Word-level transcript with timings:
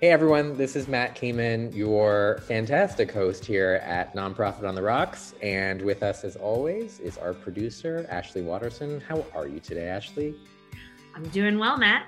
Hey 0.00 0.12
everyone, 0.12 0.56
this 0.56 0.76
is 0.76 0.88
Matt 0.88 1.14
Kamen, 1.14 1.76
your 1.76 2.40
fantastic 2.46 3.12
host 3.12 3.44
here 3.44 3.82
at 3.84 4.16
Nonprofit 4.16 4.66
on 4.66 4.74
the 4.74 4.80
Rocks. 4.80 5.34
And 5.42 5.82
with 5.82 6.02
us, 6.02 6.24
as 6.24 6.36
always, 6.36 7.00
is 7.00 7.18
our 7.18 7.34
producer, 7.34 8.06
Ashley 8.08 8.40
Watterson. 8.40 9.02
How 9.06 9.22
are 9.34 9.46
you 9.46 9.60
today, 9.60 9.88
Ashley? 9.88 10.34
I'm 11.14 11.28
doing 11.28 11.58
well, 11.58 11.76
Matt. 11.76 12.06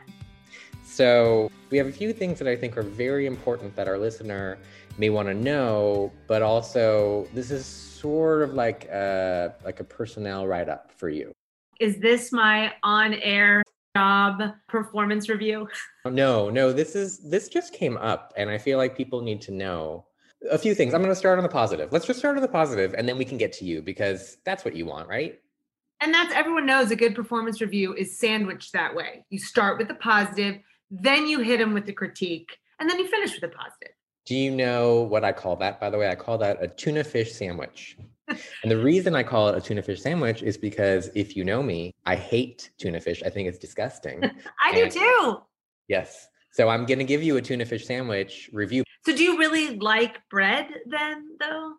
So, 0.83 1.51
we 1.69 1.77
have 1.77 1.87
a 1.87 1.93
few 1.93 2.15
things 2.15 2.39
that 2.39 2.49
I 2.49 2.57
think 2.57 2.79
are 2.79 2.83
very 2.83 3.27
important 3.27 3.77
that 3.77 3.89
our 3.89 3.99
listener 3.99 4.57
may 4.97 5.11
want 5.11 5.29
to 5.29 5.35
know, 5.35 6.11
but 6.27 6.41
also 6.41 7.29
this 7.35 7.51
is 7.51 7.67
sort 7.67 8.41
of 8.41 8.55
like 8.55 8.87
a, 8.87 9.55
like 9.67 9.81
a 9.81 9.85
personnel 9.85 10.47
write 10.47 10.71
up 10.71 10.93
for 10.97 11.11
you. 11.11 11.31
Is 11.79 11.99
this 11.99 12.33
my 12.33 12.73
on 12.83 13.13
air 13.13 13.63
job 13.97 14.43
performance 14.69 15.29
review? 15.29 15.69
Oh, 16.05 16.11
no, 16.11 16.51
no, 16.51 16.73
this 16.73 16.95
is 16.95 17.19
this 17.19 17.49
just 17.49 17.73
came 17.73 17.97
up 17.97 18.33
and 18.37 18.51
I 18.51 18.59
feel 18.59 18.79
like 18.79 18.97
people 18.97 19.21
need 19.23 19.41
to 19.43 19.53
know 19.53 20.07
a 20.51 20.59
few 20.59 20.75
things. 20.75 20.95
I'm 20.95 21.03
going 21.03 21.13
to 21.13 21.19
start 21.19 21.39
on 21.39 21.43
the 21.43 21.49
positive. 21.49 21.93
Let's 21.93 22.07
just 22.07 22.19
start 22.19 22.37
on 22.37 22.43
the 22.43 22.49
positive 22.49 22.95
and 22.95 23.09
then 23.09 23.19
we 23.19 23.25
can 23.25 23.39
get 23.39 23.53
to 23.55 23.65
you 23.65 23.83
because 23.83 24.39
that's 24.45 24.65
what 24.65 24.75
you 24.75 24.87
want, 24.87 25.09
right? 25.09 25.39
And 26.01 26.13
that's 26.13 26.35
everyone 26.35 26.67
knows 26.67 26.91
a 26.91 26.97
good 26.97 27.15
performance 27.15 27.61
review 27.61 27.95
is 27.95 28.19
sandwiched 28.19 28.73
that 28.73 28.95
way. 28.95 29.25
You 29.31 29.39
start 29.39 29.79
with 29.79 29.89
the 29.89 29.95
positive, 29.95 30.59
then 30.91 31.29
you 31.29 31.41
hit 31.41 31.59
them 31.59 31.75
with 31.75 31.87
the 31.87 31.93
critique, 31.93 32.59
and 32.81 32.91
then 32.91 32.99
you 32.99 33.07
finish 33.07 33.31
with 33.33 33.43
the 33.43 33.57
positive. 33.57 33.95
Do 34.27 34.35
you 34.35 34.51
know 34.51 35.03
what 35.03 35.25
I 35.25 35.31
call 35.31 35.55
that, 35.57 35.81
by 35.81 35.91
the 35.91 35.99
way? 35.99 36.09
I 36.09 36.17
call 36.17 36.39
that 36.39 36.61
a 36.61 36.67
tuna 36.67 37.05
fish 37.05 37.33
sandwich. 37.33 37.97
And 38.29 38.71
the 38.71 38.77
reason 38.77 39.15
I 39.15 39.23
call 39.23 39.49
it 39.49 39.57
a 39.57 39.61
tuna 39.61 39.83
fish 39.83 40.01
sandwich 40.01 40.43
is 40.43 40.57
because 40.57 41.11
if 41.15 41.37
you 41.37 41.45
know 41.45 41.63
me, 41.63 41.93
I 42.07 42.17
hate 42.17 42.71
tuna 42.79 43.01
fish. 43.01 43.23
I 43.25 43.31
think 43.31 43.49
it's 43.49 43.59
disgusting. 43.59 44.23
I 44.63 44.75
do 44.75 44.91
too. 44.91 45.39
Yes. 45.89 46.29
So 46.53 46.69
I'm 46.69 46.85
going 46.85 46.99
to 46.99 47.05
give 47.05 47.23
you 47.23 47.37
a 47.37 47.43
tuna 47.43 47.65
fish 47.65 47.87
sandwich 47.87 48.51
review. 48.53 48.85
So 49.07 49.17
do 49.17 49.25
you 49.25 49.39
really 49.39 49.79
like 49.79 50.19
bread 50.29 50.69
then, 50.87 51.37
though? 51.41 51.75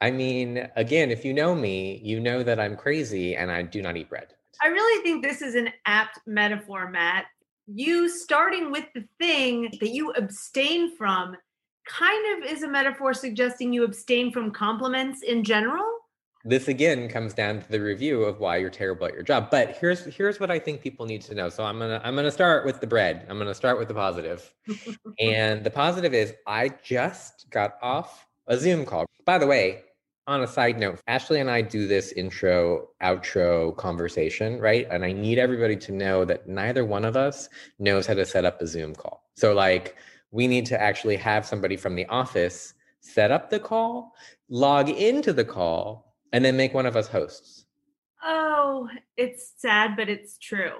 I 0.00 0.10
mean, 0.10 0.68
again, 0.76 1.10
if 1.10 1.24
you 1.24 1.32
know 1.32 1.54
me, 1.54 2.00
you 2.02 2.20
know 2.20 2.42
that 2.42 2.58
I'm 2.58 2.76
crazy 2.76 3.36
and 3.36 3.50
I 3.50 3.62
do 3.62 3.80
not 3.80 3.96
eat 3.96 4.08
bread. 4.08 4.34
I 4.62 4.68
really 4.68 5.02
think 5.02 5.22
this 5.22 5.42
is 5.42 5.54
an 5.54 5.70
apt 5.86 6.18
metaphor, 6.26 6.90
Matt. 6.90 7.26
You 7.66 8.08
starting 8.08 8.70
with 8.70 8.86
the 8.94 9.04
thing 9.18 9.70
that 9.80 9.90
you 9.90 10.10
abstain 10.12 10.96
from 10.96 11.36
kind 11.86 12.44
of 12.44 12.50
is 12.50 12.62
a 12.62 12.68
metaphor 12.68 13.14
suggesting 13.14 13.72
you 13.72 13.84
abstain 13.84 14.32
from 14.32 14.50
compliments 14.50 15.22
in 15.22 15.44
general. 15.44 15.84
This 16.46 16.68
again 16.68 17.08
comes 17.08 17.32
down 17.32 17.62
to 17.62 17.70
the 17.70 17.80
review 17.80 18.22
of 18.22 18.38
why 18.38 18.58
you're 18.58 18.68
terrible 18.68 19.06
at 19.06 19.14
your 19.14 19.22
job. 19.22 19.50
But 19.50 19.78
here's 19.78 20.04
here's 20.04 20.38
what 20.38 20.50
I 20.50 20.58
think 20.58 20.82
people 20.82 21.06
need 21.06 21.22
to 21.22 21.34
know. 21.34 21.48
So 21.48 21.64
I'm 21.64 21.78
gonna 21.78 22.02
I'm 22.04 22.14
gonna 22.14 22.30
start 22.30 22.66
with 22.66 22.80
the 22.80 22.86
bread. 22.86 23.24
I'm 23.30 23.38
gonna 23.38 23.54
start 23.54 23.78
with 23.78 23.88
the 23.88 23.94
positive. 23.94 24.52
and 25.20 25.64
the 25.64 25.70
positive 25.70 26.12
is 26.12 26.34
I 26.46 26.70
just 26.82 27.48
got 27.50 27.76
off 27.80 28.26
a 28.46 28.58
Zoom 28.58 28.84
call. 28.84 29.06
By 29.24 29.38
the 29.38 29.46
way, 29.46 29.84
on 30.26 30.42
a 30.42 30.46
side 30.46 30.78
note, 30.78 31.00
Ashley 31.06 31.40
and 31.40 31.50
I 31.50 31.60
do 31.60 31.86
this 31.86 32.12
intro, 32.12 32.88
outro 33.02 33.76
conversation, 33.76 34.58
right? 34.58 34.86
And 34.90 35.04
I 35.04 35.12
need 35.12 35.38
everybody 35.38 35.76
to 35.76 35.92
know 35.92 36.24
that 36.24 36.48
neither 36.48 36.84
one 36.84 37.04
of 37.04 37.16
us 37.16 37.48
knows 37.78 38.06
how 38.06 38.14
to 38.14 38.24
set 38.24 38.44
up 38.44 38.60
a 38.60 38.66
Zoom 38.66 38.94
call. 38.94 39.22
So, 39.36 39.52
like, 39.52 39.96
we 40.34 40.48
need 40.48 40.66
to 40.66 40.82
actually 40.82 41.16
have 41.16 41.46
somebody 41.46 41.76
from 41.76 41.94
the 41.94 42.06
office 42.06 42.74
set 43.00 43.30
up 43.30 43.50
the 43.50 43.60
call, 43.60 44.16
log 44.48 44.88
into 44.88 45.32
the 45.32 45.44
call, 45.44 46.12
and 46.32 46.44
then 46.44 46.56
make 46.56 46.74
one 46.74 46.86
of 46.86 46.96
us 46.96 47.06
hosts. 47.06 47.66
Oh, 48.20 48.88
it's 49.16 49.52
sad, 49.58 49.96
but 49.96 50.08
it's 50.08 50.36
true. 50.38 50.72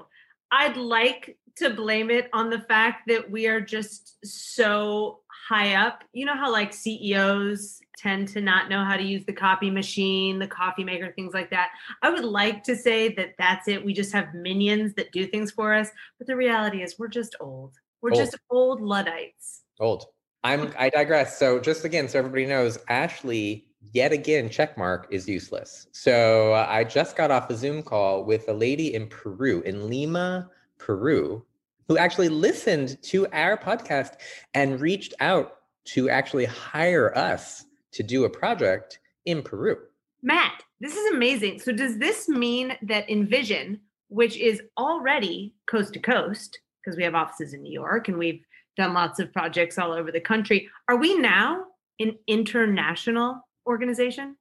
I'd 0.50 0.76
like 0.76 1.38
to 1.58 1.70
blame 1.70 2.10
it 2.10 2.28
on 2.32 2.50
the 2.50 2.62
fact 2.62 3.02
that 3.06 3.30
we 3.30 3.46
are 3.46 3.60
just 3.60 4.16
so 4.24 5.20
high 5.48 5.74
up. 5.74 6.02
You 6.12 6.26
know 6.26 6.34
how 6.34 6.50
like 6.50 6.72
CEOs 6.72 7.78
tend 7.96 8.26
to 8.28 8.40
not 8.40 8.68
know 8.68 8.84
how 8.84 8.96
to 8.96 9.04
use 9.04 9.24
the 9.24 9.32
copy 9.32 9.70
machine, 9.70 10.40
the 10.40 10.48
coffee 10.48 10.82
maker, 10.82 11.12
things 11.12 11.32
like 11.32 11.50
that. 11.50 11.68
I 12.02 12.10
would 12.10 12.24
like 12.24 12.64
to 12.64 12.74
say 12.74 13.14
that 13.14 13.34
that's 13.38 13.68
it. 13.68 13.84
We 13.84 13.92
just 13.92 14.12
have 14.14 14.34
minions 14.34 14.94
that 14.94 15.12
do 15.12 15.28
things 15.28 15.52
for 15.52 15.72
us, 15.72 15.90
but 16.18 16.26
the 16.26 16.34
reality 16.34 16.82
is 16.82 16.98
we're 16.98 17.06
just 17.06 17.36
old. 17.38 17.78
We're 18.04 18.10
old. 18.10 18.18
just 18.18 18.36
old 18.50 18.82
luddites. 18.82 19.62
Old. 19.80 20.04
I'm 20.42 20.74
I 20.78 20.90
digress. 20.90 21.38
So 21.38 21.58
just 21.58 21.86
again 21.86 22.06
so 22.06 22.18
everybody 22.18 22.44
knows 22.44 22.78
Ashley 22.90 23.66
yet 23.94 24.12
again, 24.12 24.50
checkmark 24.50 25.06
is 25.08 25.26
useless. 25.26 25.86
So 25.92 26.52
uh, 26.52 26.66
I 26.68 26.84
just 26.84 27.16
got 27.16 27.30
off 27.30 27.48
a 27.48 27.56
Zoom 27.56 27.82
call 27.82 28.22
with 28.24 28.46
a 28.48 28.52
lady 28.52 28.92
in 28.92 29.06
Peru, 29.06 29.62
in 29.62 29.88
Lima, 29.88 30.50
Peru, 30.76 31.46
who 31.88 31.96
actually 31.96 32.28
listened 32.28 33.02
to 33.04 33.26
our 33.32 33.56
podcast 33.56 34.16
and 34.52 34.82
reached 34.82 35.14
out 35.20 35.60
to 35.86 36.10
actually 36.10 36.44
hire 36.44 37.16
us 37.16 37.64
to 37.92 38.02
do 38.02 38.24
a 38.24 38.30
project 38.30 38.98
in 39.24 39.42
Peru. 39.42 39.78
Matt, 40.22 40.62
this 40.78 40.94
is 40.94 41.14
amazing. 41.14 41.58
So, 41.58 41.72
does 41.72 41.96
this 41.96 42.28
mean 42.28 42.76
that 42.82 43.08
Envision, 43.08 43.80
which 44.08 44.36
is 44.36 44.60
already 44.76 45.54
coast 45.66 45.94
to 45.94 46.00
coast, 46.00 46.58
because 46.84 46.96
we 46.96 47.02
have 47.02 47.14
offices 47.14 47.54
in 47.54 47.62
New 47.62 47.72
York 47.72 48.08
and 48.08 48.18
we've 48.18 48.42
done 48.76 48.92
lots 48.92 49.20
of 49.20 49.32
projects 49.32 49.78
all 49.78 49.92
over 49.92 50.10
the 50.10 50.20
country, 50.20 50.68
are 50.88 50.96
we 50.96 51.16
now 51.16 51.64
an 52.00 52.16
international 52.26 53.40
organization? 53.66 54.36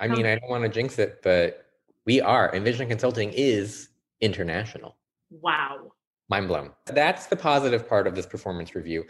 I 0.00 0.08
mean, 0.08 0.26
I 0.26 0.36
don't 0.36 0.50
want 0.50 0.64
to 0.64 0.68
jinx 0.68 0.98
it, 0.98 1.20
but 1.22 1.66
we 2.04 2.20
are. 2.20 2.54
Envision 2.54 2.88
Consulting 2.88 3.30
is 3.32 3.90
international. 4.20 4.96
Wow. 5.30 5.92
Mind 6.28 6.48
blown. 6.48 6.70
That's 6.86 7.26
the 7.26 7.36
positive 7.36 7.88
part 7.88 8.06
of 8.06 8.14
this 8.14 8.26
performance 8.26 8.74
review. 8.74 9.04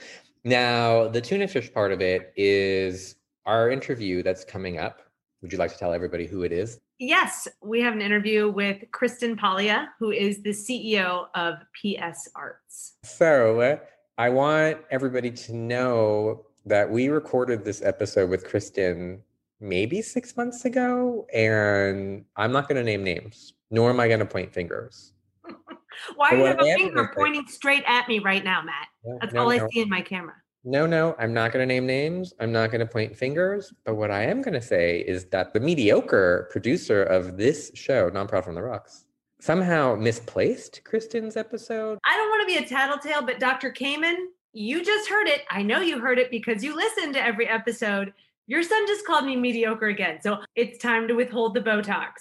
Now, 0.45 1.09
the 1.09 1.21
tuna 1.21 1.49
fish 1.49 1.73
part 1.73 1.91
of 1.93 2.03
it 2.03 2.33
is 2.37 3.17
our 3.47 3.71
interview 3.71 4.23
that's 4.23 4.45
coming 4.45 4.79
up. 4.79 5.01
Would 5.41 5.53
you 5.53 5.59
like 5.59 5.73
to 5.73 5.79
tell 5.79 5.93
everybody 5.93 6.27
who 6.27 6.43
it 6.43 6.53
is? 6.53 6.81
Yes, 6.99 7.49
we 7.61 7.81
have 7.81 7.93
an 7.93 8.01
interview 8.01 8.49
with 8.49 8.85
Kristen 8.93 9.37
Paglia, 9.37 9.89
who 9.99 10.13
is 10.13 10.43
the 10.43 10.51
CEO 10.51 11.27
of 11.35 11.57
PS 11.75 12.29
Arts. 12.37 12.95
So, 13.03 13.79
I 14.17 14.29
want 14.29 14.79
everybody 14.91 15.33
to 15.33 15.55
know 15.55 16.47
that 16.67 16.89
we 16.89 17.09
recorded 17.09 17.65
this 17.65 17.83
episode 17.83 18.31
with 18.31 18.47
Kristen 18.47 19.23
maybe 19.61 20.03
six 20.03 20.37
months 20.37 20.65
ago, 20.65 21.27
and 21.35 22.25
I'm 22.37 22.53
not 22.53 22.69
going 22.69 22.77
to 22.77 22.85
name 22.85 23.03
names, 23.03 23.55
nor 23.73 23.91
am 23.91 23.99
I 23.99 24.07
going 24.07 24.21
to 24.21 24.27
point 24.27 24.53
fingers. 24.53 25.13
Why 26.17 26.31
do 26.31 26.37
you 26.37 26.45
have 26.45 26.61
a 26.61 26.77
finger 26.77 27.13
pointing 27.15 27.47
straight 27.49 27.83
at 27.87 28.09
me 28.09 28.21
right 28.21 28.45
now, 28.45 28.63
Matt? 28.63 28.89
That's 29.21 29.35
no, 29.35 29.43
all 29.43 29.51
I 29.51 29.59
no. 29.59 29.69
see 29.73 29.81
in 29.81 29.89
my 29.89 30.01
camera. 30.01 30.35
No, 30.67 30.87
no, 30.87 31.15
I'm 31.19 31.35
not 31.35 31.53
going 31.53 31.67
to 31.69 31.73
name 31.73 31.85
names. 31.85 32.33
I'm 32.41 32.51
not 32.51 32.71
going 32.71 32.81
to 32.81 32.87
point 32.87 33.15
fingers. 33.15 33.71
But 33.85 33.97
what 33.97 34.11
I 34.11 34.25
am 34.25 34.41
going 34.41 34.55
to 34.55 34.63
say 34.63 35.01
is 35.01 35.27
that 35.27 35.53
the 35.53 35.61
mediocre 35.61 36.49
producer 36.51 37.03
of 37.03 37.37
this 37.37 37.71
show, 37.75 38.11
Nonprofit 38.11 38.49
on 38.49 38.55
the 38.55 38.63
Rocks, 38.63 39.05
somehow 39.41 39.95
misplaced 39.95 40.81
Kristen's 40.85 41.37
episode. 41.37 41.99
I 42.07 42.17
don't 42.17 42.31
want 42.31 42.49
to 42.49 42.59
be 42.59 42.65
a 42.65 42.67
tattletale, 42.67 43.21
but 43.21 43.39
Dr. 43.39 43.71
Kamen, 43.71 44.17
you 44.55 44.83
just 44.83 45.11
heard 45.11 45.29
it. 45.29 45.43
I 45.51 45.63
know 45.63 45.81
you 45.81 45.99
heard 45.99 46.19
it 46.19 46.31
because 46.31 46.65
you 46.65 46.75
listened 46.75 47.13
to 47.13 47.23
every 47.23 47.47
episode. 47.47 48.15
Your 48.47 48.63
son 48.63 48.87
just 48.87 49.07
called 49.07 49.27
me 49.27 49.37
mediocre 49.37 49.89
again. 49.89 50.23
So 50.23 50.39
it's 50.57 50.79
time 50.79 51.09
to 51.09 51.15
withhold 51.15 51.53
the 51.53 51.61
Botox. 51.61 52.13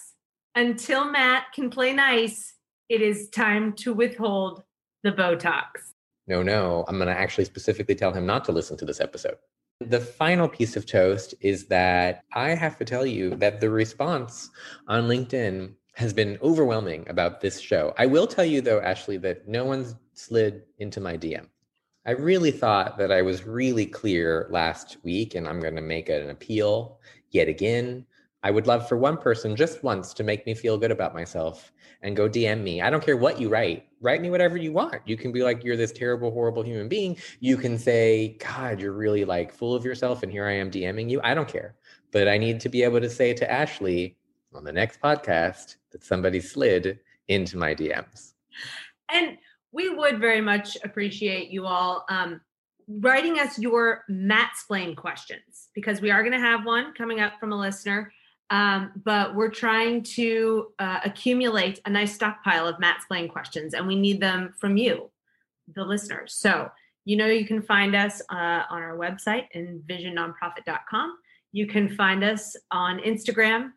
Until 0.56 1.10
Matt 1.10 1.46
can 1.56 1.70
play 1.70 1.94
nice, 1.94 2.56
it 2.90 3.02
is 3.02 3.30
time 3.30 3.72
to 3.78 3.94
withhold 3.94 4.64
the 5.04 5.12
Botox. 5.14 5.93
No, 6.28 6.42
no. 6.42 6.86
I'm 6.88 6.98
going 6.98 7.08
to 7.08 7.20
actually 7.20 7.46
specifically 7.46 7.96
tell 7.96 8.14
him 8.14 8.26
not 8.26 8.46
to 8.46 8.52
listen 8.52 8.78
to 8.78 8.86
this 8.86 9.02
episode. 9.02 9.36
The 9.80 10.00
final 10.00 10.48
piece 10.48 10.76
of 10.76 10.86
toast 10.86 11.34
is 11.42 11.66
that 11.66 12.24
I 12.34 12.52
have 12.52 12.78
to 12.78 12.86
tell 12.86 13.06
you 13.06 13.36
that 13.36 13.60
the 13.60 13.70
response 13.70 14.50
on 14.88 15.04
LinkedIn 15.08 15.74
has 15.96 16.14
been 16.14 16.38
overwhelming 16.42 17.06
about 17.10 17.42
this 17.42 17.60
show. 17.60 17.94
I 17.98 18.06
will 18.06 18.28
tell 18.28 18.46
you, 18.46 18.62
though, 18.62 18.82
Ashley, 18.82 19.18
that 19.18 19.48
no 19.48 19.66
one's 19.66 19.96
slid 20.14 20.64
into 20.80 21.00
my 21.00 21.18
DM. 21.18 21.48
I 22.06 22.12
really 22.12 22.52
thought 22.52 22.98
that 22.98 23.12
I 23.12 23.22
was 23.22 23.46
really 23.46 23.86
clear 23.86 24.48
last 24.50 24.98
week, 25.04 25.36
and 25.36 25.48
I'm 25.48 25.60
going 25.60 25.76
to 25.76 25.82
make 25.82 26.10
an 26.10 26.30
appeal 26.30 27.00
yet 27.32 27.48
again. 27.48 28.06
I 28.44 28.52
would 28.52 28.68
love 28.68 28.90
for 28.90 28.98
one 28.98 29.18
person 29.18 29.56
just 29.56 29.84
once 29.84 30.14
to 30.16 30.24
make 30.24 30.46
me 30.46 30.54
feel 30.54 30.78
good 30.78 30.92
about 30.92 31.14
myself 31.14 31.72
and 32.02 32.16
go 32.16 32.28
DM 32.28 32.62
me. 32.62 32.82
I 32.82 32.90
don't 32.90 33.04
care 33.04 33.16
what 33.16 33.40
you 33.40 33.48
write. 33.48 33.86
Write 34.02 34.22
me 34.22 34.30
whatever 34.30 34.58
you 34.58 34.74
want. 34.74 35.02
You 35.06 35.16
can 35.16 35.32
be 35.32 35.42
like, 35.42 35.64
you're 35.64 35.78
this 35.78 35.94
terrible, 35.94 36.30
horrible 36.30 36.62
human 36.62 36.90
being. 36.90 37.18
You 37.40 37.56
can 37.56 37.78
say, 37.78 38.38
God, 38.40 38.82
you're 38.82 38.92
really 38.92 39.24
like 39.24 39.54
full 39.54 39.74
of 39.74 39.86
yourself, 39.86 40.24
and 40.24 40.32
here 40.32 40.46
I 40.46 40.54
am 40.54 40.70
DMing 40.70 41.10
you. 41.10 41.22
I 41.24 41.34
don't 41.34 41.48
care. 41.48 41.76
But 42.12 42.28
I 42.28 42.38
need 42.38 42.60
to 42.60 42.70
be 42.70 42.84
able 42.84 43.00
to 43.00 43.10
say 43.10 43.34
to 43.34 43.50
Ashley 43.50 44.18
on 44.54 44.64
the 44.66 44.74
next 44.74 45.00
podcast 45.00 45.78
that 45.92 46.04
somebody 46.04 46.42
slid 46.42 47.00
into 47.30 47.58
my 47.58 47.74
DMs. 47.74 48.34
And 49.10 49.38
we 49.72 49.90
would 49.90 50.20
very 50.20 50.42
much 50.42 50.78
appreciate 50.84 51.50
you 51.50 51.66
all 51.66 52.06
um, 52.10 52.42
writing 52.88 53.40
us 53.40 53.58
your 53.58 54.04
Mattsplain 54.10 54.96
questions 54.96 55.70
because 55.74 56.02
we 56.02 56.12
are 56.12 56.22
going 56.22 56.34
to 56.34 56.40
have 56.40 56.66
one 56.66 56.94
coming 56.94 57.20
up 57.20 57.34
from 57.40 57.52
a 57.52 57.60
listener. 57.60 58.12
Um, 58.50 58.92
but 59.04 59.36
we're 59.36 59.50
trying 59.50 60.04
to 60.04 60.68
uh, 60.78 61.00
accumulate 61.04 61.80
a 61.86 61.90
nice 61.90 62.14
stockpile 62.14 62.68
of 62.68 62.76
Mattsplaining 62.78 63.32
questions, 63.32 63.74
and 63.74 63.88
we 63.88 63.96
need 63.96 64.20
them 64.20 64.54
from 64.60 64.78
you, 64.78 65.10
the 65.74 65.84
listeners. 65.84 66.36
So 66.36 66.70
You 67.06 67.18
know, 67.18 67.28
you 67.28 67.46
can 67.46 67.62
find 67.62 67.96
us 67.96 68.22
uh, 68.30 68.64
on 68.70 68.82
our 68.82 68.98
website, 68.98 69.48
envisionnonprofit.com. 69.56 71.18
You 71.52 71.68
can 71.68 71.90
find 71.96 72.24
us 72.24 72.56
on 72.72 73.00
Instagram. 73.00 73.72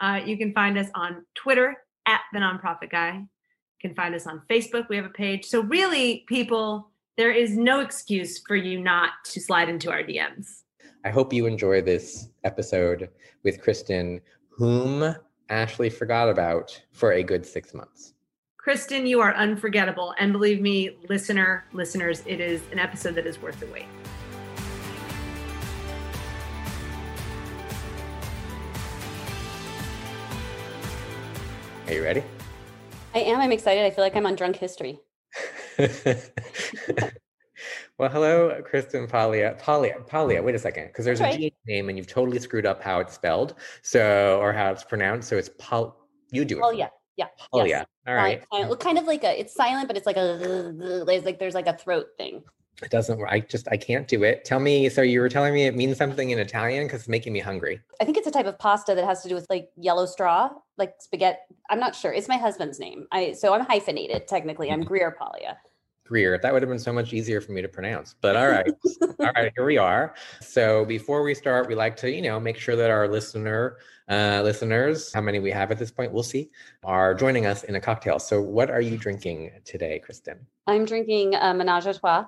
Uh, 0.00 0.20
you 0.24 0.36
can 0.36 0.52
find 0.52 0.76
us 0.76 0.88
on 0.94 1.24
Twitter 1.34 1.76
at 2.06 2.22
the 2.32 2.40
nonprofit 2.40 2.90
guy. 2.90 3.12
You 3.14 3.88
can 3.88 3.94
find 3.94 4.14
us 4.14 4.26
on 4.26 4.42
Facebook. 4.50 4.88
We 4.88 4.96
have 4.96 5.04
a 5.04 5.10
page. 5.10 5.44
So, 5.44 5.60
really, 5.60 6.24
people, 6.26 6.90
there 7.16 7.30
is 7.30 7.56
no 7.56 7.80
excuse 7.80 8.40
for 8.40 8.56
you 8.56 8.80
not 8.80 9.10
to 9.26 9.40
slide 9.40 9.68
into 9.68 9.90
our 9.90 10.02
DMs. 10.02 10.63
I 11.06 11.10
hope 11.10 11.34
you 11.34 11.44
enjoy 11.44 11.82
this 11.82 12.28
episode 12.44 13.10
with 13.42 13.60
Kristen, 13.60 14.22
whom 14.48 15.14
Ashley 15.50 15.90
forgot 15.90 16.30
about 16.30 16.80
for 16.92 17.12
a 17.12 17.22
good 17.22 17.44
six 17.44 17.74
months. 17.74 18.14
Kristen, 18.56 19.06
you 19.06 19.20
are 19.20 19.34
unforgettable. 19.34 20.14
And 20.18 20.32
believe 20.32 20.62
me, 20.62 20.96
listener, 21.10 21.66
listeners, 21.74 22.22
it 22.24 22.40
is 22.40 22.62
an 22.72 22.78
episode 22.78 23.16
that 23.16 23.26
is 23.26 23.38
worth 23.42 23.60
the 23.60 23.66
wait. 23.66 23.84
Are 31.86 31.92
you 31.92 32.02
ready? 32.02 32.24
I 33.14 33.18
am. 33.18 33.42
I'm 33.42 33.52
excited. 33.52 33.84
I 33.84 33.90
feel 33.90 34.02
like 34.02 34.16
I'm 34.16 34.24
on 34.24 34.36
drunk 34.36 34.56
history. 34.56 34.98
well, 37.98 38.10
hello, 38.10 38.60
Kristen 38.62 39.06
Paglia. 39.06 39.56
Paglia, 39.58 39.96
Paglia. 40.06 40.42
Wait 40.42 40.54
a 40.54 40.58
second, 40.58 40.88
because 40.88 41.04
there's 41.04 41.20
a 41.20 41.24
right. 41.24 41.38
G 41.38 41.52
name 41.66 41.88
and 41.88 41.96
you've 41.96 42.08
totally 42.08 42.40
screwed 42.40 42.66
up 42.66 42.82
how 42.82 42.98
it's 42.98 43.14
spelled, 43.14 43.54
so 43.82 44.38
or 44.40 44.52
how 44.52 44.72
it's 44.72 44.82
pronounced. 44.82 45.28
So 45.28 45.36
it's 45.36 45.50
Paul. 45.58 45.96
You 46.30 46.44
do 46.44 46.58
it. 46.58 46.62
Oh 46.64 46.72
yeah, 46.72 46.88
yeah. 47.16 47.26
Paglia. 47.52 47.68
yes. 47.68 47.86
All 48.06 48.14
right. 48.14 48.44
Kind 48.52 48.70
of, 48.70 48.78
kind 48.80 48.98
of 48.98 49.04
like 49.04 49.22
a. 49.22 49.38
It's 49.38 49.54
silent, 49.54 49.86
but 49.86 49.96
it's 49.96 50.06
like 50.06 50.16
a. 50.16 51.04
There's 51.06 51.24
like 51.24 51.38
there's 51.38 51.54
like 51.54 51.68
a 51.68 51.76
throat 51.76 52.06
thing. 52.18 52.42
It 52.82 52.90
doesn't. 52.90 53.18
work. 53.18 53.28
I 53.30 53.38
just 53.38 53.68
I 53.70 53.76
can't 53.76 54.08
do 54.08 54.24
it. 54.24 54.44
Tell 54.44 54.58
me. 54.58 54.88
So 54.88 55.00
you 55.00 55.20
were 55.20 55.28
telling 55.28 55.54
me 55.54 55.64
it 55.66 55.76
means 55.76 55.96
something 55.96 56.30
in 56.30 56.40
Italian 56.40 56.86
because 56.86 57.02
it's 57.02 57.08
making 57.08 57.32
me 57.32 57.38
hungry. 57.38 57.80
I 58.00 58.04
think 58.04 58.16
it's 58.16 58.26
a 58.26 58.32
type 58.32 58.46
of 58.46 58.58
pasta 58.58 58.96
that 58.96 59.04
has 59.04 59.22
to 59.22 59.28
do 59.28 59.36
with 59.36 59.46
like 59.48 59.70
yellow 59.76 60.06
straw, 60.06 60.50
like 60.76 60.94
spaghetti. 60.98 61.38
I'm 61.70 61.78
not 61.78 61.94
sure. 61.94 62.12
It's 62.12 62.26
my 62.26 62.36
husband's 62.36 62.80
name. 62.80 63.06
I 63.12 63.32
so 63.32 63.54
I'm 63.54 63.64
hyphenated 63.64 64.26
technically. 64.26 64.72
I'm 64.72 64.82
Greer 64.90 65.16
Paglia. 65.16 65.56
Greer. 66.04 66.38
That 66.38 66.52
would 66.52 66.62
have 66.62 66.68
been 66.68 66.78
so 66.78 66.92
much 66.92 67.12
easier 67.12 67.40
for 67.40 67.52
me 67.52 67.62
to 67.62 67.68
pronounce. 67.68 68.14
But 68.20 68.36
all 68.36 68.48
right. 68.48 68.70
all 69.20 69.32
right, 69.34 69.52
here 69.56 69.64
we 69.64 69.78
are. 69.78 70.14
So 70.40 70.84
before 70.84 71.22
we 71.22 71.34
start, 71.34 71.66
we 71.66 71.74
like 71.74 71.96
to, 71.98 72.10
you 72.10 72.20
know, 72.22 72.38
make 72.38 72.58
sure 72.58 72.76
that 72.76 72.90
our 72.90 73.08
listener 73.08 73.78
uh 74.10 74.42
listeners, 74.44 75.14
how 75.14 75.22
many 75.22 75.38
we 75.40 75.50
have 75.50 75.70
at 75.70 75.78
this 75.78 75.90
point, 75.90 76.12
we'll 76.12 76.22
see, 76.22 76.50
are 76.84 77.14
joining 77.14 77.46
us 77.46 77.64
in 77.64 77.76
a 77.76 77.80
cocktail. 77.80 78.18
So 78.18 78.40
what 78.42 78.70
are 78.70 78.82
you 78.82 78.98
drinking 78.98 79.50
today, 79.64 79.98
Kristen? 79.98 80.46
I'm 80.66 80.84
drinking 80.84 81.34
a 81.36 81.54
Menage 81.54 81.86
a 81.86 81.94
Trois, 81.94 82.26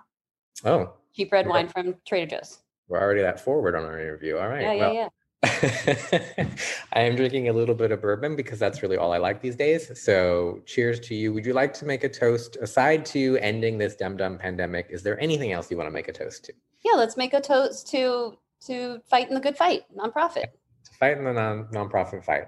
Oh, 0.65 0.95
cheap 1.15 1.31
red 1.33 1.45
Yeah. 1.45 1.51
wine 1.51 1.69
from 1.69 1.97
Trader 2.07 2.37
Joe's. 2.37 2.61
we're 2.89 2.99
already 3.01 3.21
that 3.21 3.41
forward 3.41 3.75
on 3.75 3.85
our 3.85 4.01
interview. 4.01 4.39
All 4.39 4.49
right. 4.49 4.63
yeah, 4.63 4.73
yeah, 4.73 4.81
well, 4.81 4.95
yeah. 4.95 5.09
I 5.43 7.01
am 7.01 7.15
drinking 7.15 7.49
a 7.49 7.53
little 7.53 7.75
bit 7.75 7.93
of 7.93 8.01
bourbon 8.01 8.37
because 8.37 8.59
that's 8.59 8.83
really 8.83 8.97
all 8.97 9.13
I 9.13 9.19
like 9.19 9.43
these 9.43 9.57
days. 9.57 10.01
So, 10.01 10.61
cheers 10.65 10.99
to 11.01 11.15
you. 11.15 11.33
Would 11.35 11.45
you 11.45 11.53
like 11.53 11.75
to 11.75 11.85
make 11.85 12.05
a 12.05 12.09
toast 12.09 12.57
aside 12.57 13.05
to 13.07 13.37
ending 13.41 13.79
this 13.79 13.97
dumb 13.97 14.17
dumb 14.17 14.39
pandemic? 14.39 14.87
Is 14.91 15.03
there 15.03 15.21
anything 15.21 15.53
else 15.53 15.71
you 15.71 15.77
want 15.77 15.89
to 15.89 15.93
make 15.93 16.09
a 16.09 16.13
toast 16.13 16.47
to? 16.47 16.55
Yeah, 16.85 16.93
let's 16.97 17.17
make 17.17 17.35
a 17.35 17.41
toast 17.41 17.89
to 17.91 18.39
to 18.67 19.01
fighting 19.09 19.35
the 19.35 19.41
good 19.41 19.57
fight, 19.57 19.83
nonprofit. 19.95 20.47
To 20.85 20.95
fight 20.99 21.19
in 21.19 21.25
the 21.25 21.33
non 21.33 21.67
nonprofit 21.67 22.25
fight. 22.25 22.47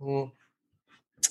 Mm. 0.00 0.32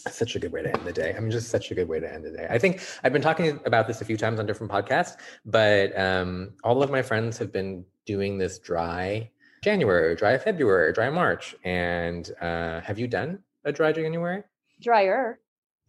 That's 0.04 0.18
Such 0.18 0.36
a 0.36 0.40
good 0.40 0.52
way 0.52 0.64
to 0.64 0.74
end 0.74 0.86
the 0.86 0.94
day. 0.94 1.14
I 1.16 1.20
mean, 1.20 1.32
just 1.32 1.50
such 1.50 1.72
a 1.72 1.76
good 1.76 1.88
way 1.88 2.00
to 2.00 2.12
end 2.12 2.26
the 2.26 2.32
day. 2.32 2.48
I 2.50 2.58
think 2.58 2.82
I've 3.04 3.14
been 3.14 3.22
talking 3.22 3.60
about 3.66 3.88
this 3.88 4.02
a 4.02 4.06
few 4.06 4.18
times 4.18 4.40
on 4.40 4.46
different 4.46 4.72
podcasts, 4.72 5.18
but 5.46 5.98
um, 6.00 6.54
all 6.64 6.82
of 6.84 6.90
my 6.90 7.02
friends 7.02 7.38
have 7.38 7.52
been 7.52 7.86
doing 8.06 8.38
this 8.38 8.60
dry 8.60 9.30
January, 9.62 10.16
dry 10.16 10.38
February, 10.38 10.94
dry 10.94 11.10
March. 11.10 11.56
And 11.64 12.30
uh, 12.42 12.82
have 12.82 13.00
you 13.00 13.08
done 13.08 13.40
a 13.66 13.72
dry 13.72 13.92
January? 13.92 14.44
Drier. 14.82 15.40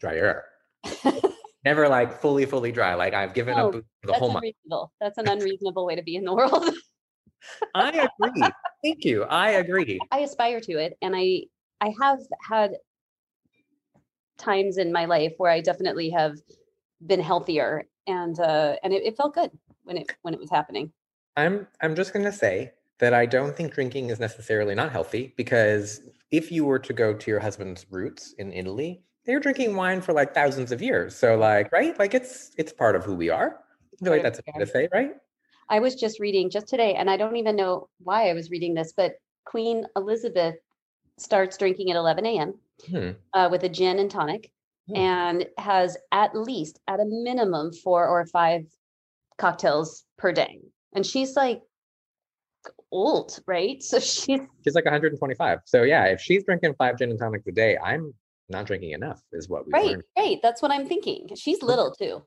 drier. 0.01 0.45
Never 1.65 1.89
like 1.89 2.21
fully, 2.21 2.47
fully 2.47 2.73
dry. 2.73 2.95
Like 2.95 3.15
I've 3.15 3.35
given 3.35 3.57
No, 3.57 3.69
up 3.69 3.85
the 4.05 4.13
whole 4.15 4.29
month. 4.29 4.45
unreasonable. 4.45 4.93
That's 5.01 5.19
an 5.19 5.29
unreasonable 5.29 5.85
way 5.85 5.97
to 5.97 6.03
be 6.03 6.17
in 6.17 6.25
the 6.25 6.35
world. 6.35 6.71
I 7.75 8.09
agree. 8.19 8.53
Thank 8.83 9.05
you. 9.05 9.25
I 9.25 9.51
agree. 9.51 10.01
I 10.11 10.21
aspire 10.21 10.61
to 10.61 10.73
it, 10.79 10.97
and 11.03 11.15
I 11.15 11.45
I 11.81 11.93
have 12.01 12.21
had 12.49 12.73
times 14.39 14.79
in 14.79 14.93
my 14.93 15.05
life 15.05 15.35
where 15.37 15.51
I 15.51 15.61
definitely 15.61 16.11
have 16.11 16.39
been 17.07 17.21
healthier, 17.21 17.87
and 18.07 18.39
uh, 18.39 18.77
and 18.83 18.93
it, 18.93 19.03
it 19.05 19.17
felt 19.17 19.35
good 19.35 19.51
when 19.83 19.99
it 19.99 20.13
when 20.23 20.33
it 20.33 20.41
was 20.41 20.51
happening. 20.51 20.93
I'm 21.37 21.67
I'm 21.81 21.95
just 21.95 22.13
gonna 22.13 22.33
say 22.33 22.73
that 22.99 23.15
I 23.15 23.27
don't 23.27 23.57
think 23.57 23.73
drinking 23.73 24.11
is 24.11 24.19
necessarily 24.21 24.75
not 24.75 24.93
healthy 24.93 25.35
because 25.37 26.03
if 26.31 26.51
you 26.53 26.65
were 26.65 26.79
to 26.79 26.93
go 26.93 27.15
to 27.15 27.31
your 27.31 27.41
husband's 27.41 27.87
roots 27.91 28.35
in 28.39 28.53
Italy, 28.53 29.03
they 29.25 29.35
were 29.35 29.41
drinking 29.41 29.77
wine 29.77 30.01
for 30.01 30.13
like 30.13 30.35
thousands 30.35 30.73
of 30.73 30.83
years. 30.83 31.15
So 31.15 31.37
like, 31.37 31.71
right? 31.73 31.99
Like 31.99 32.15
it's 32.15 32.51
it's 32.57 32.73
part 32.73 32.97
of 32.97 33.05
who 33.05 33.15
we 33.15 33.31
are. 33.31 33.61
I 34.01 34.05
feel 34.05 34.13
like 34.13 34.23
that's 34.23 34.39
a 34.41 34.59
to 34.59 34.67
say, 34.67 34.89
right? 34.93 35.13
I 35.69 35.81
was 35.81 35.95
just 35.95 36.19
reading 36.19 36.51
just 36.51 36.67
today, 36.67 36.95
and 36.95 37.11
I 37.11 37.17
don't 37.17 37.37
even 37.37 37.57
know 37.57 37.89
why 37.99 38.31
I 38.31 38.33
was 38.33 38.51
reading 38.51 38.75
this, 38.75 38.95
but 38.97 39.15
Queen 39.45 39.85
Elizabeth 39.97 40.55
starts 41.19 41.59
drinking 41.59 41.91
at 41.91 41.97
11 41.97 42.25
a.m. 42.27 42.55
Hmm. 42.89 43.11
Uh, 43.35 43.49
with 43.51 43.65
a 43.65 43.69
gin 43.69 43.99
and 43.99 44.11
tonic, 44.11 44.51
Hmm. 44.89 44.97
and 44.97 45.47
has 45.59 45.99
at 46.13 46.35
least, 46.35 46.81
at 46.89 47.01
a 47.01 47.05
minimum, 47.05 47.73
four 47.73 48.07
or 48.09 48.25
five 48.27 48.67
cocktails 49.37 50.05
per 50.17 50.33
day. 50.33 50.61
And 50.95 51.05
she's 51.05 51.37
like 51.37 51.61
old, 52.91 53.39
right? 53.47 53.83
So 53.83 53.99
she's 54.01 54.41
She's 54.65 54.75
like 54.75 54.85
125. 54.85 55.61
So 55.65 55.83
yeah, 55.83 56.05
if 56.07 56.21
she's 56.21 56.45
drinking 56.45 56.75
five 56.79 56.99
gin 56.99 57.11
and 57.11 57.19
tonics 57.19 57.47
a 57.47 57.53
day, 57.53 57.77
I'm 57.79 58.15
not 58.49 58.67
drinking 58.67 58.93
enough, 58.93 59.21
is 59.33 59.49
what 59.49 59.67
we 59.67 59.73
right, 59.73 59.87
learned. 59.87 60.03
right. 60.19 60.39
That's 60.43 60.63
what 60.63 60.71
I'm 60.71 60.87
thinking. 60.87 61.29
She's 61.37 61.63
little 61.63 61.91
too. 61.93 62.23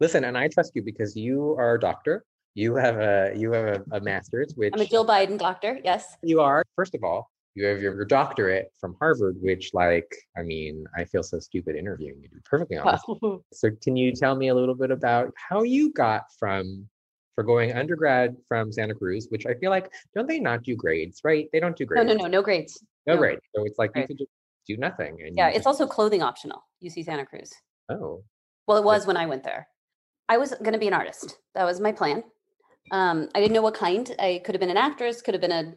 Listen, 0.00 0.24
and 0.24 0.36
I 0.36 0.48
trust 0.48 0.72
you 0.74 0.82
because 0.82 1.16
you 1.16 1.54
are 1.58 1.74
a 1.74 1.80
doctor. 1.80 2.24
You 2.54 2.74
have 2.76 2.96
a 2.98 3.32
you 3.36 3.52
have 3.52 3.64
a, 3.64 3.96
a 3.96 4.00
master's, 4.00 4.54
which 4.56 4.72
I'm 4.74 4.80
a 4.80 4.86
Jill 4.86 5.06
Biden 5.06 5.38
doctor. 5.38 5.78
Yes. 5.84 6.16
you 6.22 6.40
are. 6.40 6.64
First 6.74 6.94
of 6.94 7.04
all, 7.04 7.30
you 7.54 7.64
have 7.66 7.80
your, 7.80 7.94
your 7.94 8.04
doctorate 8.04 8.70
from 8.78 8.96
Harvard, 8.98 9.36
which, 9.40 9.72
like, 9.72 10.14
I 10.36 10.42
mean, 10.42 10.84
I 10.96 11.04
feel 11.04 11.22
so 11.22 11.38
stupid 11.38 11.74
interviewing 11.74 12.20
you. 12.20 12.28
To 12.28 12.34
be 12.34 12.40
perfectly 12.44 12.76
honest. 12.76 13.04
So, 13.52 13.70
can 13.82 13.96
you 13.96 14.12
tell 14.12 14.36
me 14.36 14.48
a 14.48 14.54
little 14.54 14.74
bit 14.74 14.90
about 14.90 15.32
how 15.36 15.62
you 15.62 15.92
got 15.92 16.24
from 16.38 16.88
for 17.36 17.44
going 17.44 17.72
undergrad 17.76 18.34
from 18.48 18.72
Santa 18.72 18.94
Cruz, 18.94 19.28
which 19.30 19.46
I 19.46 19.54
feel 19.54 19.70
like 19.70 19.92
don't 20.14 20.26
they 20.26 20.40
not 20.40 20.62
do 20.64 20.74
grades, 20.74 21.20
right? 21.22 21.48
They 21.52 21.60
don't 21.60 21.76
do 21.76 21.84
grades. 21.84 22.04
no, 22.06 22.14
no, 22.14 22.22
no 22.22 22.28
no 22.28 22.42
grades. 22.42 22.82
no 23.06 23.14
no. 23.14 23.20
grades. 23.20 23.42
So 23.54 23.64
it's 23.64 23.78
like 23.78 23.92
you 23.94 24.00
Right. 24.00 24.08
could 24.08 24.18
just 24.18 24.30
do 24.66 24.76
nothing. 24.78 25.18
And 25.24 25.36
Yeah, 25.36 25.50
you 25.50 25.56
it's 25.56 25.66
also 25.66 25.86
clothing 25.86 26.22
optional. 26.22 26.64
UC 26.82 27.04
Santa 27.04 27.24
Cruz. 27.24 27.52
oh, 27.90 28.24
Well, 28.66 28.78
it 28.78 28.84
was 28.84 29.06
when 29.06 29.16
I 29.18 29.26
went 29.26 29.44
there. 29.44 29.68
I 30.28 30.38
was 30.38 30.54
going 30.54 30.72
to 30.72 30.78
be 30.78 30.88
an 30.88 30.94
artist. 30.94 31.38
That 31.54 31.64
was 31.64 31.78
my 31.78 31.92
plan. 31.92 32.24
Um, 32.90 33.28
I 33.34 33.40
didn't 33.40 33.52
know 33.52 33.62
what 33.62 33.74
kind. 33.74 34.12
I 34.18 34.40
could 34.44 34.54
have 34.54 34.60
been 34.60 34.70
an 34.70 34.76
actress, 34.76 35.22
could 35.22 35.34
have 35.34 35.40
been 35.40 35.52
a 35.52 35.74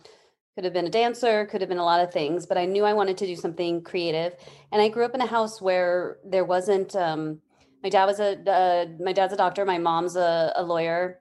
could 0.55 0.63
have 0.63 0.73
been 0.73 0.87
a 0.87 0.89
dancer, 0.89 1.45
could 1.45 1.61
have 1.61 1.69
been 1.69 1.77
a 1.77 1.85
lot 1.85 2.01
of 2.01 2.11
things, 2.11 2.45
but 2.45 2.57
I 2.57 2.65
knew 2.65 2.83
I 2.83 2.93
wanted 2.93 3.17
to 3.19 3.25
do 3.27 3.35
something 3.35 3.81
creative. 3.81 4.35
And 4.71 4.81
I 4.81 4.89
grew 4.89 5.05
up 5.05 5.15
in 5.15 5.21
a 5.21 5.25
house 5.27 5.61
where 5.61 6.17
there 6.25 6.43
wasn't. 6.45 6.95
Um, 6.95 7.41
my 7.83 7.89
dad 7.89 8.05
was 8.05 8.19
a 8.19 8.31
uh, 8.49 8.85
my 8.99 9.13
dad's 9.13 9.33
a 9.33 9.37
doctor. 9.37 9.65
My 9.65 9.77
mom's 9.77 10.15
a, 10.15 10.51
a 10.55 10.63
lawyer. 10.63 11.19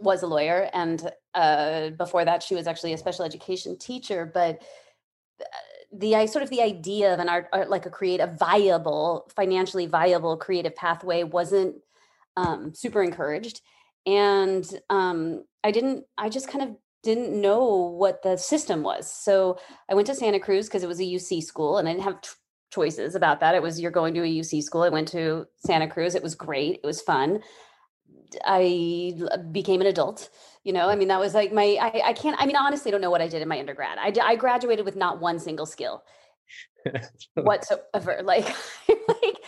Was 0.00 0.22
a 0.22 0.26
lawyer, 0.26 0.70
and 0.72 1.10
uh, 1.34 1.90
before 1.90 2.24
that, 2.24 2.42
she 2.42 2.54
was 2.54 2.66
actually 2.66 2.92
a 2.92 2.98
special 2.98 3.24
education 3.24 3.76
teacher. 3.78 4.30
But 4.32 4.62
the 5.92 6.16
I 6.16 6.26
sort 6.26 6.42
of 6.42 6.50
the 6.50 6.62
idea 6.62 7.12
of 7.12 7.20
an 7.20 7.28
art, 7.28 7.48
art 7.52 7.70
like 7.70 7.86
a 7.86 7.90
create 7.90 8.20
a 8.20 8.26
viable, 8.26 9.30
financially 9.34 9.86
viable 9.86 10.36
creative 10.36 10.76
pathway 10.76 11.22
wasn't 11.22 11.76
um, 12.36 12.74
super 12.74 13.02
encouraged, 13.02 13.60
and 14.06 14.64
um, 14.90 15.44
I 15.64 15.70
didn't. 15.70 16.04
I 16.16 16.28
just 16.28 16.48
kind 16.48 16.62
of 16.62 16.76
didn't 17.02 17.40
know 17.40 17.64
what 17.96 18.22
the 18.22 18.36
system 18.36 18.82
was. 18.82 19.10
So 19.10 19.58
I 19.88 19.94
went 19.94 20.06
to 20.08 20.14
Santa 20.14 20.40
Cruz 20.40 20.66
because 20.66 20.82
it 20.82 20.88
was 20.88 21.00
a 21.00 21.04
UC 21.04 21.42
school, 21.42 21.78
and 21.78 21.88
I 21.88 21.92
didn't 21.92 22.04
have 22.04 22.20
t- 22.20 22.30
choices 22.72 23.14
about 23.14 23.40
that. 23.40 23.54
It 23.54 23.62
was 23.62 23.80
you're 23.80 23.90
going 23.90 24.14
to 24.14 24.20
a 24.20 24.40
UC 24.40 24.62
school. 24.62 24.82
I 24.82 24.88
went 24.88 25.08
to 25.08 25.46
Santa 25.64 25.88
Cruz. 25.88 26.14
It 26.14 26.22
was 26.22 26.34
great. 26.34 26.80
It 26.82 26.86
was 26.86 27.00
fun. 27.00 27.40
I 28.44 29.14
became 29.50 29.80
an 29.80 29.86
adult. 29.86 30.30
You 30.64 30.72
know, 30.72 30.88
I 30.88 30.96
mean, 30.96 31.08
that 31.08 31.20
was 31.20 31.34
like 31.34 31.52
my, 31.52 31.78
I, 31.80 32.08
I 32.08 32.12
can't, 32.12 32.36
I 32.38 32.46
mean, 32.46 32.56
honestly, 32.56 32.90
I 32.90 32.92
don't 32.92 33.00
know 33.00 33.10
what 33.10 33.22
I 33.22 33.28
did 33.28 33.42
in 33.42 33.48
my 33.48 33.58
undergrad. 33.58 33.98
I, 33.98 34.12
I 34.22 34.36
graduated 34.36 34.84
with 34.84 34.96
not 34.96 35.20
one 35.20 35.38
single 35.38 35.66
skill 35.66 36.02
whatsoever. 37.34 38.20
Like, 38.24 38.54
like 38.88 39.38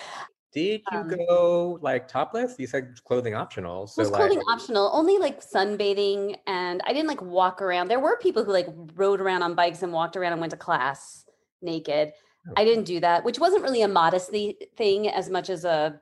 did 0.53 0.83
you 0.91 0.99
um, 0.99 1.09
go 1.09 1.79
like 1.81 2.09
topless? 2.09 2.57
You 2.59 2.67
said 2.67 2.99
clothing 3.05 3.35
optional. 3.35 3.87
So 3.87 4.03
was 4.03 4.11
like, 4.11 4.21
clothing 4.21 4.41
optional, 4.49 4.91
only 4.93 5.19
like 5.19 5.41
sunbathing. 5.41 6.37
And 6.47 6.81
I 6.87 6.93
didn't 6.93 7.09
like 7.09 7.23
walk 7.23 7.63
around. 7.63 7.89
There 7.89 8.01
were 8.01 8.19
people 8.19 8.45
who 8.45 8.53
like 8.53 8.67
rode 8.95 9.21
around 9.21 9.43
on 9.43 9.55
bikes 9.55 9.83
and 9.83 9.93
walked 9.93 10.17
around 10.17 10.33
and 10.33 10.41
went 10.41 10.51
to 10.51 10.57
class 10.57 11.25
naked. 11.63 12.13
I 12.57 12.65
didn't 12.65 12.85
do 12.85 13.01
that, 13.01 13.25
which 13.25 13.39
wasn't 13.39 13.63
really 13.63 13.83
a 13.83 13.89
modesty 13.89 14.57
thing 14.77 15.09
as 15.09 15.29
much 15.29 15.51
as 15.51 15.65
a 15.65 16.01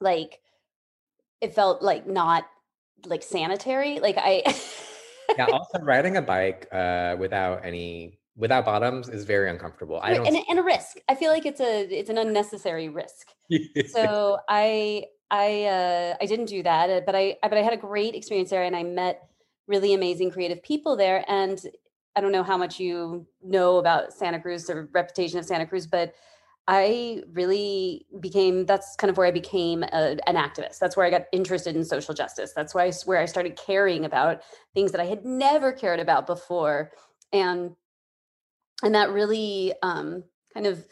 like 0.00 0.40
it 1.42 1.54
felt 1.54 1.82
like 1.82 2.06
not 2.06 2.46
like 3.04 3.22
sanitary. 3.22 4.00
Like 4.00 4.16
I 4.16 4.42
yeah, 5.36 5.46
also 5.52 5.80
riding 5.80 6.16
a 6.16 6.22
bike 6.22 6.68
uh, 6.72 7.16
without 7.18 7.64
any 7.64 8.18
without 8.36 8.64
bottoms 8.64 9.08
is 9.08 9.24
very 9.24 9.50
uncomfortable. 9.50 10.00
I 10.02 10.14
don't 10.14 10.26
and, 10.26 10.36
and 10.48 10.58
a 10.58 10.62
risk. 10.62 10.98
I 11.08 11.14
feel 11.16 11.30
like 11.30 11.44
it's 11.44 11.60
a 11.60 11.82
it's 11.90 12.08
an 12.08 12.16
unnecessary 12.16 12.88
risk. 12.88 13.28
so 13.88 14.38
I 14.48 15.06
I 15.30 15.64
uh, 15.64 16.16
I 16.20 16.26
didn't 16.26 16.46
do 16.46 16.62
that, 16.62 16.88
uh, 16.88 17.00
but 17.04 17.14
I 17.14 17.36
but 17.42 17.54
I 17.54 17.62
had 17.62 17.72
a 17.72 17.78
great 17.78 18.14
experience 18.14 18.50
there, 18.50 18.62
and 18.62 18.76
I 18.76 18.84
met 18.84 19.28
really 19.66 19.94
amazing 19.94 20.30
creative 20.30 20.62
people 20.62 20.96
there. 20.96 21.24
And 21.28 21.60
I 22.14 22.20
don't 22.20 22.32
know 22.32 22.42
how 22.42 22.56
much 22.56 22.78
you 22.78 23.26
know 23.42 23.78
about 23.78 24.12
Santa 24.12 24.40
Cruz, 24.40 24.66
the 24.66 24.88
reputation 24.92 25.38
of 25.38 25.44
Santa 25.44 25.66
Cruz, 25.66 25.86
but 25.86 26.14
I 26.68 27.22
really 27.32 28.06
became 28.20 28.66
that's 28.66 28.94
kind 28.96 29.10
of 29.10 29.16
where 29.16 29.26
I 29.26 29.32
became 29.32 29.82
a, 29.82 30.16
an 30.26 30.36
activist. 30.36 30.78
That's 30.78 30.96
where 30.96 31.06
I 31.06 31.10
got 31.10 31.24
interested 31.32 31.76
in 31.76 31.84
social 31.84 32.14
justice. 32.14 32.52
That's 32.54 32.74
why 32.74 32.92
where 33.04 33.18
I 33.18 33.26
started 33.26 33.56
caring 33.56 34.04
about 34.04 34.42
things 34.74 34.92
that 34.92 35.00
I 35.00 35.06
had 35.06 35.24
never 35.24 35.72
cared 35.72 36.00
about 36.00 36.26
before, 36.26 36.92
and 37.32 37.72
and 38.82 38.94
that 38.94 39.10
really 39.10 39.74
um, 39.82 40.24
kind 40.54 40.66
of 40.66 40.86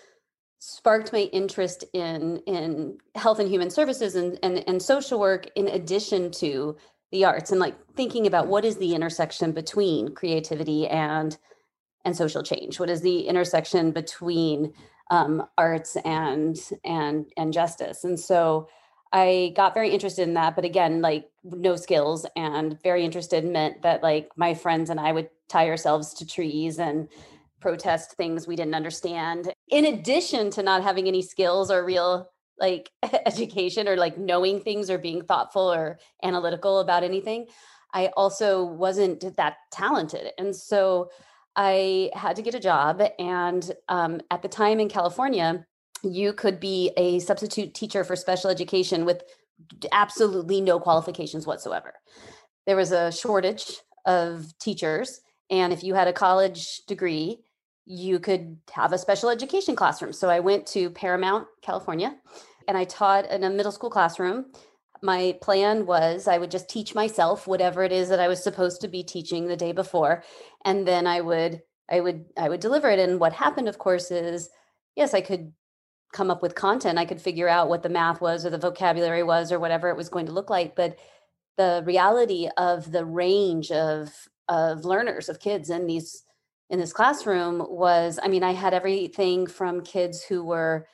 sparked 0.61 1.13
my 1.13 1.21
interest 1.33 1.85
in 1.95 2.39
in 2.47 2.99
health 3.15 3.39
and 3.39 3.51
human 3.51 3.71
services 3.71 4.17
and, 4.17 4.39
and 4.43 4.65
and 4.69 4.83
social 4.83 5.21
work 5.21 5.49
in 5.57 5.69
addition 5.69 6.31
to 6.31 6.77
the 7.13 7.25
arts 7.25 7.51
and 7.51 7.61
like 7.61 7.77
thinking 7.97 8.27
about 8.27 8.47
what 8.49 8.65
is 8.65 8.77
the 8.77 8.95
intersection 8.95 9.53
between 9.53 10.15
creativity 10.15 10.87
and 10.89 11.39
and 12.05 12.17
social 12.17 12.43
change 12.43 12.81
what 12.81 12.91
is 12.91 13.03
the 13.03 13.23
intersection 13.29 13.91
between 13.91 14.73
um, 15.11 15.45
arts 15.59 15.97
and 16.05 16.59
and 16.85 17.27
and 17.37 17.53
justice. 17.53 18.05
And 18.05 18.19
so 18.19 18.69
i 19.13 19.53
got 19.57 19.75
very 19.75 19.91
interested 19.91 20.23
in 20.23 20.35
that 20.35 20.55
but 20.55 20.65
again 20.65 21.03
like 21.03 21.29
no 21.43 21.75
skills 21.75 22.25
and 22.37 22.81
very 22.85 23.05
interested 23.05 23.45
meant 23.45 23.83
that 23.83 24.05
like 24.05 24.29
my 24.37 24.55
friends 24.55 24.89
and 24.89 25.01
i 25.01 25.11
would 25.11 25.29
tie 25.49 25.69
ourselves 25.69 26.15
to 26.15 26.25
trees 26.25 26.79
and 26.79 27.09
protest 27.61 28.13
things 28.13 28.47
we 28.47 28.57
didn't 28.57 28.75
understand. 28.75 29.53
In 29.69 29.85
addition 29.85 30.51
to 30.53 30.63
not 30.63 30.83
having 30.83 31.07
any 31.07 31.23
skills 31.23 31.71
or 31.71 31.85
real 31.85 32.31
like 32.59 32.91
education 33.27 33.87
or 33.87 33.97
like 33.97 34.19
knowing 34.19 34.61
things 34.61 34.91
or 34.91 34.99
being 34.99 35.23
thoughtful 35.23 35.71
or 35.71 35.99
analytical 36.23 36.81
about 36.81 37.03
anything 37.03 37.47
i 37.93 38.07
also 38.17 38.65
wasn't 38.65 39.37
that 39.37 39.57
talented. 39.73 40.31
And 40.39 40.55
so 40.55 41.11
I 41.57 42.11
had 42.15 42.37
to 42.37 42.43
get 42.43 42.55
a 42.55 42.61
job. 42.61 43.03
And 43.19 43.71
um, 43.89 44.21
at 44.31 44.43
the 44.43 44.49
time 44.49 44.81
in 44.81 44.89
California, 44.89 45.67
you 46.03 46.33
could 46.33 46.61
be 46.61 46.93
a 46.97 47.19
substitute 47.21 47.75
teacher 47.75 48.05
for 48.05 48.17
special 48.17 48.51
education 48.51 49.05
with 49.05 49.23
absolutely 49.93 50.61
no 50.61 50.81
qualifications 50.81 51.47
whatsoever. 51.47 51.95
There 52.67 52.77
was 52.77 52.93
a 52.93 53.13
shortage 53.13 53.81
of 54.07 54.57
teachers. 54.59 55.21
And 55.51 55.73
if 55.73 55.83
you 55.83 55.95
had 55.95 56.09
a 56.09 56.13
college 56.13 56.83
degree, 56.87 57.41
you 57.85 58.21
could 58.21 58.57
have 58.73 58.93
a 58.93 58.99
special 58.99 59.31
education 59.31 59.75
classroom. 59.75 60.13
So 60.13 60.31
I 60.31 60.41
went 60.41 60.67
to 60.69 60.91
Paramount, 60.91 61.49
California, 61.63 62.17
and 62.69 62.79
I 62.79 62.85
taught 62.85 63.29
in 63.31 63.43
a 63.43 63.51
middle 63.51 63.73
school 63.73 63.91
classroom 63.91 64.47
my 65.03 65.37
plan 65.41 65.87
was 65.87 66.29
I 66.29 66.39
would 66.39 66.51
just 66.51 66.69
teach 66.69 66.95
myself 66.95 67.47
whatever 67.47 67.83
it 67.83 67.93
is 67.93 68.09
that 68.11 68.21
I 68.21 68.29
was 68.29 68.43
supposed 68.43 68.81
to 68.81 68.89
be 68.89 69.03
teaching 69.03 69.47
the 69.47 69.57
day 69.57 69.73
before 69.73 70.23
and 70.65 70.87
then 70.87 71.07
I 71.07 71.21
would 71.21 71.63
I 71.91 72.01
would 72.01 72.27
I 72.37 72.49
would 72.49 72.61
deliver 72.61 72.89
it. 72.91 72.99
And 72.99 73.19
what 73.19 73.33
happened 73.33 73.69
of 73.69 73.79
course 73.79 74.11
is 74.11 74.51
yes 74.97 75.15
I 75.15 75.21
could 75.21 75.53
come 76.13 76.31
up 76.31 76.43
with 76.43 76.55
content. 76.55 76.99
I 76.99 77.05
could 77.05 77.21
figure 77.21 77.49
out 77.49 77.69
what 77.69 77.83
the 77.83 77.89
math 77.89 78.21
was 78.21 78.45
or 78.45 78.51
the 78.51 78.59
vocabulary 78.59 79.23
was 79.23 79.53
or 79.53 79.59
whatever 79.61 79.89
it 79.89 79.97
was 79.97 80.09
going 80.09 80.27
to 80.27 80.33
look 80.33 80.51
like 80.51 80.77
but 80.77 80.99
the 81.57 81.83
reality 81.85 82.49
of 82.57 82.91
the 82.93 83.05
range 83.05 83.71
of 83.71 84.13
of 84.49 84.85
learners 84.85 85.29
of 85.29 85.41
kids 85.41 85.71
in 85.71 85.87
these 85.87 86.25
in 86.69 86.79
this 86.79 86.93
classroom 86.93 87.65
was 87.69 88.19
I 88.23 88.29
mean 88.29 88.45
I 88.45 88.53
had 88.53 88.75
everything 88.75 89.47
from 89.47 89.83
kids 89.83 90.23
who 90.23 90.45
were 90.45 90.87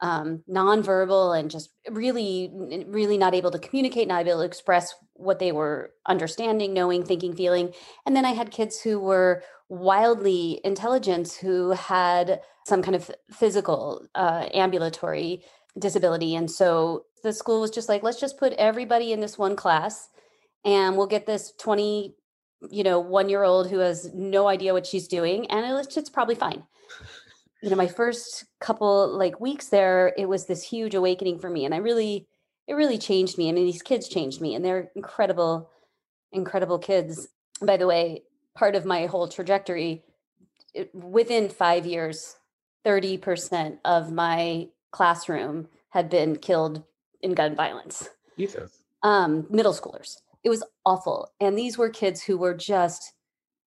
um, 0.00 0.42
nonverbal 0.48 1.38
and 1.38 1.50
just 1.50 1.70
really, 1.90 2.50
really 2.86 3.18
not 3.18 3.34
able 3.34 3.50
to 3.50 3.58
communicate, 3.58 4.08
not 4.08 4.26
able 4.26 4.38
to 4.38 4.44
express 4.44 4.94
what 5.14 5.38
they 5.38 5.52
were 5.52 5.92
understanding, 6.06 6.72
knowing, 6.72 7.04
thinking, 7.04 7.34
feeling. 7.34 7.72
And 8.06 8.14
then 8.14 8.24
I 8.24 8.30
had 8.30 8.50
kids 8.50 8.80
who 8.80 9.00
were 9.00 9.42
wildly 9.68 10.60
intelligent 10.64 11.32
who 11.40 11.72
had 11.72 12.40
some 12.66 12.82
kind 12.82 12.94
of 12.94 13.10
physical, 13.30 14.06
uh, 14.14 14.46
ambulatory 14.54 15.42
disability. 15.78 16.34
And 16.34 16.50
so 16.50 17.04
the 17.22 17.32
school 17.32 17.60
was 17.60 17.70
just 17.70 17.88
like, 17.88 18.02
let's 18.02 18.20
just 18.20 18.38
put 18.38 18.52
everybody 18.54 19.12
in 19.12 19.20
this 19.20 19.36
one 19.36 19.56
class 19.56 20.08
and 20.64 20.96
we'll 20.96 21.06
get 21.06 21.26
this 21.26 21.52
20 21.58 22.14
you 22.70 22.82
know 22.82 22.98
one 22.98 23.28
year 23.28 23.44
old 23.44 23.70
who 23.70 23.78
has 23.78 24.12
no 24.14 24.48
idea 24.48 24.72
what 24.72 24.86
she's 24.86 25.06
doing 25.06 25.48
and 25.50 25.64
it's, 25.78 25.96
it's 25.96 26.10
probably 26.10 26.34
fine 26.34 26.64
you 27.62 27.70
know 27.70 27.76
my 27.76 27.88
first 27.88 28.44
couple 28.60 29.08
like 29.08 29.40
weeks 29.40 29.68
there 29.68 30.12
it 30.16 30.28
was 30.28 30.46
this 30.46 30.62
huge 30.62 30.94
awakening 30.94 31.38
for 31.38 31.50
me 31.50 31.64
and 31.64 31.74
i 31.74 31.78
really 31.78 32.26
it 32.68 32.74
really 32.74 32.98
changed 32.98 33.38
me 33.38 33.48
I 33.48 33.52
mean, 33.52 33.64
these 33.64 33.82
kids 33.82 34.08
changed 34.08 34.40
me 34.40 34.54
and 34.54 34.64
they're 34.64 34.90
incredible 34.94 35.70
incredible 36.32 36.78
kids. 36.78 37.28
By 37.62 37.76
the 37.76 37.86
way 37.86 38.22
part 38.54 38.74
of 38.76 38.84
my 38.84 39.06
whole 39.06 39.28
trajectory 39.28 40.04
it, 40.74 40.94
within 40.94 41.48
five 41.48 41.86
years 41.86 42.36
30% 42.84 43.78
of 43.84 44.12
my 44.12 44.68
classroom 44.90 45.68
had 45.90 46.08
been 46.10 46.36
killed 46.36 46.82
in 47.22 47.34
gun 47.34 47.54
violence. 47.54 48.08
Jesus. 48.36 48.84
um 49.02 49.46
middle 49.50 49.72
schoolers. 49.72 50.18
It 50.44 50.50
was 50.50 50.62
awful 50.84 51.32
and 51.40 51.58
these 51.58 51.78
were 51.78 51.90
kids 51.90 52.22
who 52.22 52.36
were 52.38 52.54
just 52.54 53.14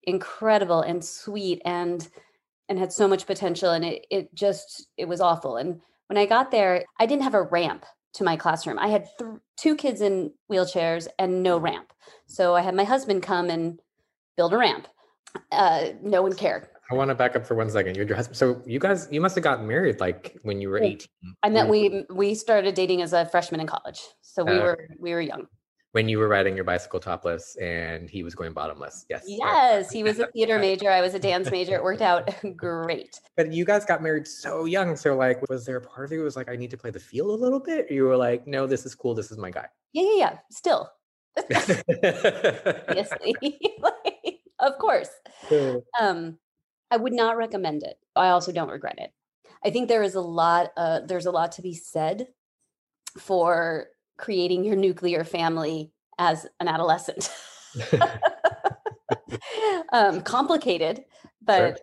incredible 0.04 0.82
and 0.82 1.04
sweet 1.04 1.62
and 1.66 2.08
and 2.70 2.80
had 2.80 2.94
so 2.94 3.08
much 3.08 3.26
potential 3.26 3.72
and 3.72 3.86
it 3.86 4.06
it 4.10 4.34
just 4.34 4.88
it 4.98 5.08
was 5.08 5.22
awful 5.22 5.58
and 5.58 5.80
when 6.08 6.18
i 6.18 6.26
got 6.26 6.52
there 6.52 6.84
i 7.00 7.06
didn't 7.06 7.24
have 7.24 7.34
a 7.34 7.42
ramp 7.42 7.86
to 8.14 8.24
my 8.24 8.36
classroom 8.36 8.80
i 8.80 8.88
had 8.88 9.08
th- 9.18 9.32
two 9.58 9.76
kids 9.76 10.02
in 10.02 10.32
wheelchairs 10.52 11.08
and 11.20 11.44
no 11.44 11.58
ramp 11.58 11.94
so 12.26 12.56
i 12.56 12.62
had 12.62 12.76
my 12.76 12.84
husband 12.84 13.22
come 13.22 13.50
and 13.50 13.80
build 14.38 14.54
a 14.54 14.58
ramp 14.58 14.88
uh, 15.52 15.90
no 16.02 16.22
one 16.22 16.34
cared 16.34 16.68
I 16.92 16.96
want 16.96 17.10
to 17.10 17.16
back 17.16 17.36
up 17.36 17.48
for 17.48 17.56
one 17.56 17.70
second. 17.70 17.96
Your 17.96 18.14
husband. 18.14 18.38
So 18.38 18.62
you 18.66 18.78
guys, 18.78 19.08
you 19.10 19.22
must 19.22 19.34
have 19.36 19.44
gotten 19.44 19.66
married 19.66 20.00
like 20.00 20.38
when 20.44 20.60
you 20.60 20.70
were 20.70 20.80
18. 20.80 21.08
I 21.42 21.50
met 21.50 21.68
we 21.68 22.04
we 22.10 22.36
started 22.36 22.76
dating 22.76 23.02
as 23.02 23.14
a 23.14 23.26
freshman 23.26 23.62
in 23.62 23.68
college. 23.68 24.02
So 24.22 24.44
we 24.44 24.60
uh, 24.60 24.64
were 24.64 24.88
we 25.00 25.14
were 25.14 25.22
young 25.22 25.48
when 25.94 26.10
you 26.10 26.18
were 26.18 26.28
riding 26.28 26.56
your 26.56 26.66
bicycle 26.66 27.00
topless 27.00 27.56
and 27.58 28.10
he 28.10 28.24
was 28.24 28.34
going 28.34 28.52
bottomless. 28.52 29.06
Yes. 29.10 29.26
Yes. 29.28 29.92
He 29.92 30.02
was 30.02 30.20
a 30.20 30.26
theater 30.28 30.58
major. 30.68 30.90
I 30.90 31.02
was 31.02 31.14
a 31.14 31.20
dance 31.20 31.52
major. 31.52 31.76
It 31.76 31.84
worked 31.84 32.02
out 32.02 32.32
great. 32.58 33.20
But 33.38 33.54
you 33.54 33.64
guys 33.64 33.86
got 33.86 34.02
married 34.02 34.28
so 34.28 34.66
young. 34.66 34.96
So, 34.96 35.16
like, 35.16 35.48
was 35.50 35.68
there 35.68 35.78
a 35.78 35.82
part 35.82 36.06
of 36.06 36.12
you 36.12 36.22
was 36.22 36.36
like, 36.36 36.50
I 36.50 36.56
need 36.56 36.72
to 36.72 36.78
play 36.78 36.90
the 36.90 37.00
field 37.00 37.30
a 37.30 37.44
little 37.44 37.60
bit? 37.60 37.92
Or 37.92 37.94
you 37.94 38.06
were 38.06 38.18
like, 38.18 38.48
no, 38.48 38.66
this 38.66 38.88
is 38.88 38.96
cool. 38.96 39.14
This 39.14 39.30
is 39.30 39.38
my 39.38 39.52
guy. 39.52 39.68
Yeah, 39.94 40.04
yeah, 40.04 40.18
yeah. 40.18 40.38
Still. 40.50 40.90
Obviously. 42.88 43.36
of 44.60 44.78
course. 44.80 45.10
Um, 46.00 46.40
I 46.90 46.98
would 46.98 47.14
not 47.14 47.38
recommend 47.38 47.84
it. 47.84 47.98
I 48.16 48.30
also 48.30 48.52
don't 48.52 48.70
regret 48.70 48.96
it. 48.98 49.12
I 49.64 49.70
think 49.70 49.90
there 49.90 50.04
is 50.04 50.16
a 50.16 50.22
lot, 50.22 50.72
uh, 50.76 51.02
there's 51.06 51.28
a 51.28 51.32
lot 51.32 51.52
to 51.54 51.62
be 51.62 51.76
said 51.76 52.30
for 53.20 53.90
creating 54.24 54.64
your 54.64 54.78
nuclear 54.78 55.26
family 55.26 55.92
as 56.18 56.48
an 56.62 56.70
adolescent. 56.70 57.30
um, 59.92 60.22
complicated, 60.22 61.04
but 61.42 61.58
sure. 61.58 61.78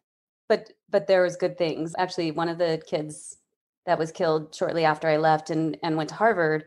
but 0.48 0.72
but 0.88 1.06
there 1.06 1.22
was 1.22 1.36
good 1.36 1.58
things. 1.58 1.94
Actually, 1.98 2.30
one 2.30 2.48
of 2.48 2.56
the 2.56 2.82
kids 2.86 3.36
that 3.84 3.98
was 3.98 4.10
killed 4.10 4.54
shortly 4.54 4.86
after 4.86 5.06
I 5.06 5.18
left 5.18 5.50
and 5.50 5.76
and 5.82 5.98
went 5.98 6.08
to 6.08 6.14
Harvard, 6.14 6.64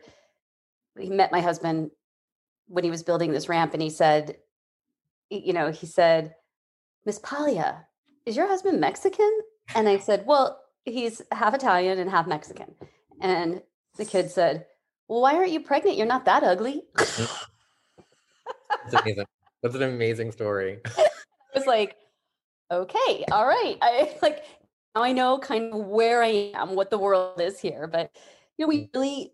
he 0.96 1.10
met 1.10 1.32
my 1.32 1.40
husband 1.40 1.90
when 2.68 2.84
he 2.84 2.90
was 2.90 3.02
building 3.02 3.32
this 3.32 3.48
ramp, 3.48 3.72
and 3.72 3.82
he 3.82 3.90
said, 3.90 4.36
you 5.28 5.52
know, 5.52 5.72
he 5.72 5.86
said, 5.86 6.36
Miss 7.04 7.18
Paglia, 7.18 7.84
is 8.26 8.36
your 8.36 8.46
husband 8.46 8.80
Mexican? 8.80 9.40
And 9.74 9.88
I 9.88 9.98
said, 9.98 10.24
well, 10.24 10.60
he's 10.84 11.20
half 11.32 11.52
Italian 11.52 11.98
and 11.98 12.10
half 12.10 12.28
Mexican. 12.28 12.76
And 13.20 13.60
the 13.96 14.04
kid 14.04 14.30
said, 14.30 14.66
well, 15.08 15.20
why 15.20 15.34
aren't 15.34 15.50
you 15.52 15.60
pregnant? 15.60 15.96
You're 15.96 16.06
not 16.06 16.24
that 16.24 16.42
ugly. 16.42 16.82
That's 16.96 17.38
amazing. 18.92 19.24
That's 19.62 19.74
an 19.74 19.82
amazing 19.82 20.32
story. 20.32 20.80
I 20.98 21.08
was 21.54 21.66
like, 21.66 21.96
okay, 22.70 23.24
all 23.30 23.46
right. 23.46 23.76
I 23.80 24.16
like 24.22 24.44
now 24.94 25.02
I 25.02 25.12
know 25.12 25.38
kind 25.38 25.72
of 25.72 25.86
where 25.86 26.22
I 26.22 26.52
am, 26.54 26.74
what 26.74 26.90
the 26.90 26.98
world 26.98 27.40
is 27.40 27.58
here. 27.60 27.86
But 27.86 28.10
you 28.56 28.64
know, 28.64 28.68
we 28.68 28.90
really 28.94 29.32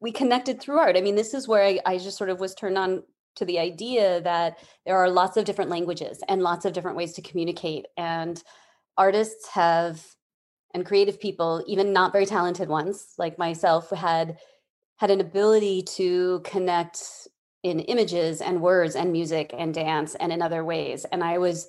we 0.00 0.12
connected 0.12 0.60
through 0.60 0.78
art. 0.78 0.96
I 0.96 1.00
mean, 1.00 1.16
this 1.16 1.34
is 1.34 1.48
where 1.48 1.64
I, 1.64 1.80
I 1.84 1.98
just 1.98 2.18
sort 2.18 2.30
of 2.30 2.40
was 2.40 2.54
turned 2.54 2.78
on 2.78 3.02
to 3.36 3.44
the 3.44 3.58
idea 3.58 4.20
that 4.22 4.58
there 4.84 4.96
are 4.96 5.10
lots 5.10 5.36
of 5.36 5.44
different 5.44 5.70
languages 5.70 6.22
and 6.28 6.42
lots 6.42 6.64
of 6.64 6.72
different 6.72 6.96
ways 6.96 7.12
to 7.14 7.22
communicate. 7.22 7.86
And 7.96 8.42
artists 8.96 9.48
have 9.48 10.04
and 10.74 10.84
creative 10.84 11.20
people, 11.20 11.64
even 11.66 11.92
not 11.92 12.12
very 12.12 12.26
talented 12.26 12.68
ones 12.68 13.14
like 13.18 13.38
myself, 13.38 13.90
had 13.90 14.38
had 14.96 15.10
an 15.10 15.20
ability 15.20 15.82
to 15.82 16.40
connect 16.44 17.28
in 17.62 17.80
images 17.80 18.40
and 18.40 18.60
words 18.60 18.96
and 18.96 19.12
music 19.12 19.54
and 19.56 19.74
dance 19.74 20.14
and 20.16 20.32
in 20.32 20.40
other 20.40 20.64
ways 20.64 21.04
and 21.10 21.24
i 21.24 21.38
was 21.38 21.68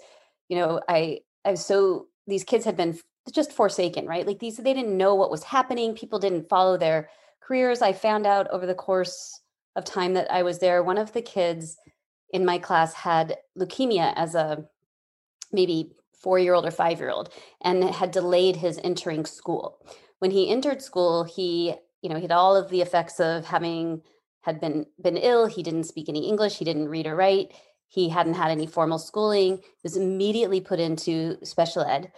you 0.50 0.58
know 0.58 0.80
i 0.88 1.20
i 1.46 1.52
was 1.52 1.66
so 1.66 2.08
these 2.28 2.44
kids 2.44 2.66
had 2.66 2.78
been 2.78 2.98
just 3.34 3.52
forsaken 3.52 4.06
right? 4.06 4.28
Like 4.28 4.40
these 4.40 4.58
they 4.58 4.74
didn't 4.74 4.96
know 4.96 5.16
what 5.16 5.32
was 5.32 5.44
happening 5.44 5.96
people 5.96 6.20
didn't 6.20 6.50
follow 6.50 6.78
their 6.78 7.10
careers. 7.42 7.82
I 7.82 7.94
found 7.94 8.26
out 8.26 8.50
over 8.52 8.66
the 8.66 8.76
course 8.76 9.42
of 9.76 9.86
time 9.86 10.14
that 10.14 10.32
i 10.32 10.42
was 10.44 10.60
there 10.60 10.82
one 10.82 10.98
of 10.98 11.14
the 11.14 11.22
kids 11.22 11.78
in 12.34 12.44
my 12.46 12.58
class 12.58 12.94
had 12.94 13.38
leukemia 13.58 14.12
as 14.16 14.34
a 14.34 14.66
maybe 15.52 15.92
four 16.20 16.40
year 16.40 16.54
old 16.54 16.66
or 16.66 16.72
five 16.72 17.00
year 17.00 17.12
old 17.12 17.30
and 17.62 17.84
had 17.84 18.12
delayed 18.12 18.56
his 18.56 18.80
entering 18.84 19.26
school. 19.26 19.78
When 20.20 20.32
he 20.32 20.50
entered 20.50 20.82
school 20.82 21.24
he 21.24 21.76
you 22.02 22.10
know 22.10 22.16
he 22.16 22.24
had 22.24 22.32
all 22.32 22.56
of 22.56 22.70
the 22.70 22.82
effects 22.82 23.20
of 23.20 23.46
having 23.46 24.02
had 24.42 24.60
been 24.60 24.86
been 25.02 25.18
ill 25.18 25.46
he 25.46 25.64
didn't 25.64 25.86
speak 25.86 26.08
any 26.10 26.28
english 26.28 26.58
he 26.58 26.66
didn't 26.66 26.90
read 26.90 27.08
or 27.08 27.16
write 27.16 27.54
he 27.88 28.10
hadn't 28.10 28.34
had 28.34 28.52
any 28.52 28.68
formal 28.68 29.00
schooling 29.00 29.60
was 29.84 29.98
immediately 29.98 30.62
put 30.62 30.80
into 30.80 31.38
special 31.44 31.84
ed 31.84 32.12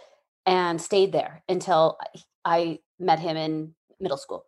and 0.46 0.82
stayed 0.82 1.12
there 1.12 1.44
until 1.48 1.98
i 2.46 2.80
met 3.00 3.20
him 3.20 3.38
in 3.38 3.74
middle 4.00 4.18
school. 4.18 4.46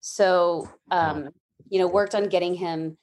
So 0.00 0.68
um, 0.90 1.30
you 1.68 1.78
know 1.78 1.86
worked 1.86 2.14
on 2.14 2.28
getting 2.28 2.54
him 2.54 2.98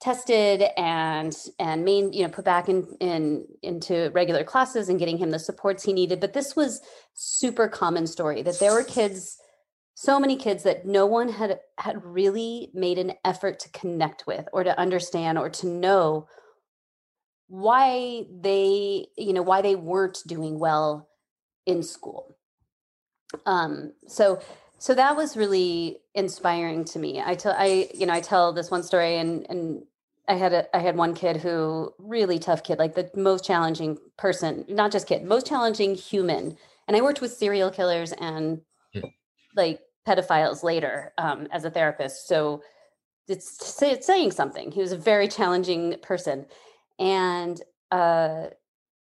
tested 0.00 0.62
and 0.76 1.36
and 1.58 1.84
main 1.84 2.12
you 2.12 2.22
know 2.22 2.28
put 2.28 2.44
back 2.44 2.68
in 2.68 2.86
in 3.00 3.44
into 3.62 4.10
regular 4.14 4.44
classes 4.44 4.88
and 4.88 4.98
getting 4.98 5.18
him 5.18 5.30
the 5.30 5.40
supports 5.40 5.82
he 5.82 5.92
needed 5.92 6.20
but 6.20 6.34
this 6.34 6.54
was 6.54 6.80
super 7.14 7.66
common 7.66 8.06
story 8.06 8.40
that 8.40 8.60
there 8.60 8.72
were 8.72 8.84
kids 8.84 9.38
so 10.00 10.20
many 10.20 10.36
kids 10.36 10.62
that 10.62 10.86
no 10.86 11.04
one 11.06 11.28
had 11.28 11.58
had 11.76 12.04
really 12.04 12.70
made 12.72 12.98
an 12.98 13.14
effort 13.24 13.58
to 13.58 13.68
connect 13.70 14.28
with 14.28 14.46
or 14.52 14.62
to 14.62 14.78
understand 14.78 15.36
or 15.36 15.50
to 15.50 15.66
know 15.66 16.28
why 17.48 18.24
they 18.30 19.08
you 19.16 19.32
know 19.32 19.42
why 19.42 19.60
they 19.60 19.74
weren't 19.74 20.22
doing 20.24 20.60
well 20.60 21.08
in 21.66 21.82
school. 21.82 22.36
Um 23.44 23.92
so 24.06 24.40
so 24.78 24.94
that 24.94 25.16
was 25.16 25.36
really 25.36 25.98
inspiring 26.14 26.84
to 26.84 27.00
me. 27.00 27.20
I 27.20 27.34
tell 27.34 27.56
i 27.58 27.88
you 27.92 28.06
know 28.06 28.14
i 28.14 28.20
tell 28.20 28.52
this 28.52 28.70
one 28.70 28.84
story 28.84 29.16
and 29.16 29.46
and 29.50 29.82
i 30.28 30.34
had 30.34 30.52
a 30.52 30.76
i 30.76 30.78
had 30.78 30.96
one 30.96 31.12
kid 31.12 31.38
who 31.38 31.92
really 31.98 32.38
tough 32.38 32.62
kid 32.62 32.78
like 32.78 32.94
the 32.94 33.10
most 33.16 33.44
challenging 33.44 33.98
person 34.16 34.64
not 34.68 34.92
just 34.92 35.08
kid 35.08 35.24
most 35.24 35.48
challenging 35.48 35.96
human. 35.96 36.56
And 36.86 36.96
i 36.96 37.00
worked 37.00 37.20
with 37.20 37.32
serial 37.32 37.72
killers 37.72 38.12
and 38.12 38.60
like 39.56 39.80
pedophiles 40.08 40.62
later 40.62 41.12
um, 41.18 41.46
as 41.50 41.64
a 41.64 41.70
therapist. 41.70 42.26
So 42.26 42.62
it's, 43.28 43.82
it's 43.82 44.06
saying 44.06 44.32
something. 44.32 44.72
He 44.72 44.80
was 44.80 44.92
a 44.92 44.96
very 44.96 45.28
challenging 45.28 45.96
person. 46.02 46.46
And 46.98 47.60
uh, 47.90 48.46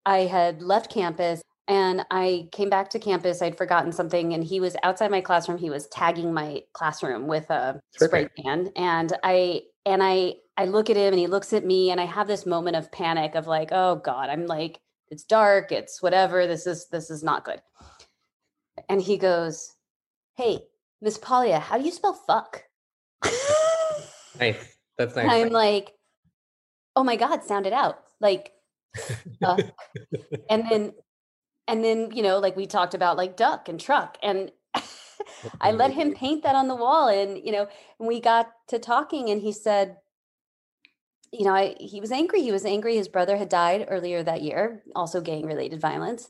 I 0.04 0.19
had 0.19 0.62
left 0.62 0.92
campus 0.92 1.42
and 1.71 2.04
I 2.11 2.49
came 2.50 2.69
back 2.69 2.90
to 2.90 2.99
campus. 2.99 3.40
I'd 3.40 3.57
forgotten 3.57 3.92
something, 3.92 4.35
and 4.35 4.42
he 4.42 4.59
was 4.59 4.76
outside 4.83 5.12
my 5.12 5.21
classroom. 5.21 5.57
He 5.57 5.71
was 5.71 5.87
tagging 5.87 6.35
my 6.35 6.64
classroom 6.73 7.28
with 7.28 7.49
a 7.49 7.80
spray 7.97 8.28
can, 8.37 8.73
and 8.75 9.16
I 9.23 9.62
and 9.87 10.02
I 10.02 10.35
I 10.57 10.64
look 10.64 10.90
at 10.90 10.97
him, 10.97 11.12
and 11.12 11.19
he 11.21 11.28
looks 11.28 11.52
at 11.52 11.64
me, 11.64 11.92
and 11.92 12.00
I 12.00 12.07
have 12.07 12.26
this 12.26 12.45
moment 12.45 12.75
of 12.75 12.90
panic 12.90 13.37
of 13.37 13.47
like, 13.47 13.69
oh 13.71 14.02
God, 14.04 14.30
I'm 14.30 14.47
like, 14.47 14.80
it's 15.11 15.23
dark, 15.23 15.71
it's 15.71 16.02
whatever. 16.02 16.49
This 16.49 16.66
is 16.66 16.88
this 16.88 17.09
is 17.09 17.23
not 17.23 17.45
good. 17.45 17.62
And 18.88 19.00
he 19.00 19.16
goes, 19.16 19.76
"Hey, 20.37 20.62
Miss 21.02 21.16
Polya, 21.16 21.59
how 21.59 21.78
do 21.78 21.85
you 21.85 21.90
spell 21.90 22.12
fuck? 22.12 22.64
nice. 24.38 24.76
That's 24.99 25.16
nice. 25.16 25.30
I'm 25.30 25.50
like, 25.50 25.92
oh 26.95 27.04
my 27.04 27.16
God, 27.16 27.42
sound 27.45 27.66
it 27.66 27.73
out. 27.73 28.02
Like, 28.21 28.52
uh, 29.43 29.63
and 30.50 30.65
then, 30.71 30.93
and 31.67 31.82
then, 31.82 32.10
you 32.13 32.23
know, 32.23 32.39
like 32.39 32.56
we 32.56 32.67
talked 32.67 32.95
about 32.95 33.17
like 33.17 33.36
duck 33.36 33.69
and 33.69 33.80
truck. 33.80 34.19
And 34.23 34.50
I 35.60 35.73
let 35.73 35.93
him 35.93 36.15
paint 36.15 36.43
that 36.43 36.54
on 36.54 36.69
the 36.69 36.75
wall. 36.75 37.08
And, 37.08 37.39
you 37.43 37.52
know, 37.52 37.69
we 37.99 38.21
got 38.21 38.50
to 38.69 38.78
talking 38.78 39.30
and 39.30 39.41
he 39.41 39.52
said, 39.52 39.97
you 41.32 41.45
know, 41.45 41.54
I, 41.54 41.76
he 41.78 42.00
was 42.00 42.13
angry. 42.13 42.43
He 42.43 42.52
was 42.52 42.67
angry. 42.67 42.97
His 42.97 43.08
brother 43.08 43.36
had 43.36 43.49
died 43.49 43.86
earlier 43.89 44.23
that 44.23 44.43
year, 44.43 44.82
also 44.95 45.21
gang 45.21 45.47
related 45.47 45.80
violence. 45.80 46.28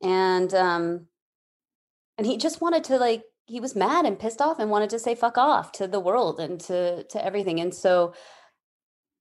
And, 0.00 0.54
um, 0.54 1.08
and 2.16 2.26
he 2.26 2.36
just 2.36 2.60
wanted 2.60 2.84
to 2.84 2.98
like 2.98 3.24
he 3.48 3.60
was 3.60 3.74
mad 3.74 4.04
and 4.04 4.18
pissed 4.18 4.42
off 4.42 4.58
and 4.58 4.70
wanted 4.70 4.90
to 4.90 4.98
say 4.98 5.14
fuck 5.14 5.38
off 5.38 5.72
to 5.72 5.88
the 5.88 5.98
world 5.98 6.38
and 6.38 6.60
to 6.60 7.02
to 7.04 7.24
everything. 7.24 7.60
And 7.60 7.74
so 7.74 8.14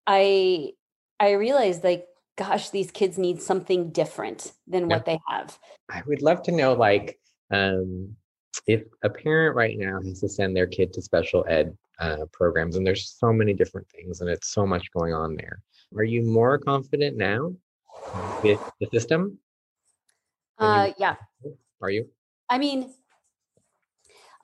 i 0.06 0.72
i 1.20 1.32
realized 1.32 1.84
like 1.84 2.06
gosh 2.38 2.70
these 2.70 2.92
kids 2.92 3.18
need 3.18 3.42
something 3.42 3.92
different 3.92 4.54
than 4.68 4.88
what 4.88 5.06
they 5.06 5.20
have. 5.28 5.58
I 5.90 6.04
would 6.06 6.22
love 6.22 6.44
to 6.44 6.52
know 6.52 6.74
like 6.74 7.20
um 7.52 8.16
if 8.68 8.84
a 9.04 9.10
parent 9.10 9.56
right 9.56 9.78
now 9.78 10.02
has 10.02 10.20
to 10.20 10.30
send 10.30 10.56
their 10.56 10.68
kid 10.68 10.92
to 10.94 11.02
special 11.02 11.46
ed 11.48 11.76
uh, 12.00 12.26
programs 12.32 12.76
and 12.76 12.86
there's 12.86 13.16
so 13.18 13.32
many 13.34 13.54
different 13.54 13.88
things 13.90 14.22
and 14.22 14.30
it's 14.30 14.50
so 14.50 14.68
much 14.68 14.92
going 14.92 15.13
on 15.13 15.36
there 15.36 15.62
are 15.96 16.04
you 16.04 16.22
more 16.22 16.60
confident 16.60 17.18
now 17.18 17.52
with 18.44 18.60
the 18.80 18.88
system 18.92 19.40
uh 20.60 20.92
yeah. 20.98 21.16
are 21.82 21.90
you? 21.90 22.08
I 22.50 22.58
mean 22.58 22.94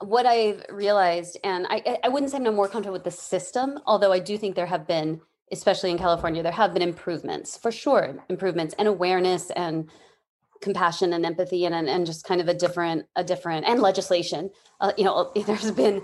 what 0.00 0.26
I've 0.26 0.64
realized, 0.70 1.38
and 1.44 1.66
I, 1.68 1.98
I 2.02 2.08
wouldn't 2.08 2.30
say 2.30 2.38
I'm 2.38 2.42
no 2.42 2.52
more 2.52 2.68
comfortable 2.68 2.94
with 2.94 3.04
the 3.04 3.10
system, 3.10 3.78
although 3.86 4.12
I 4.12 4.18
do 4.18 4.36
think 4.36 4.56
there 4.56 4.66
have 4.66 4.86
been, 4.86 5.20
especially 5.52 5.90
in 5.90 5.98
California, 5.98 6.42
there 6.42 6.52
have 6.52 6.72
been 6.72 6.82
improvements 6.82 7.56
for 7.56 7.70
sure, 7.70 8.24
improvements 8.28 8.74
and 8.78 8.88
awareness 8.88 9.50
and 9.50 9.88
compassion 10.60 11.12
and 11.12 11.26
empathy 11.26 11.66
and, 11.66 11.74
and, 11.74 11.88
and 11.88 12.06
just 12.06 12.24
kind 12.24 12.40
of 12.40 12.48
a 12.48 12.54
different, 12.54 13.06
a 13.16 13.22
different, 13.22 13.66
and 13.66 13.80
legislation. 13.80 14.50
Uh, 14.80 14.92
you 14.96 15.04
know, 15.04 15.30
there's 15.46 15.70
been 15.70 16.02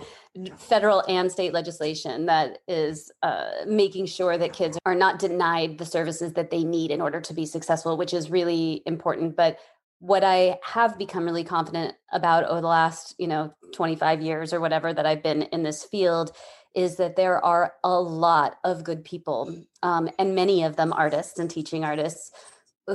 federal 0.56 1.02
and 1.08 1.32
state 1.32 1.52
legislation 1.52 2.26
that 2.26 2.58
is 2.68 3.10
uh, 3.22 3.50
making 3.66 4.06
sure 4.06 4.36
that 4.36 4.52
kids 4.52 4.78
are 4.84 4.94
not 4.94 5.18
denied 5.18 5.78
the 5.78 5.86
services 5.86 6.34
that 6.34 6.50
they 6.50 6.62
need 6.62 6.90
in 6.90 7.00
order 7.00 7.20
to 7.20 7.32
be 7.32 7.46
successful, 7.46 7.96
which 7.96 8.12
is 8.12 8.30
really 8.30 8.82
important. 8.86 9.34
But 9.34 9.58
what 10.00 10.24
I 10.24 10.58
have 10.64 10.98
become 10.98 11.24
really 11.24 11.44
confident 11.44 11.94
about 12.10 12.44
over 12.44 12.62
the 12.62 12.66
last, 12.66 13.14
you 13.18 13.26
know, 13.26 13.52
25 13.74 14.22
years 14.22 14.52
or 14.52 14.60
whatever 14.60 14.92
that 14.92 15.06
I've 15.06 15.22
been 15.22 15.42
in 15.42 15.62
this 15.62 15.84
field 15.84 16.32
is 16.74 16.96
that 16.96 17.16
there 17.16 17.44
are 17.44 17.74
a 17.84 18.00
lot 18.00 18.56
of 18.64 18.82
good 18.84 19.04
people, 19.04 19.54
um, 19.82 20.08
and 20.18 20.34
many 20.34 20.62
of 20.64 20.76
them 20.76 20.92
artists 20.92 21.38
and 21.38 21.50
teaching 21.50 21.84
artists 21.84 22.30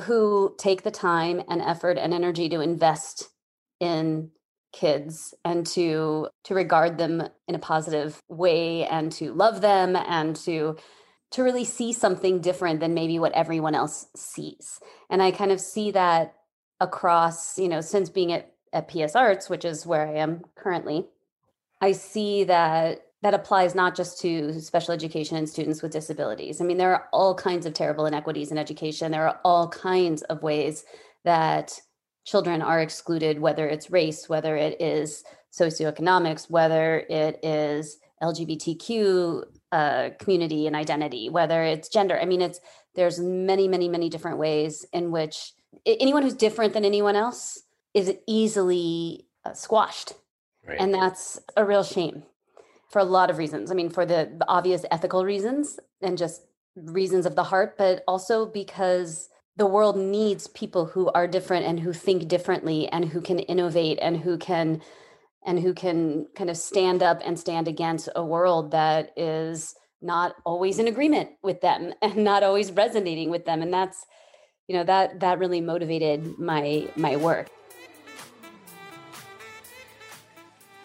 who 0.04 0.56
take 0.58 0.84
the 0.84 0.92
time 0.92 1.42
and 1.48 1.62
effort 1.62 1.98
and 1.98 2.14
energy 2.14 2.50
to 2.50 2.62
invest 2.62 3.30
in 3.80 4.32
kids 4.74 5.34
and 5.46 5.66
to 5.66 6.28
to 6.44 6.54
regard 6.54 6.98
them 6.98 7.24
in 7.48 7.56
a 7.56 7.60
positive 7.60 8.20
way 8.28 8.86
and 8.86 9.12
to 9.12 9.34
love 9.34 9.62
them 9.62 9.96
and 9.96 10.36
to 10.36 10.76
to 11.32 11.44
really 11.44 11.64
see 11.64 11.94
something 11.94 12.42
different 12.42 12.80
than 12.80 12.94
maybe 12.94 13.20
what 13.20 13.32
everyone 13.34 13.76
else 13.76 14.08
sees. 14.16 14.80
And 15.10 15.22
i 15.22 15.32
kind 15.32 15.52
of 15.52 15.62
see 15.62 15.92
that 15.92 16.34
across, 16.80 17.58
you 17.58 17.70
know, 17.70 17.82
since 17.82 18.10
being 18.10 18.32
at, 18.32 18.52
at 18.74 18.88
PS 18.88 19.16
Arts, 19.16 19.50
which 19.50 19.66
is 19.66 19.86
where 19.86 20.08
I 20.08 20.16
am 20.16 20.42
currently, 20.56 21.08
I 21.82 21.92
see 21.94 22.44
that 22.46 23.02
that 23.22 23.34
applies 23.34 23.74
not 23.74 23.96
just 23.96 24.20
to 24.22 24.60
special 24.62 24.94
education 24.94 25.36
and 25.36 25.50
students 25.50 25.82
with 25.82 25.92
disabilities. 25.92 26.62
I 26.62 26.64
mean, 26.64 26.78
there 26.78 26.94
are 26.94 27.08
all 27.12 27.34
kinds 27.34 27.66
of 27.66 27.74
terrible 27.74 28.06
inequities 28.06 28.52
in 28.52 28.58
education. 28.60 29.12
There 29.12 29.28
are 29.28 29.40
all 29.44 29.68
kinds 29.68 30.22
of 30.24 30.44
ways 30.44 30.86
that 31.24 31.80
children 32.24 32.62
are 32.62 32.82
excluded, 32.82 33.40
whether 33.40 33.68
it's 33.68 33.90
race, 33.90 34.30
whether 34.30 34.56
it 34.56 34.80
is 34.80 35.24
socioeconomics, 35.52 36.52
whether 36.52 37.04
it 37.10 37.40
is 37.44 37.98
LGBTQ 38.22 39.44
uh, 39.72 40.10
community 40.20 40.68
and 40.68 40.76
identity, 40.76 41.30
whether 41.30 41.64
it's 41.64 41.90
gender. 41.90 42.20
I 42.20 42.26
mean, 42.26 42.42
it's 42.42 42.60
there's 42.96 43.20
many, 43.20 43.68
many, 43.68 43.90
many 43.90 44.10
different 44.10 44.38
ways 44.38 44.86
in 44.94 45.12
which 45.12 45.54
anyone 45.86 46.24
who's 46.24 46.34
different 46.34 46.74
than 46.74 46.86
anyone 46.86 47.16
else 47.16 47.64
is 47.94 48.14
easily 48.28 49.28
uh, 49.44 49.54
squashed. 49.54 50.14
Right. 50.68 50.78
And 50.80 50.94
that's 50.94 51.40
a 51.56 51.64
real 51.64 51.84
shame 51.84 52.24
for 52.90 53.00
a 53.00 53.06
lot 53.06 53.30
of 53.30 53.38
reasons. 53.38 53.72
I 53.72 53.76
mean, 53.76 53.90
for 53.90 54.06
the, 54.06 54.32
the 54.38 54.48
obvious 54.48 54.86
ethical 54.92 55.24
reasons 55.24 55.80
and 56.02 56.18
just 56.18 56.42
reasons 56.76 57.26
of 57.26 57.36
the 57.36 57.44
heart, 57.44 57.78
but 57.78 58.04
also 58.08 58.46
because 58.46 59.30
the 59.58 59.66
world 59.66 59.98
needs 59.98 60.48
people 60.48 60.86
who 60.86 61.10
are 61.12 61.28
different 61.28 61.66
and 61.66 61.80
who 61.80 61.94
think 61.94 62.28
differently 62.28 62.88
and 62.90 63.06
who 63.06 63.22
can 63.22 63.40
innovate 63.40 64.00
and 64.02 64.18
who 64.18 64.38
can 64.38 64.82
and 65.46 65.60
who 65.60 65.74
can 65.74 66.26
kind 66.36 66.50
of 66.50 66.58
stand 66.58 67.04
up 67.04 67.22
and 67.24 67.40
stand 67.40 67.68
against 67.68 68.10
a 68.16 68.26
world 68.26 68.72
that 68.72 69.12
is 69.16 69.76
not 70.02 70.36
always 70.44 70.80
in 70.80 70.88
agreement 70.88 71.30
with 71.44 71.62
them 71.62 71.94
and 72.02 72.18
not 72.18 72.44
always 72.44 72.72
resonating 72.72 73.30
with 73.30 73.46
them 73.46 73.62
and 73.62 73.74
that's 73.74 74.06
you 74.68 74.76
know 74.76 74.84
that 74.84 75.20
that 75.20 75.40
really 75.40 75.62
motivated 75.62 76.38
my 76.40 76.88
my 76.96 77.16
work 77.16 77.50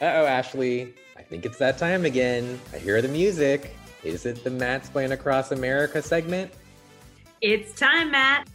Uh 0.00 0.04
oh 0.04 0.26
ashley 0.26 0.94
I 1.20 1.22
think 1.22 1.44
it's 1.44 1.58
that 1.58 1.76
time 1.76 2.06
again. 2.06 2.58
I 2.72 2.78
hear 2.78 3.02
the 3.02 3.08
music. 3.08 3.76
Is 4.02 4.24
it 4.24 4.42
the 4.42 4.48
Mattsplaining 4.48 5.12
Across 5.12 5.52
America 5.52 6.00
segment? 6.00 6.50
It's 7.42 7.78
time, 7.78 8.10
Matt. 8.10 8.48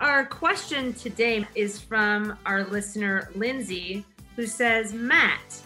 Our 0.00 0.24
question 0.24 0.94
today 0.94 1.46
is 1.54 1.78
from 1.78 2.38
our 2.46 2.64
listener, 2.64 3.28
Lindsay, 3.34 4.06
who 4.36 4.46
says, 4.46 4.94
Matt, 4.94 5.60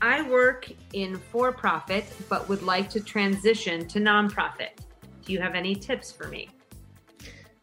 I 0.00 0.22
work 0.22 0.70
in 0.92 1.16
for 1.16 1.50
profit, 1.50 2.04
but 2.28 2.48
would 2.48 2.62
like 2.62 2.88
to 2.90 3.00
transition 3.00 3.88
to 3.88 3.98
nonprofit. 3.98 4.78
Do 5.24 5.32
you 5.32 5.40
have 5.40 5.56
any 5.56 5.74
tips 5.74 6.12
for 6.12 6.28
me? 6.28 6.50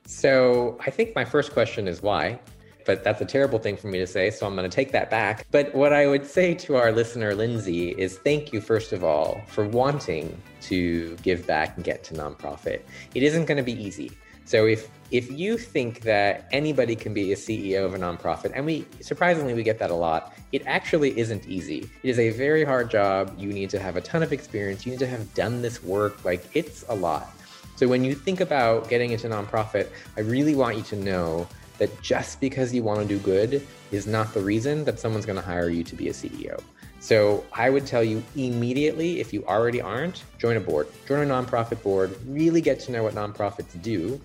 So 0.07 0.77
I 0.85 0.89
think 0.89 1.13
my 1.15 1.25
first 1.25 1.51
question 1.51 1.85
is 1.85 2.01
why, 2.01 2.39
but 2.85 3.03
that's 3.03 3.19
a 3.19 3.25
terrible 3.25 3.59
thing 3.59 3.75
for 3.75 3.87
me 3.87 3.99
to 3.99 4.07
say. 4.07 4.31
So 4.31 4.47
I'm 4.47 4.55
going 4.55 4.67
to 4.67 4.73
take 4.73 4.93
that 4.93 5.09
back. 5.09 5.45
But 5.51 5.75
what 5.75 5.91
I 5.91 6.07
would 6.07 6.25
say 6.25 6.53
to 6.55 6.77
our 6.77 6.93
listener, 6.93 7.35
Lindsay, 7.35 7.89
is 7.89 8.17
thank 8.19 8.53
you, 8.53 8.61
first 8.61 8.93
of 8.93 9.03
all, 9.03 9.41
for 9.47 9.67
wanting 9.67 10.41
to 10.61 11.17
give 11.17 11.45
back 11.45 11.75
and 11.75 11.83
get 11.83 12.05
to 12.05 12.13
nonprofit. 12.13 12.83
It 13.15 13.23
isn't 13.23 13.45
going 13.45 13.57
to 13.57 13.63
be 13.63 13.73
easy. 13.73 14.11
So 14.45 14.65
if 14.65 14.89
if 15.11 15.29
you 15.29 15.57
think 15.57 16.01
that 16.01 16.47
anybody 16.53 16.95
can 16.95 17.13
be 17.13 17.33
a 17.33 17.35
CEO 17.35 17.83
of 17.83 17.93
a 17.93 17.97
nonprofit, 17.97 18.53
and 18.55 18.65
we 18.65 18.87
surprisingly 19.01 19.53
we 19.53 19.63
get 19.63 19.77
that 19.79 19.91
a 19.91 19.93
lot, 19.93 20.33
it 20.53 20.63
actually 20.65 21.19
isn't 21.19 21.45
easy. 21.47 21.89
It 22.01 22.09
is 22.09 22.17
a 22.17 22.29
very 22.29 22.63
hard 22.63 22.89
job. 22.89 23.35
You 23.37 23.51
need 23.51 23.69
to 23.71 23.79
have 23.79 23.97
a 23.97 24.01
ton 24.01 24.23
of 24.23 24.31
experience. 24.31 24.85
You 24.85 24.93
need 24.93 24.99
to 24.99 25.07
have 25.07 25.33
done 25.33 25.61
this 25.61 25.83
work. 25.83 26.23
Like 26.23 26.45
it's 26.53 26.85
a 26.87 26.95
lot. 26.95 27.29
So 27.77 27.87
when 27.87 28.03
you 28.03 28.15
think 28.15 28.41
about 28.41 28.89
getting 28.89 29.11
into 29.11 29.29
nonprofit, 29.29 29.89
I 30.17 30.21
really 30.21 30.55
want 30.55 30.77
you 30.77 30.81
to 30.83 30.95
know 30.95 31.47
that 31.77 32.01
just 32.01 32.41
because 32.41 32.73
you 32.73 32.81
want 32.81 33.01
to 33.01 33.07
do 33.07 33.19
good 33.19 33.65
is 33.91 34.07
not 34.07 34.33
the 34.33 34.41
reason 34.41 34.83
that 34.85 34.99
someone's 34.99 35.27
going 35.27 35.35
to 35.35 35.45
hire 35.45 35.69
you 35.69 35.83
to 35.83 35.95
be 35.95 36.09
a 36.09 36.11
CEO. 36.11 36.59
So 36.99 37.45
I 37.53 37.69
would 37.69 37.85
tell 37.85 38.03
you 38.03 38.23
immediately, 38.35 39.19
if 39.19 39.31
you 39.31 39.45
already 39.45 39.79
aren't, 39.79 40.23
join 40.39 40.57
a 40.57 40.59
board, 40.59 40.87
join 41.07 41.29
a 41.29 41.31
nonprofit 41.31 41.83
board, 41.83 42.17
really 42.25 42.61
get 42.61 42.79
to 42.81 42.91
know 42.91 43.03
what 43.03 43.13
nonprofits 43.13 43.79
do 43.83 44.19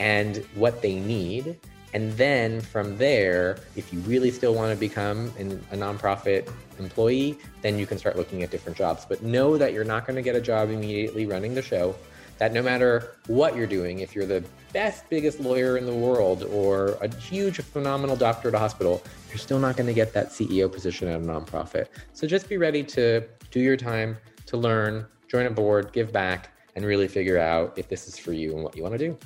and 0.00 0.38
what 0.56 0.82
they 0.82 0.98
need. 0.98 1.60
And 1.94 2.12
then 2.14 2.60
from 2.60 2.98
there, 2.98 3.60
if 3.76 3.92
you 3.92 4.00
really 4.00 4.32
still 4.32 4.54
want 4.54 4.72
to 4.72 4.78
become 4.78 5.32
an, 5.38 5.64
a 5.70 5.76
nonprofit 5.76 6.50
employee, 6.80 7.38
then 7.62 7.78
you 7.78 7.86
can 7.86 7.98
start 7.98 8.16
looking 8.16 8.42
at 8.42 8.50
different 8.50 8.76
jobs. 8.76 9.04
But 9.04 9.22
know 9.22 9.56
that 9.58 9.72
you're 9.72 9.84
not 9.84 10.08
going 10.08 10.16
to 10.16 10.22
get 10.22 10.34
a 10.34 10.40
job 10.40 10.70
immediately 10.70 11.26
running 11.26 11.54
the 11.54 11.62
show 11.62 11.94
that 12.40 12.54
no 12.54 12.62
matter 12.62 13.16
what 13.26 13.54
you're 13.54 13.66
doing, 13.66 13.98
if 13.98 14.14
you're 14.14 14.26
the 14.26 14.42
best, 14.72 15.04
biggest 15.10 15.40
lawyer 15.40 15.76
in 15.76 15.84
the 15.84 15.94
world 15.94 16.44
or 16.44 16.92
a 17.02 17.14
huge, 17.16 17.60
phenomenal 17.60 18.16
doctor 18.16 18.48
at 18.48 18.54
a 18.54 18.58
hospital, 18.58 19.02
you're 19.28 19.36
still 19.36 19.58
not 19.58 19.76
going 19.76 19.86
to 19.86 19.92
get 19.92 20.14
that 20.14 20.30
CEO 20.30 20.72
position 20.72 21.06
at 21.06 21.20
a 21.20 21.22
nonprofit. 21.22 21.88
So 22.14 22.26
just 22.26 22.48
be 22.48 22.56
ready 22.56 22.82
to 22.82 23.22
do 23.50 23.60
your 23.60 23.76
time, 23.76 24.16
to 24.46 24.56
learn, 24.56 25.06
join 25.28 25.44
a 25.44 25.50
board, 25.50 25.92
give 25.92 26.12
back, 26.12 26.56
and 26.76 26.84
really 26.86 27.08
figure 27.08 27.38
out 27.38 27.74
if 27.76 27.88
this 27.88 28.08
is 28.08 28.18
for 28.18 28.32
you 28.32 28.54
and 28.54 28.64
what 28.64 28.74
you 28.74 28.82
want 28.82 28.94
to 28.94 28.98
do. 28.98 29.18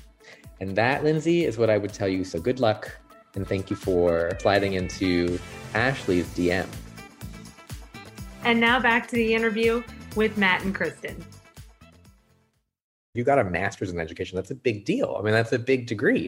And 0.59 0.74
that, 0.74 1.05
Lindsay, 1.05 1.44
is 1.44 1.57
what 1.57 1.70
I 1.70 1.79
would 1.79 1.92
tell 1.92 2.09
you. 2.09 2.24
So 2.24 2.40
good 2.40 2.59
luck. 2.59 2.90
And 3.37 3.46
thank 3.46 3.70
you 3.70 3.77
for 3.77 4.37
sliding 4.40 4.72
into 4.72 5.38
Ashley's 5.72 6.27
DM. 6.35 6.66
And 8.42 8.59
now 8.59 8.81
back 8.81 9.07
to 9.09 9.14
the 9.14 9.35
interview 9.35 9.85
with 10.16 10.37
Matt 10.37 10.64
and 10.64 10.74
Kristen 10.74 11.24
you 13.14 13.24
got 13.24 13.38
a 13.38 13.44
master's 13.44 13.90
in 13.90 13.98
education 13.98 14.37
that's 14.37 14.50
a 14.50 14.55
big 14.55 14.85
deal. 14.85 15.16
I 15.18 15.22
mean 15.22 15.33
that's 15.33 15.53
a 15.53 15.59
big 15.59 15.87
degree. 15.87 16.27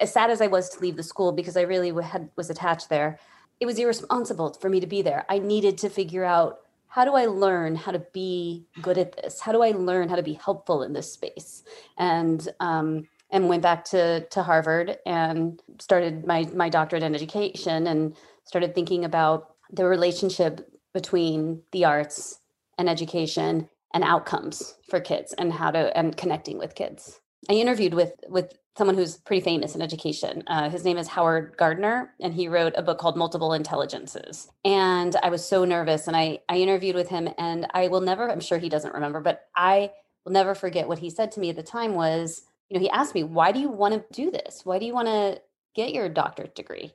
As 0.00 0.12
sad 0.12 0.30
as 0.30 0.40
i 0.40 0.48
was 0.48 0.68
to 0.70 0.80
leave 0.80 0.96
the 0.96 1.02
school 1.04 1.30
because 1.30 1.56
i 1.56 1.62
really 1.62 1.92
had 2.02 2.28
was 2.36 2.50
attached 2.50 2.88
there 2.88 3.20
it 3.60 3.66
was 3.66 3.78
irresponsible 3.78 4.52
for 4.54 4.68
me 4.68 4.80
to 4.80 4.86
be 4.86 5.02
there. 5.02 5.24
I 5.28 5.38
needed 5.38 5.78
to 5.78 5.88
figure 5.88 6.24
out 6.24 6.60
how 6.88 7.04
do 7.04 7.14
i 7.14 7.26
learn 7.26 7.76
how 7.76 7.92
to 7.92 7.98
be 8.12 8.64
good 8.80 8.98
at 8.98 9.16
this? 9.16 9.40
How 9.40 9.52
do 9.52 9.62
i 9.62 9.70
learn 9.70 10.08
how 10.08 10.16
to 10.16 10.22
be 10.22 10.34
helpful 10.34 10.82
in 10.82 10.92
this 10.92 11.12
space? 11.12 11.62
And 11.98 12.48
um, 12.60 13.08
and 13.30 13.48
went 13.48 13.62
back 13.62 13.84
to 13.86 14.26
to 14.28 14.42
harvard 14.42 14.98
and 15.06 15.62
started 15.78 16.26
my 16.26 16.48
my 16.54 16.68
doctorate 16.68 17.02
in 17.02 17.14
education 17.14 17.86
and 17.86 18.16
started 18.44 18.74
thinking 18.74 19.04
about 19.04 19.54
the 19.72 19.84
relationship 19.84 20.70
between 20.92 21.62
the 21.72 21.84
arts 21.84 22.40
and 22.78 22.88
education 22.88 23.68
and 23.96 24.04
outcomes 24.04 24.74
for 24.90 25.00
kids 25.00 25.32
and 25.38 25.50
how 25.50 25.70
to 25.70 25.96
and 25.96 26.18
connecting 26.18 26.58
with 26.58 26.74
kids. 26.74 27.18
I 27.48 27.54
interviewed 27.54 27.94
with 27.94 28.12
with 28.28 28.52
someone 28.76 28.94
who's 28.94 29.16
pretty 29.16 29.42
famous 29.42 29.74
in 29.74 29.80
education. 29.80 30.44
Uh, 30.48 30.68
his 30.68 30.84
name 30.84 30.98
is 30.98 31.08
howard 31.08 31.54
gardner 31.56 32.12
and 32.20 32.34
he 32.34 32.46
wrote 32.46 32.74
a 32.76 32.82
book 32.82 32.98
called 32.98 33.16
multiple 33.16 33.54
intelligences. 33.54 34.50
And 34.66 35.16
i 35.22 35.30
was 35.30 35.48
so 35.48 35.64
nervous 35.64 36.06
and 36.08 36.16
i 36.16 36.40
i 36.50 36.58
interviewed 36.58 36.94
with 36.94 37.08
him 37.08 37.26
and 37.38 37.66
i 37.72 37.88
will 37.88 38.02
never 38.02 38.30
i'm 38.30 38.40
sure 38.40 38.58
he 38.58 38.68
doesn't 38.68 38.92
remember 38.92 39.20
but 39.20 39.46
i 39.56 39.90
will 40.24 40.32
never 40.32 40.54
forget 40.54 40.88
what 40.88 40.98
he 40.98 41.08
said 41.08 41.32
to 41.32 41.40
me 41.40 41.48
at 41.48 41.56
the 41.56 41.62
time 41.62 41.94
was 41.94 42.42
you 42.68 42.74
know 42.74 42.82
he 42.82 42.90
asked 42.90 43.14
me 43.14 43.24
why 43.24 43.50
do 43.50 43.60
you 43.60 43.70
want 43.70 43.94
to 43.94 44.04
do 44.12 44.30
this? 44.30 44.60
Why 44.64 44.78
do 44.78 44.84
you 44.84 44.92
want 44.92 45.08
to 45.08 45.40
get 45.74 45.94
your 45.94 46.10
doctorate 46.10 46.54
degree? 46.54 46.92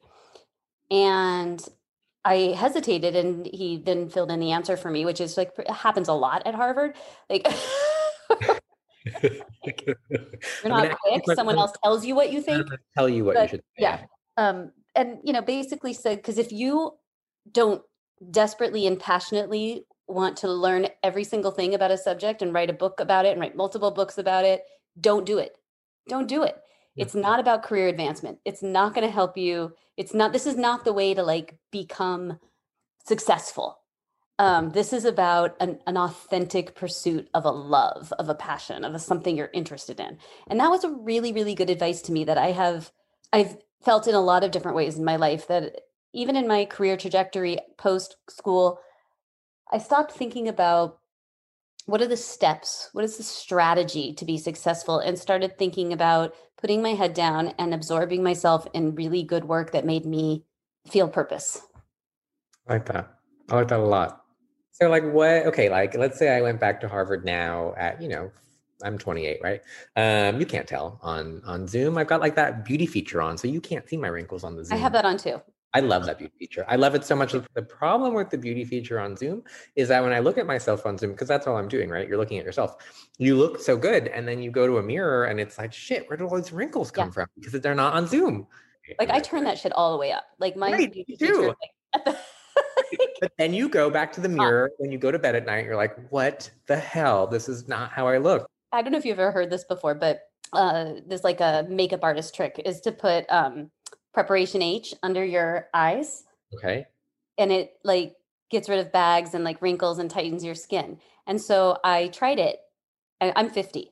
And 0.92 1.68
I 2.24 2.56
hesitated 2.58 3.16
and 3.16 3.48
he 3.48 3.78
then 3.78 4.10
filled 4.10 4.32
in 4.32 4.40
the 4.40 4.52
answer 4.52 4.78
for 4.78 4.92
me, 4.92 5.06
which 5.06 5.20
is 5.20 5.38
like 5.38 5.52
happens 5.68 6.08
a 6.08 6.14
lot 6.14 6.44
at 6.46 6.54
Harvard. 6.54 6.96
Like 7.30 7.48
you're 9.24 9.96
not 10.66 10.86
I 10.86 10.88
mean, 10.90 11.22
quick. 11.22 11.36
Someone 11.36 11.58
else 11.58 11.74
tells 11.84 12.06
you 12.06 12.16
what 12.16 12.32
you 12.32 12.42
think. 12.42 12.68
Tell 12.96 13.10
you 13.10 13.26
what 13.26 13.36
but, 13.36 13.44
you 13.44 13.48
should. 13.50 13.60
Say. 13.60 13.66
Yeah. 13.80 14.02
Um, 14.38 14.72
and 14.96 15.18
you 15.24 15.34
know, 15.34 15.42
basically 15.42 15.94
said 15.94 16.18
because 16.18 16.38
if 16.38 16.52
you 16.52 16.94
don't 17.52 17.82
desperately 18.30 18.86
and 18.86 19.00
passionately 19.00 19.86
want 20.08 20.38
to 20.38 20.52
learn 20.52 20.88
every 21.04 21.24
single 21.24 21.52
thing 21.52 21.74
about 21.74 21.90
a 21.90 21.98
subject 21.98 22.42
and 22.42 22.54
write 22.54 22.70
a 22.70 22.74
book 22.74 23.00
about 23.00 23.26
it 23.26 23.32
and 23.32 23.42
write 23.42 23.56
multiple 23.56 23.92
books 23.92 24.18
about 24.18 24.46
it, 24.46 24.62
don't 25.00 25.26
do 25.26 25.40
it. 25.40 25.56
Don't 26.08 26.28
do 26.28 26.44
it. 26.44 26.58
It's 26.98 27.16
not 27.16 27.40
about 27.40 27.64
career 27.64 27.88
advancement. 27.88 28.40
It's 28.46 28.62
not 28.62 28.94
going 28.94 29.06
to 29.06 29.14
help 29.14 29.38
you. 29.38 29.74
It's 29.98 30.14
not, 30.14 30.34
this 30.34 30.46
is 30.46 30.58
not 30.58 30.84
the 30.84 30.94
way 30.94 31.14
to 31.14 31.24
like 31.24 31.58
become 31.72 32.40
successful. 33.06 33.78
Um, 34.40 34.72
this 34.72 34.92
is 34.92 35.06
about 35.06 35.56
an, 35.60 35.80
an 35.86 35.98
authentic 35.98 36.74
pursuit 36.74 37.30
of 37.34 37.46
a 37.46 37.52
love, 37.52 38.12
of 38.18 38.28
a 38.28 38.36
passion, 38.36 38.84
of 38.84 38.96
a, 38.96 39.00
something 39.00 39.38
you're 39.38 39.52
interested 39.54 40.00
in. 40.00 40.18
And 40.48 40.60
that 40.60 40.72
was 40.72 40.84
a 40.84 40.90
really, 40.90 41.32
really 41.32 41.54
good 41.54 41.70
advice 41.70 42.02
to 42.04 42.12
me 42.12 42.24
that 42.24 42.38
I 42.38 42.52
have, 42.52 42.92
I've 43.32 43.58
felt 43.84 44.08
in 44.08 44.16
a 44.16 44.22
lot 44.22 44.44
of 44.44 44.52
different 44.52 44.78
ways 44.78 44.98
in 44.98 45.06
my 45.06 45.16
life 45.16 45.48
that 45.48 45.82
even 46.14 46.36
in 46.36 46.48
my 46.48 46.66
career 46.66 46.98
trajectory 46.98 47.60
post 47.78 48.18
school, 48.30 48.80
I 49.72 49.78
stopped 49.78 50.12
thinking 50.12 50.48
about 50.48 51.00
what 51.86 52.02
are 52.02 52.08
the 52.08 52.18
steps? 52.18 52.90
What 52.94 53.04
is 53.04 53.18
the 53.18 53.24
strategy 53.24 54.14
to 54.14 54.26
be 54.26 54.38
successful? 54.38 55.00
And 55.00 55.18
started 55.18 55.58
thinking 55.58 55.94
about 55.94 56.34
putting 56.60 56.82
my 56.82 56.94
head 56.94 57.14
down 57.14 57.54
and 57.58 57.74
absorbing 57.74 58.24
myself 58.24 58.68
in 58.74 58.96
really 58.96 59.24
good 59.24 59.46
work 59.46 59.72
that 59.72 59.86
made 59.86 60.06
me 60.06 60.46
feel 60.88 61.08
purpose. 61.08 61.62
I 62.68 62.74
like 62.74 62.86
that. 62.88 63.14
I 63.50 63.56
like 63.56 63.68
that 63.70 63.80
a 63.80 63.84
lot. 63.84 64.24
So 64.72 64.90
like 64.90 65.04
what 65.04 65.46
okay 65.48 65.70
like 65.70 65.96
let's 65.96 66.18
say 66.18 66.36
i 66.36 66.42
went 66.42 66.60
back 66.60 66.82
to 66.82 66.88
harvard 66.88 67.24
now 67.24 67.76
at 67.78 68.02
you 68.02 68.08
know 68.08 68.32
i'm 68.84 68.98
28 68.98 69.40
right? 69.44 69.62
Um 69.96 70.40
you 70.40 70.46
can't 70.46 70.68
tell 70.68 71.00
on 71.04 71.42
on 71.46 71.68
zoom. 71.68 71.98
I've 71.98 72.08
got 72.08 72.20
like 72.20 72.36
that 72.36 72.66
beauty 72.66 72.88
feature 72.88 73.22
on 73.22 73.38
so 73.38 73.48
you 73.48 73.62
can't 73.62 73.88
see 73.88 73.98
my 73.98 74.08
wrinkles 74.08 74.44
on 74.44 74.56
the 74.56 74.66
zoom 74.66 74.76
i 74.76 74.80
have 74.80 74.94
that 74.94 75.06
on 75.06 75.18
too 75.18 75.40
I 75.74 75.80
love 75.80 76.06
that 76.06 76.18
beauty 76.18 76.34
feature. 76.38 76.66
I 76.68 76.76
love 76.76 76.96
it 76.96 77.06
so 77.06 77.16
much. 77.16 77.32
The 77.32 77.62
problem 77.62 78.14
with 78.14 78.30
the 78.30 78.38
beauty 78.38 78.66
feature 78.66 79.00
on 79.00 79.16
Zoom 79.16 79.44
is 79.76 79.88
that 79.88 80.04
when 80.04 80.12
I 80.12 80.20
look 80.20 80.38
at 80.38 80.46
myself 80.46 80.86
on 80.86 80.98
Zoom, 80.98 81.12
because 81.12 81.30
that's 81.30 81.48
all 81.48 81.56
I'm 81.56 81.70
doing, 81.70 81.90
right? 81.90 82.08
You're 82.08 82.18
looking 82.18 82.40
at 82.40 82.46
yourself. 82.46 82.76
You 83.18 83.38
look 83.38 83.60
so 83.60 83.78
good, 83.78 84.08
and 84.10 84.28
then 84.28 84.42
you 84.42 84.52
go 84.52 84.68
to 84.68 84.80
a 84.80 84.84
mirror, 84.84 85.26
and 85.26 85.40
it's 85.40 85.58
like, 85.58 85.72
shit, 85.72 86.10
where 86.10 86.18
do 86.18 86.28
all 86.28 86.36
these 86.36 86.52
wrinkles 86.52 86.92
come 86.92 87.08
yeah. 87.08 87.14
from? 87.14 87.28
Because 87.40 87.54
they're 87.62 87.74
not 87.74 87.94
on 87.94 88.06
Zoom. 88.08 88.48
Like 89.00 89.10
I 89.10 89.20
turn 89.20 89.46
that 89.46 89.58
shit 89.58 89.72
all 89.74 89.94
the 89.94 89.98
way 89.98 90.12
up. 90.12 90.26
Like 90.40 90.58
my 90.58 90.72
right, 90.72 90.92
beauty 90.92 91.16
feature, 91.18 91.48
like, 92.06 92.18
but 93.22 93.32
then 93.38 93.54
you 93.54 93.70
go 93.70 93.90
back 93.90 94.12
to 94.14 94.22
the 94.22 94.30
mirror 94.30 94.72
when 94.78 94.92
you 94.92 94.98
go 94.98 95.12
to 95.12 95.20
bed 95.20 95.36
at 95.36 95.46
night. 95.46 95.66
You're 95.66 95.78
like, 95.78 95.96
what 96.12 96.50
the 96.68 96.76
hell? 96.76 97.28
This 97.28 97.48
is 97.48 97.68
not 97.68 97.92
how 97.92 98.08
I 98.08 98.18
look. 98.18 98.50
I 98.74 98.82
don't 98.82 98.92
know 98.92 98.98
if 98.98 99.06
you've 99.06 99.20
ever 99.20 99.32
heard 99.32 99.50
this 99.50 99.64
before, 99.64 99.96
but 99.96 100.22
uh, 100.54 100.94
there's 101.08 101.24
like 101.24 101.40
a 101.40 101.66
makeup 101.70 102.02
artist 102.04 102.36
trick 102.36 102.62
is 102.66 102.82
to 102.82 102.92
put 102.92 103.26
um, 103.30 103.72
preparation 104.14 104.62
H 104.62 104.94
under 105.04 105.24
your 105.24 105.68
eyes. 105.74 106.24
Okay. 106.56 106.86
And 107.38 107.52
it 107.52 107.74
like 107.84 108.16
gets 108.50 108.70
rid 108.70 108.80
of 108.80 108.92
bags 108.92 109.34
and 109.34 109.44
like 109.44 109.62
wrinkles 109.62 110.00
and 110.00 110.10
tightens 110.10 110.44
your 110.44 110.56
skin. 110.56 110.98
And 111.26 111.42
so 111.42 111.78
I 111.84 112.08
tried 112.08 112.40
it. 112.40 112.60
I'm 113.22 113.50
50. 113.50 113.92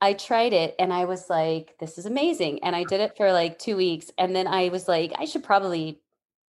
I 0.00 0.12
tried 0.12 0.52
it 0.52 0.74
and 0.78 0.92
I 0.92 1.06
was 1.06 1.30
like, 1.30 1.76
this 1.80 1.96
is 1.96 2.06
amazing. 2.06 2.62
And 2.62 2.76
I 2.76 2.84
did 2.84 3.00
it 3.00 3.16
for 3.16 3.32
like 3.32 3.58
two 3.58 3.76
weeks. 3.76 4.10
And 4.18 4.36
then 4.36 4.46
I 4.46 4.68
was 4.68 4.86
like, 4.86 5.12
I 5.18 5.24
should 5.24 5.42
probably 5.42 6.00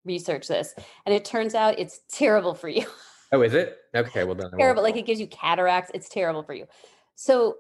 research 0.05 0.49
this. 0.49 0.75
And 1.07 1.15
it 1.15 1.25
turns 1.25 1.55
out 1.55 1.79
it's 1.79 2.01
terrible 2.11 2.55
for 2.55 2.69
you. 2.69 2.87
Oh, 3.33 3.43
is 3.43 3.55
it? 3.55 3.79
Okay. 3.95 4.25
Well, 4.25 4.35
then. 4.35 4.51
terrible. 4.59 4.83
Like 4.83 4.97
it 4.97 5.07
gives 5.07 5.21
you 5.21 5.29
cataracts. 5.29 5.93
It's 5.95 6.09
terrible 6.09 6.43
for 6.43 6.53
you. 6.53 6.67
So 7.15 7.59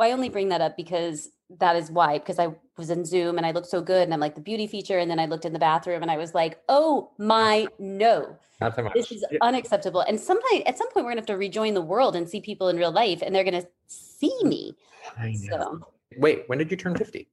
I 0.00 0.10
only 0.10 0.28
bring 0.28 0.48
that 0.48 0.60
up 0.60 0.76
because 0.76 1.28
that 1.58 1.76
is 1.76 1.92
why 1.92 2.18
because 2.18 2.40
I 2.40 2.48
was 2.80 2.90
in 2.90 3.04
Zoom 3.04 3.36
and 3.36 3.46
I 3.46 3.52
looked 3.52 3.68
so 3.68 3.80
good 3.80 4.02
and 4.02 4.12
I'm 4.12 4.18
like 4.18 4.34
the 4.34 4.40
beauty 4.40 4.66
feature 4.66 4.98
and 4.98 5.08
then 5.08 5.20
I 5.20 5.26
looked 5.26 5.44
in 5.44 5.52
the 5.52 5.60
bathroom 5.60 6.02
and 6.02 6.10
I 6.10 6.16
was 6.16 6.34
like, 6.34 6.60
"Oh 6.68 7.12
my 7.18 7.68
no. 7.78 8.36
Not 8.60 8.74
so 8.74 8.82
much. 8.82 8.94
This 8.94 9.12
is 9.12 9.24
Yeah. 9.30 9.38
unacceptable." 9.42 10.00
And 10.00 10.18
sometime 10.18 10.62
at 10.66 10.76
some 10.76 10.88
point 10.90 11.04
we're 11.06 11.12
going 11.12 11.16
to 11.16 11.20
have 11.20 11.26
to 11.26 11.36
rejoin 11.36 11.74
the 11.74 11.80
world 11.82 12.16
and 12.16 12.28
see 12.28 12.40
people 12.40 12.68
in 12.68 12.76
real 12.76 12.90
life 12.90 13.22
and 13.22 13.32
they're 13.32 13.44
going 13.44 13.62
to 13.62 13.68
see 13.86 14.36
me. 14.42 14.74
I 15.16 15.32
know. 15.48 15.78
So, 15.80 15.86
Wait, 16.18 16.48
when 16.48 16.58
did 16.58 16.72
you 16.72 16.76
turn 16.76 16.96
50? 16.96 17.28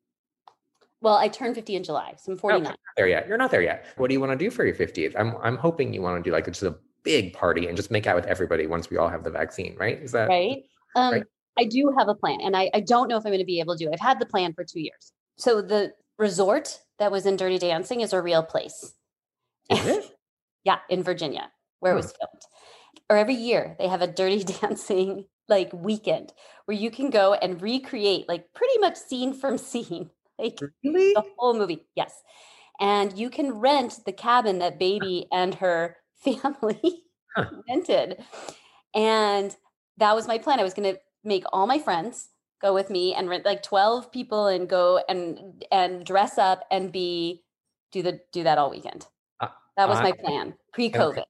well, 1.02 1.16
I 1.16 1.28
turned 1.28 1.56
50 1.56 1.76
in 1.76 1.84
July. 1.84 2.14
So 2.18 2.32
I'm 2.34 2.38
49. 2.38 2.64
You're 2.64 2.70
not 2.72 2.80
there 2.98 3.08
yet. 3.08 3.28
You're 3.28 3.38
not 3.38 3.50
there 3.52 3.62
yet. 3.62 3.86
What 3.98 4.08
do 4.10 4.14
you 4.14 4.20
want 4.20 4.34
to 4.34 4.38
do 4.38 4.52
for 4.52 4.66
your 4.66 4.76
50th? 4.76 5.16
I'm 5.18 5.36
I'm 5.42 5.58
hoping 5.58 5.94
you 5.94 6.02
want 6.02 6.24
to 6.24 6.30
do 6.30 6.34
like 6.34 6.46
just 6.46 6.64
a 6.64 6.76
big 7.04 7.34
party 7.34 7.68
and 7.68 7.78
just 7.78 7.90
make 7.90 8.06
out 8.06 8.16
with 8.16 8.26
everybody 8.26 8.68
once 8.68 8.90
we 8.90 8.98
all 8.98 9.08
have 9.08 9.24
the 9.24 9.32
vaccine, 9.32 9.76
right? 9.78 9.98
Is 10.02 10.12
that 10.12 10.28
right? 10.28 10.64
Um, 10.96 11.14
right. 11.14 11.24
I 11.60 11.64
do 11.66 11.92
have 11.98 12.08
a 12.08 12.14
plan, 12.14 12.40
and 12.42 12.56
I, 12.56 12.70
I 12.74 12.82
don't 12.82 13.08
know 13.08 13.18
if 13.18 13.26
I'm 13.26 13.32
going 13.32 13.40
to 13.40 13.46
be 13.46 13.60
able 13.60 13.76
to 13.76 13.84
do 13.84 13.90
it. 13.90 13.94
I've 13.94 14.00
had 14.00 14.20
the 14.20 14.28
plan 14.28 14.54
for 14.54 14.64
two 14.64 14.80
years. 14.80 15.12
So 15.38 15.62
the 15.62 15.94
resort 16.18 16.82
that 17.00 17.12
was 17.12 17.26
in 17.26 17.38
Dirty 17.38 17.60
Dancing 17.60 18.02
is 18.02 18.14
a 18.14 18.22
real 18.22 18.44
place. 18.44 18.94
Is 19.70 19.86
it? 19.86 20.06
yeah, 20.64 20.80
in 20.90 21.04
Virginia, 21.04 21.52
where 21.80 21.94
Hmm. 21.94 22.00
it 22.00 22.02
was 22.04 22.14
filmed. 22.14 22.42
Or 23.10 23.18
every 23.18 23.36
year 23.36 23.76
they 23.80 23.88
have 23.88 24.02
a 24.02 24.08
Dirty 24.08 24.44
Dancing 24.62 25.26
like 25.50 25.72
weekend 25.74 26.34
where 26.66 26.78
you 26.78 26.92
can 26.92 27.10
go 27.10 27.34
and 27.36 27.62
recreate 27.62 28.28
like 28.28 28.54
pretty 28.54 28.80
much 28.80 28.98
scene 28.98 29.34
from 29.34 29.58
scene, 29.70 30.10
like 30.40 30.64
Really? 30.84 31.14
the 31.16 31.24
whole 31.38 31.54
movie. 31.54 31.88
Yes. 31.96 32.22
And 32.80 33.18
you 33.18 33.30
can 33.30 33.54
rent 33.60 34.02
the 34.06 34.14
cabin 34.14 34.60
that 34.60 34.80
baby 34.80 35.28
and 35.32 35.56
her 35.56 35.98
family 36.16 37.04
Huh. 37.36 37.46
rented. 37.70 38.24
And 38.96 39.56
that 39.98 40.16
was 40.16 40.28
my 40.28 40.38
plan. 40.38 40.60
I 40.60 40.64
was 40.64 40.74
going 40.74 40.94
to 40.96 41.00
make 41.24 41.44
all 41.54 41.68
my 41.68 41.80
friends 41.80 42.30
go 42.62 42.74
with 42.74 42.90
me 42.90 43.14
and 43.14 43.30
rent 43.30 43.46
like 43.46 43.64
12 43.64 44.12
people 44.12 44.48
and 44.48 44.68
go 44.68 45.02
and 45.10 45.64
and 45.72 46.06
dress 46.06 46.38
up 46.38 46.66
and 46.72 46.92
be 46.92 47.44
do 47.92 48.02
the 48.02 48.20
do 48.32 48.44
that 48.44 48.58
all 48.58 48.70
weekend. 48.70 49.08
Uh, 49.40 49.48
That 49.78 49.90
was 49.90 50.00
my 50.02 50.12
plan 50.12 50.54
pre-COVID. 50.74 51.24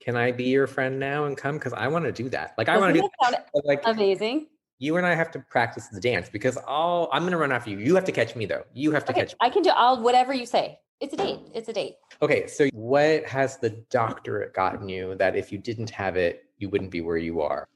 Can 0.00 0.16
I 0.16 0.32
be 0.32 0.44
your 0.44 0.66
friend 0.66 0.98
now 0.98 1.24
and 1.24 1.36
come? 1.36 1.56
Because 1.56 1.72
I 1.72 1.88
want 1.88 2.04
to 2.04 2.12
do 2.12 2.28
that. 2.30 2.54
Like 2.58 2.68
I 2.68 2.76
want 2.76 2.94
to 2.94 3.00
do 3.00 3.08
that 3.30 3.46
like 3.64 3.80
amazing? 3.86 4.48
you 4.78 4.96
and 4.96 5.06
I 5.06 5.14
have 5.14 5.30
to 5.32 5.38
practice 5.38 5.88
the 5.88 6.00
dance 6.00 6.28
because 6.28 6.56
all 6.66 7.08
I'm 7.12 7.24
gonna 7.24 7.38
run 7.38 7.52
after 7.52 7.70
you. 7.70 7.78
You 7.78 7.94
have 7.94 8.04
to 8.04 8.12
catch 8.12 8.36
me 8.36 8.46
though. 8.46 8.64
You 8.74 8.92
have 8.92 9.04
to 9.06 9.12
Okay, 9.12 9.22
catch 9.22 9.32
me. 9.32 9.38
I 9.40 9.48
can 9.48 9.62
do 9.62 9.70
I'll 9.70 10.02
whatever 10.02 10.34
you 10.34 10.46
say. 10.46 10.78
It's 11.00 11.12
a 11.14 11.16
date. 11.16 11.40
It's 11.54 11.68
a 11.68 11.72
date. 11.72 11.96
Okay, 12.22 12.46
so 12.46 12.68
what 12.72 13.26
has 13.26 13.58
the 13.58 13.70
doctorate 13.90 14.54
gotten 14.54 14.88
you 14.88 15.14
that 15.16 15.36
if 15.36 15.50
you 15.50 15.58
didn't 15.58 15.90
have 15.90 16.16
it, 16.16 16.44
you 16.58 16.68
wouldn't 16.68 16.90
be 16.90 17.00
where 17.00 17.16
you 17.16 17.40
are? 17.40 17.66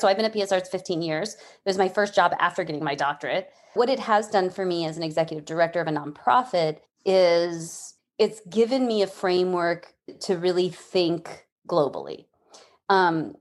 So 0.00 0.08
I've 0.08 0.16
been 0.16 0.26
at 0.26 0.34
PS 0.34 0.52
Arts 0.52 0.68
15 0.68 1.02
years. 1.02 1.34
It 1.34 1.40
was 1.64 1.78
my 1.78 1.88
first 1.88 2.14
job 2.14 2.32
after 2.40 2.64
getting 2.64 2.82
my 2.82 2.94
doctorate. 2.94 3.50
What 3.74 3.88
it 3.88 4.00
has 4.00 4.28
done 4.28 4.50
for 4.50 4.64
me 4.64 4.84
as 4.86 4.96
an 4.96 5.02
executive 5.02 5.44
director 5.44 5.80
of 5.80 5.86
a 5.86 5.90
nonprofit 5.90 6.78
is 7.04 7.94
it's 8.18 8.40
given 8.48 8.86
me 8.86 9.02
a 9.02 9.06
framework 9.06 9.94
to 10.20 10.36
really 10.36 10.68
think 10.68 11.46
globally. 11.68 12.26
Um, 12.88 13.36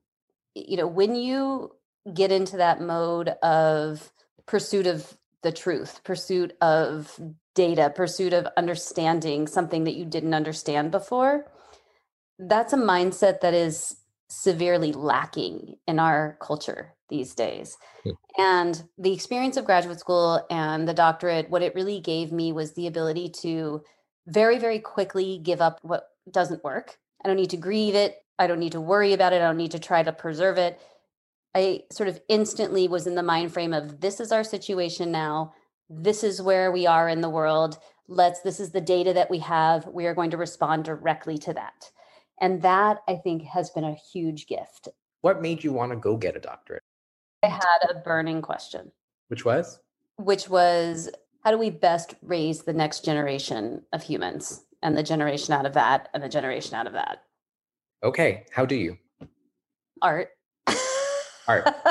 you 0.56 0.78
know, 0.78 0.88
when 0.88 1.16
you 1.16 1.72
get 2.14 2.32
into 2.32 2.58
that 2.58 2.82
mode 2.82 3.30
of 3.42 4.12
pursuit 4.46 4.88
of 4.88 5.18
the 5.44 5.52
truth, 5.52 6.02
pursuit 6.04 6.54
of 6.62 7.20
data, 7.56 7.92
pursuit 7.94 8.34
of 8.34 8.48
understanding 8.58 9.48
something 9.48 9.84
that 9.84 9.96
you 9.96 10.06
didn't 10.06 10.34
understand 10.34 10.92
before, 10.92 11.46
that's 12.40 12.74
a 12.74 12.78
mindset 12.78 13.42
that 13.42 13.54
is 13.54 13.98
severely 14.32 14.94
lacking 14.94 15.76
in 15.88 16.00
our 16.00 16.38
culture 16.42 16.94
these 17.10 17.36
days. 17.36 17.78
Hmm. 18.04 18.12
And 18.38 18.84
the 18.98 19.14
experience 19.14 19.58
of 19.58 19.66
graduate 19.66 20.00
school 20.00 20.46
and 20.50 20.88
the 20.88 20.94
doctorate, 20.94 21.50
what 21.50 21.62
it 21.62 21.76
really 21.76 22.00
gave 22.00 22.32
me 22.32 22.54
was 22.54 22.74
the 22.74 22.88
ability 22.88 23.30
to 23.42 23.84
very, 24.28 24.58
very 24.58 24.80
quickly 24.80 25.40
give 25.44 25.60
up 25.60 25.80
what 25.82 26.08
doesn't 26.32 26.64
work. 26.64 26.98
I 27.24 27.28
don't 27.28 27.38
need 27.38 27.50
to 27.50 27.58
grieve 27.58 27.94
it. 27.94 28.24
I 28.40 28.48
don't 28.48 28.60
need 28.60 28.72
to 28.72 28.82
worry 28.82 29.14
about 29.14 29.34
it. 29.34 29.42
I 29.42 29.46
don't 29.46 29.58
need 29.58 29.72
to 29.72 29.80
try 29.80 30.02
to 30.02 30.14
preserve 30.14 30.58
it. 30.58 30.80
I 31.54 31.82
sort 31.92 32.08
of 32.08 32.22
instantly 32.30 32.88
was 32.88 33.08
in 33.08 33.16
the 33.16 33.24
mind 33.24 33.52
frame 33.52 33.74
of 33.74 34.00
this 34.00 34.22
is 34.22 34.32
our 34.32 34.46
situation 34.46 35.12
now. 35.12 35.54
This 35.90 36.24
is 36.24 36.42
where 36.42 36.72
we 36.72 36.88
are 36.88 37.10
in 37.10 37.20
the 37.20 37.30
world. 37.30 37.78
Let's, 38.08 38.40
this 38.42 38.62
is 38.62 38.72
the 38.72 38.80
data 38.80 39.12
that 39.14 39.30
we 39.30 39.40
have. 39.40 39.86
We 39.88 40.06
are 40.06 40.16
going 40.16 40.32
to 40.32 40.38
respond 40.38 40.86
directly 40.86 41.38
to 41.40 41.54
that. 41.54 41.92
And 42.42 42.62
that 42.64 42.98
I 43.08 43.16
think 43.16 43.44
has 43.44 43.70
been 43.70 43.84
a 43.84 43.94
huge 43.94 44.48
gift. 44.48 44.90
What 45.22 45.42
made 45.42 45.64
you 45.64 45.72
want 45.72 45.92
to 45.92 45.96
go 45.96 46.18
get 46.18 46.36
a 46.36 46.40
doctorate? 46.40 46.82
I 47.44 47.48
had 47.48 47.90
a 47.90 48.00
burning 48.00 48.42
question, 48.42 48.92
Which 49.30 49.46
was? 49.46 49.80
which 50.18 50.50
was 50.50 51.10
how 51.44 51.52
do 51.52 51.58
we 51.58 51.70
best 51.72 52.14
raise 52.22 52.62
the 52.64 52.74
next 52.74 53.04
generation 53.06 53.82
of 53.94 54.04
humans 54.04 54.64
and 54.84 54.96
the 54.96 55.02
generation 55.02 55.54
out 55.54 55.66
of 55.66 55.74
that 55.74 56.10
and 56.14 56.22
the 56.22 56.30
generation 56.30 56.76
out 56.76 56.86
of 56.88 56.94
that? 56.94 57.24
Okay, 58.04 58.46
how 58.52 58.66
do 58.66 58.76
you? 58.76 58.98
Art. 60.02 60.30
Art. 61.48 61.68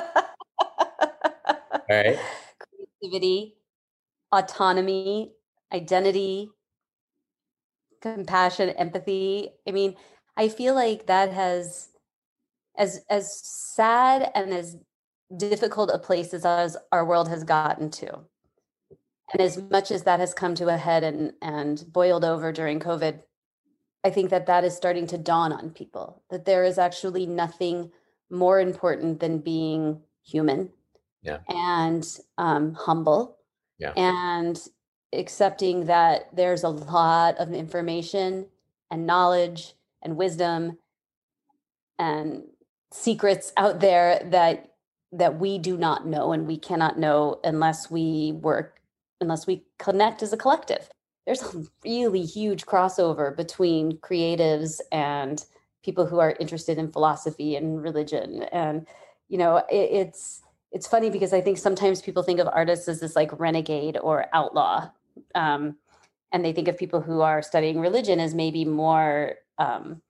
All 0.59 1.81
right. 1.89 2.19
Creativity, 3.01 3.57
autonomy, 4.33 5.33
identity, 5.73 6.51
compassion, 8.01 8.71
empathy. 8.71 9.51
I 9.67 9.73
mean, 9.73 9.97
I 10.37 10.49
feel 10.49 10.75
like 10.75 11.07
that 11.07 11.33
has 11.33 11.89
as 12.77 13.05
as 13.11 13.41
sad 13.45 14.31
and 14.35 14.53
as 14.53 14.77
difficult 15.37 15.91
a 15.93 15.99
place 15.99 16.33
as 16.35 16.45
us, 16.45 16.77
our 16.93 17.05
world 17.05 17.29
has 17.29 17.45
gotten 17.45 17.91
to. 17.91 18.21
And 19.33 19.41
as 19.41 19.63
much 19.71 19.91
as 19.91 20.03
that 20.05 20.19
has 20.21 20.35
come 20.35 20.55
to 20.57 20.69
a 20.69 20.77
head 20.77 21.05
and 21.05 21.33
and 21.43 21.85
boiled 21.93 22.25
over 22.25 22.53
during 22.53 22.81
COVID, 22.81 23.23
I 24.05 24.11
think 24.11 24.31
that 24.31 24.47
that 24.47 24.65
is 24.65 24.75
starting 24.77 25.07
to 25.09 25.19
dawn 25.19 25.53
on 25.53 25.71
people 25.71 26.23
that 26.31 26.45
there 26.45 26.65
is 26.65 26.79
actually 26.79 27.27
nothing 27.27 27.93
more 28.31 28.61
important 28.61 29.21
than 29.21 29.39
being 29.39 30.01
human 30.23 30.71
Yeah. 31.23 31.39
and 31.49 32.07
um, 32.39 32.75
humble 32.75 33.39
Yeah. 33.79 33.93
and 33.97 34.61
accepting 35.13 35.87
that 35.87 36.35
there's 36.35 36.63
a 36.63 36.69
lot 36.69 37.37
of 37.39 37.53
information 37.53 38.47
and 38.91 39.07
knowledge 39.07 39.75
and 40.03 40.17
wisdom 40.17 40.79
and 41.99 42.45
secrets 42.93 43.53
out 43.57 43.81
there 43.81 44.21
that 44.31 44.67
that 45.13 45.39
we 45.39 45.59
do 45.59 45.77
not 45.77 46.07
know 46.07 46.33
and 46.33 46.47
we 46.47 46.57
cannot 46.57 46.99
know 46.99 47.41
unless 47.43 47.91
we 47.91 48.33
work 48.41 48.81
unless 49.21 49.47
we 49.47 49.65
connect 49.79 50.23
as 50.23 50.33
a 50.33 50.37
collective. 50.37 50.89
There's 51.27 51.43
a 51.43 51.65
really 51.85 52.25
huge 52.25 52.65
crossover 52.65 53.37
between 53.37 53.99
creatives 53.99 54.81
and 54.91 55.45
people 55.85 56.07
who 56.07 56.19
are 56.19 56.37
interested 56.41 56.79
in 56.79 56.91
philosophy 56.91 57.57
and 57.57 57.83
religion. 57.83 58.45
And 58.45 58.87
you 59.31 59.39
know 59.39 59.59
it, 59.71 59.89
it's 59.93 60.43
it's 60.73 60.87
funny 60.87 61.09
because 61.09 61.33
i 61.33 61.41
think 61.41 61.57
sometimes 61.57 62.03
people 62.03 62.23
think 62.23 62.41
of 62.41 62.49
artists 62.49 62.89
as 62.89 63.01
this 63.01 63.17
like 63.17 63.39
renegade 63.41 63.97
or 64.03 64.27
outlaw 64.35 64.91
um, 65.35 65.77
and 66.33 66.45
they 66.45 66.53
think 66.53 66.69
of 66.69 66.77
people 66.77 67.01
who 67.01 67.23
are 67.23 67.41
studying 67.41 67.81
religion 67.81 68.21
as 68.21 68.35
maybe 68.35 68.65
more 68.65 69.37
um, 69.61 70.03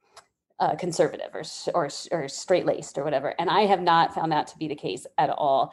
uh, 0.58 0.74
conservative 0.76 1.30
or 1.34 1.42
or, 1.74 1.88
or 2.12 2.28
straight 2.28 2.66
laced 2.66 2.96
or 2.98 3.04
whatever 3.04 3.34
and 3.38 3.48
i 3.48 3.62
have 3.62 3.80
not 3.80 4.14
found 4.14 4.30
that 4.30 4.46
to 4.46 4.56
be 4.58 4.68
the 4.68 4.74
case 4.74 5.06
at 5.18 5.30
all 5.30 5.72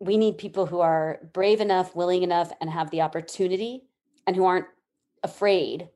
we 0.00 0.16
need 0.16 0.36
people 0.38 0.66
who 0.66 0.80
are 0.80 1.20
brave 1.32 1.60
enough 1.60 1.94
willing 1.94 2.22
enough 2.22 2.50
and 2.60 2.70
have 2.70 2.90
the 2.90 3.00
opportunity 3.00 3.84
and 4.26 4.34
who 4.34 4.44
aren't 4.44 4.66
afraid 5.22 5.88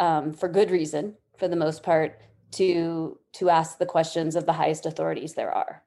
um, 0.00 0.32
for 0.32 0.48
good 0.48 0.70
reason 0.70 1.14
for 1.38 1.48
the 1.48 1.56
most 1.56 1.82
part 1.82 2.20
to 2.50 3.18
to 3.32 3.50
ask 3.50 3.78
the 3.78 3.86
questions 3.86 4.34
of 4.36 4.46
the 4.46 4.52
highest 4.52 4.84
authorities 4.84 5.34
there 5.34 5.52
are 5.52 5.82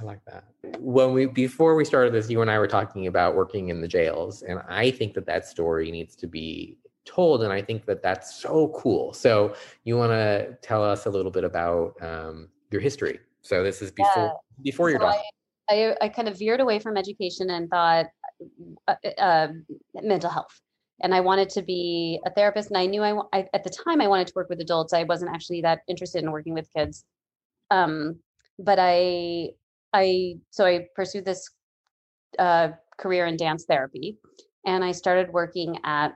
I 0.00 0.04
like 0.04 0.24
that. 0.26 0.44
When 0.78 1.12
we 1.12 1.26
before 1.26 1.74
we 1.74 1.84
started 1.84 2.12
this, 2.12 2.30
you 2.30 2.40
and 2.40 2.48
I 2.48 2.58
were 2.60 2.68
talking 2.68 3.08
about 3.08 3.34
working 3.34 3.68
in 3.68 3.80
the 3.80 3.88
jails, 3.88 4.42
and 4.42 4.60
I 4.68 4.92
think 4.92 5.14
that 5.14 5.26
that 5.26 5.44
story 5.44 5.90
needs 5.90 6.14
to 6.16 6.28
be 6.28 6.78
told, 7.08 7.42
and 7.42 7.52
I 7.52 7.62
think 7.62 7.86
that 7.86 8.02
that's 8.02 8.28
so 8.44 8.68
cool. 8.76 9.12
So 9.12 9.54
you 9.84 9.96
want 9.96 10.12
to 10.12 10.56
tell 10.62 10.82
us 10.84 11.06
a 11.06 11.10
little 11.10 11.30
bit 11.30 11.44
about 11.44 11.94
um, 12.02 12.48
your 12.70 12.80
history? 12.80 13.18
So 13.42 13.62
this 13.62 13.80
is 13.82 13.90
before 13.90 14.24
Yeah. 14.24 14.62
before 14.62 14.90
your 14.90 15.00
So 15.00 15.06
doctor. 15.06 15.20
I, 15.70 15.96
I 16.00 16.08
kind 16.08 16.28
of 16.28 16.38
veered 16.38 16.60
away 16.60 16.78
from 16.78 16.96
education 16.96 17.50
and 17.50 17.68
thought 17.68 18.06
uh, 18.86 18.94
uh, 19.18 19.48
mental 19.94 20.30
health. 20.30 20.60
And 21.02 21.14
I 21.14 21.20
wanted 21.20 21.48
to 21.50 21.62
be 21.62 22.20
a 22.26 22.30
therapist. 22.30 22.70
And 22.70 22.78
I 22.78 22.86
knew 22.86 23.02
I, 23.02 23.12
I, 23.32 23.46
at 23.52 23.64
the 23.64 23.70
time 23.70 24.00
I 24.00 24.08
wanted 24.08 24.26
to 24.28 24.32
work 24.34 24.48
with 24.48 24.60
adults. 24.60 24.92
I 24.92 25.04
wasn't 25.04 25.30
actually 25.34 25.62
that 25.62 25.80
interested 25.88 26.22
in 26.24 26.32
working 26.32 26.54
with 26.54 26.68
kids. 26.76 27.04
Um, 27.70 28.18
but 28.58 28.78
I, 28.80 29.50
I, 29.92 30.36
so 30.50 30.66
I 30.66 30.86
pursued 30.96 31.24
this 31.24 31.48
uh, 32.38 32.68
career 32.98 33.26
in 33.26 33.36
dance 33.36 33.64
therapy. 33.64 34.18
And 34.66 34.82
I 34.82 34.92
started 34.92 35.32
working 35.32 35.78
at 35.84 36.10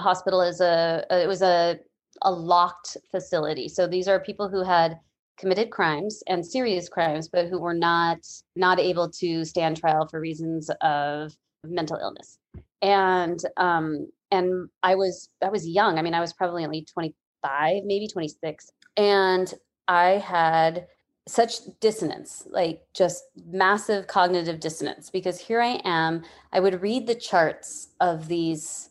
hospital 0.00 0.40
as 0.40 0.60
a, 0.60 1.04
it 1.10 1.28
was 1.28 1.42
a, 1.42 1.78
a 2.22 2.30
locked 2.30 2.96
facility. 3.10 3.68
So 3.68 3.86
these 3.86 4.08
are 4.08 4.20
people 4.20 4.48
who 4.48 4.62
had 4.62 4.98
committed 5.38 5.70
crimes 5.70 6.22
and 6.28 6.44
serious 6.46 6.88
crimes 6.88 7.28
but 7.28 7.48
who 7.48 7.58
were 7.58 7.74
not 7.74 8.18
not 8.54 8.78
able 8.78 9.10
to 9.10 9.44
stand 9.44 9.76
trial 9.76 10.06
for 10.06 10.20
reasons 10.20 10.70
of 10.82 11.32
mental 11.64 11.98
illness. 11.98 12.38
And 12.82 13.40
um 13.56 14.08
and 14.30 14.68
I 14.82 14.94
was 14.94 15.28
I 15.42 15.48
was 15.48 15.66
young. 15.66 15.98
I 15.98 16.02
mean, 16.02 16.14
I 16.14 16.20
was 16.20 16.32
probably 16.32 16.64
only 16.64 16.84
25, 16.84 17.84
maybe 17.84 18.08
26. 18.08 18.70
And 18.96 19.52
I 19.88 20.10
had 20.12 20.86
such 21.26 21.58
dissonance, 21.80 22.46
like 22.50 22.82
just 22.94 23.24
massive 23.46 24.06
cognitive 24.06 24.58
dissonance 24.58 25.08
because 25.10 25.38
here 25.38 25.60
I 25.60 25.80
am, 25.84 26.22
I 26.52 26.60
would 26.60 26.82
read 26.82 27.06
the 27.06 27.14
charts 27.14 27.88
of 28.00 28.26
these 28.26 28.90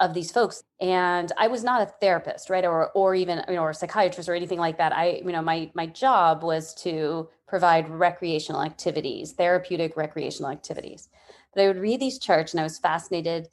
of 0.00 0.14
these 0.14 0.32
folks. 0.32 0.64
And 0.80 1.30
i 1.38 1.46
was 1.46 1.62
not 1.62 1.82
a 1.82 1.92
therapist 2.00 2.50
right 2.50 2.64
or 2.64 2.90
or 2.92 3.14
even 3.14 3.44
you 3.48 3.54
know 3.54 3.62
or 3.62 3.70
a 3.70 3.74
psychiatrist 3.74 4.28
or 4.28 4.34
anything 4.34 4.58
like 4.58 4.78
that. 4.78 4.92
I 4.92 5.20
you 5.24 5.32
know 5.32 5.42
my 5.42 5.70
my 5.74 5.86
job 5.86 6.42
was 6.42 6.74
to 6.76 7.28
provide 7.46 7.88
recreational 7.88 8.62
activities 8.62 9.32
therapeutic 9.32 9.96
recreational 9.96 10.50
activities. 10.50 11.08
But 11.54 11.62
i 11.62 11.66
would 11.68 11.78
read 11.78 12.00
these 12.00 12.18
charts 12.18 12.52
and 12.52 12.60
i 12.60 12.64
was 12.64 12.78
fascinated 12.78 13.48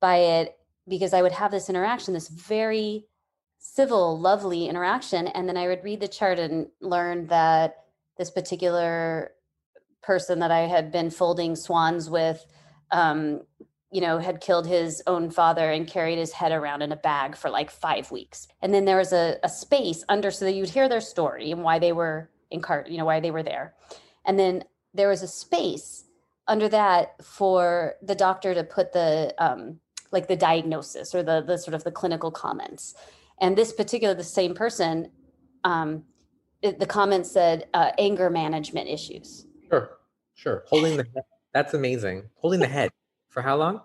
by 0.00 0.16
it 0.18 0.56
because 0.86 1.12
i 1.12 1.22
would 1.22 1.32
have 1.32 1.50
this 1.50 1.68
interaction 1.68 2.14
this 2.14 2.28
very 2.28 3.06
civil 3.58 4.18
lovely 4.18 4.68
interaction. 4.68 5.26
And 5.26 5.48
then 5.48 5.56
i 5.56 5.66
would 5.66 5.82
read 5.82 6.00
the 6.00 6.08
chart 6.08 6.38
and 6.38 6.68
learn 6.80 7.26
that 7.26 7.84
this 8.16 8.30
particular 8.30 9.32
person 10.02 10.38
that 10.38 10.52
i 10.52 10.60
had 10.60 10.92
been 10.92 11.10
folding 11.10 11.56
swans 11.56 12.08
with 12.08 12.46
um, 12.90 13.42
you 13.90 14.00
know, 14.00 14.18
had 14.18 14.40
killed 14.40 14.66
his 14.66 15.02
own 15.06 15.30
father 15.30 15.70
and 15.70 15.86
carried 15.86 16.18
his 16.18 16.32
head 16.32 16.52
around 16.52 16.82
in 16.82 16.92
a 16.92 16.96
bag 16.96 17.36
for 17.36 17.48
like 17.48 17.70
five 17.70 18.10
weeks. 18.10 18.48
And 18.60 18.74
then 18.74 18.84
there 18.84 18.98
was 18.98 19.12
a, 19.12 19.38
a 19.42 19.48
space 19.48 20.04
under 20.08 20.30
so 20.30 20.44
that 20.44 20.52
you'd 20.52 20.68
hear 20.68 20.88
their 20.88 21.00
story 21.00 21.50
and 21.50 21.62
why 21.62 21.78
they 21.78 21.92
were 21.92 22.28
in 22.50 22.60
cart, 22.60 22.88
you 22.88 22.98
know, 22.98 23.06
why 23.06 23.20
they 23.20 23.30
were 23.30 23.42
there. 23.42 23.74
And 24.26 24.38
then 24.38 24.64
there 24.92 25.08
was 25.08 25.22
a 25.22 25.28
space 25.28 26.04
under 26.46 26.68
that 26.68 27.22
for 27.24 27.94
the 28.02 28.14
doctor 28.14 28.54
to 28.54 28.64
put 28.64 28.92
the 28.92 29.34
um 29.38 29.78
like 30.10 30.28
the 30.28 30.36
diagnosis 30.36 31.14
or 31.14 31.22
the 31.22 31.42
the 31.42 31.58
sort 31.58 31.74
of 31.74 31.84
the 31.84 31.90
clinical 31.90 32.30
comments. 32.30 32.94
And 33.40 33.56
this 33.56 33.72
particular 33.72 34.14
the 34.14 34.24
same 34.24 34.54
person 34.54 35.10
um 35.64 36.04
it, 36.60 36.80
the 36.80 36.86
comment 36.86 37.26
said 37.26 37.68
uh, 37.72 37.92
anger 37.98 38.30
management 38.30 38.88
issues. 38.88 39.46
Sure. 39.70 39.90
Sure. 40.34 40.64
Holding 40.66 40.96
the 40.96 41.06
that's 41.54 41.74
amazing. 41.74 42.24
Holding 42.36 42.60
the 42.60 42.66
head. 42.66 42.90
For 43.28 43.42
how 43.42 43.56
long? 43.56 43.80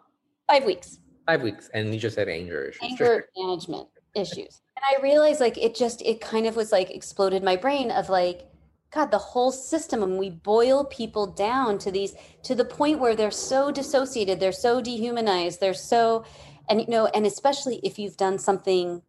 Five 0.50 0.66
weeks. 0.66 1.00
Five 1.28 1.42
weeks. 1.42 1.70
And 1.74 1.94
you 1.94 2.00
just 2.00 2.16
said 2.16 2.30
anger 2.30 2.66
issues. 2.66 2.82
Anger 2.84 3.30
management 3.38 3.88
issues. 4.16 4.62
And 4.76 4.84
I 4.90 5.02
realized 5.02 5.40
like 5.40 5.58
it 5.58 5.76
just, 5.76 6.02
it 6.02 6.22
kind 6.22 6.46
of 6.46 6.56
was 6.56 6.72
like 6.72 6.92
exploded 6.92 7.44
my 7.44 7.56
brain 7.56 7.92
of 7.92 8.10
like, 8.10 8.48
God, 8.92 9.10
the 9.10 9.18
whole 9.18 9.52
system, 9.52 10.04
and 10.04 10.20
we 10.20 10.30
boil 10.30 10.86
people 10.86 11.26
down 11.26 11.80
to 11.80 11.92
these, 11.92 12.14
to 12.44 12.54
the 12.54 12.66
point 12.66 13.00
where 13.00 13.16
they're 13.16 13.32
so 13.32 13.72
dissociated, 13.72 14.40
they're 14.40 14.52
so 14.52 14.82
dehumanized, 14.82 15.60
they're 15.60 15.74
so, 15.74 16.26
and 16.70 16.80
you 16.80 16.88
know, 16.88 17.08
and 17.08 17.26
especially 17.26 17.78
if 17.84 17.98
you've 17.98 18.18
done 18.18 18.38
something 18.38 19.02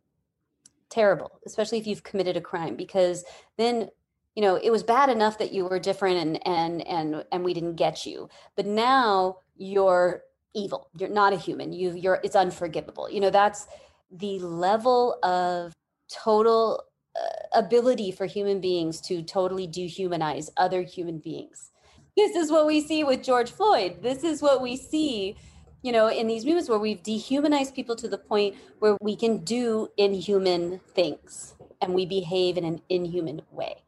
terrible, 0.89 1.39
especially 1.45 1.77
if 1.77 1.87
you've 1.87 2.03
committed 2.03 2.35
a 2.35 2.41
crime, 2.41 2.77
because 2.77 3.25
then 3.59 3.91
you 4.35 4.43
know 4.43 4.57
it 4.57 4.71
was 4.71 4.83
bad 4.83 5.11
enough 5.11 5.39
that 5.39 5.53
you 5.53 5.65
were 5.65 5.79
different 5.79 6.17
and 6.17 6.47
and 6.47 6.87
and 6.87 7.25
and 7.31 7.45
we 7.45 7.55
didn't 7.55 7.77
get 7.77 8.05
you 8.05 8.29
but 8.57 8.67
now 8.67 9.37
you're 9.57 10.23
evil. 10.55 10.89
You're 10.97 11.09
not 11.09 11.33
a 11.33 11.37
human. 11.37 11.73
You 11.73 11.95
you're 11.95 12.21
it's 12.23 12.37
unforgivable. 12.37 13.11
You 13.11 13.21
know 13.21 13.31
that's 13.31 13.67
the 14.11 14.39
level 14.39 15.19
of 15.23 15.73
total 16.09 16.83
uh, 17.17 17.59
ability 17.59 18.13
for 18.13 18.27
human 18.27 18.61
beings 18.61 19.01
to 19.03 19.23
totally 19.23 19.67
dehumanize 19.67 20.51
other 20.57 20.83
human 20.83 21.19
beings. 21.19 21.71
This 22.17 22.37
is 22.37 22.51
what 22.51 22.67
we 22.67 22.81
see 22.81 23.03
with 23.03 23.23
george 23.23 23.51
floyd. 23.51 24.03
This 24.03 24.23
is 24.23 24.41
what 24.41 24.63
we 24.63 24.77
see 24.77 25.37
you 25.83 25.93
know 25.93 26.09
in 26.09 26.27
these 26.27 26.45
movements 26.45 26.69
where 26.69 26.79
we've 26.79 27.03
dehumanized 27.03 27.75
people 27.75 27.97
to 27.97 28.09
the 28.09 28.19
point 28.19 28.55
where 28.79 28.97
we 29.01 29.17
can 29.17 29.39
do 29.39 29.89
inhuman 29.97 30.81
things 30.95 31.55
and 31.81 31.95
we 31.95 32.07
behave 32.07 32.57
in 32.57 32.65
an 32.65 32.81
inhuman 32.89 33.43
way. 33.51 33.83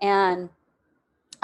And 0.00 0.50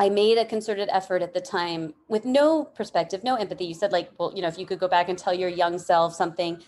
I 0.02 0.08
made 0.08 0.36
a 0.36 0.44
concerted 0.44 0.88
effort 0.90 1.22
at 1.22 1.32
the 1.32 1.40
time 1.40 1.94
with 2.08 2.24
no 2.24 2.64
perspective, 2.64 3.22
no 3.22 3.36
empathy. 3.36 3.66
You 3.66 3.74
said, 3.74 3.92
like, 3.92 4.10
well, 4.18 4.32
you 4.34 4.42
know, 4.42 4.48
if 4.48 4.58
you 4.58 4.66
could 4.66 4.80
go 4.80 4.88
back 4.88 5.08
and 5.08 5.16
tell 5.16 5.32
your 5.32 5.48
young 5.48 5.78
self 5.78 6.12
something, 6.12 6.60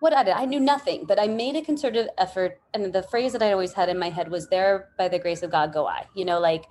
what 0.00 0.12
I 0.12 0.24
did, 0.24 0.34
I 0.34 0.44
knew 0.44 0.60
nothing, 0.60 1.06
but 1.06 1.18
I 1.18 1.26
made 1.26 1.56
a 1.56 1.62
concerted 1.62 2.10
effort. 2.18 2.60
And 2.74 2.92
the 2.92 3.02
phrase 3.02 3.32
that 3.32 3.42
I 3.42 3.52
always 3.52 3.72
had 3.72 3.88
in 3.88 3.98
my 3.98 4.10
head 4.10 4.30
was, 4.30 4.48
there 4.48 4.90
by 4.98 5.08
the 5.08 5.18
grace 5.18 5.42
of 5.42 5.50
God 5.50 5.72
go 5.72 5.86
I. 5.86 6.04
You 6.14 6.26
know, 6.26 6.38
like, 6.38 6.66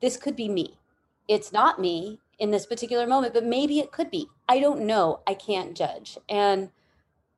this 0.00 0.16
could 0.16 0.36
be 0.36 0.48
me. 0.48 0.78
It's 1.26 1.52
not 1.52 1.80
me 1.80 2.20
in 2.38 2.52
this 2.52 2.64
particular 2.64 3.04
moment, 3.04 3.34
but 3.34 3.44
maybe 3.44 3.80
it 3.80 3.90
could 3.90 4.12
be. 4.12 4.28
I 4.48 4.60
don't 4.60 4.82
know. 4.82 5.18
I 5.26 5.34
can't 5.34 5.76
judge. 5.76 6.16
And 6.28 6.70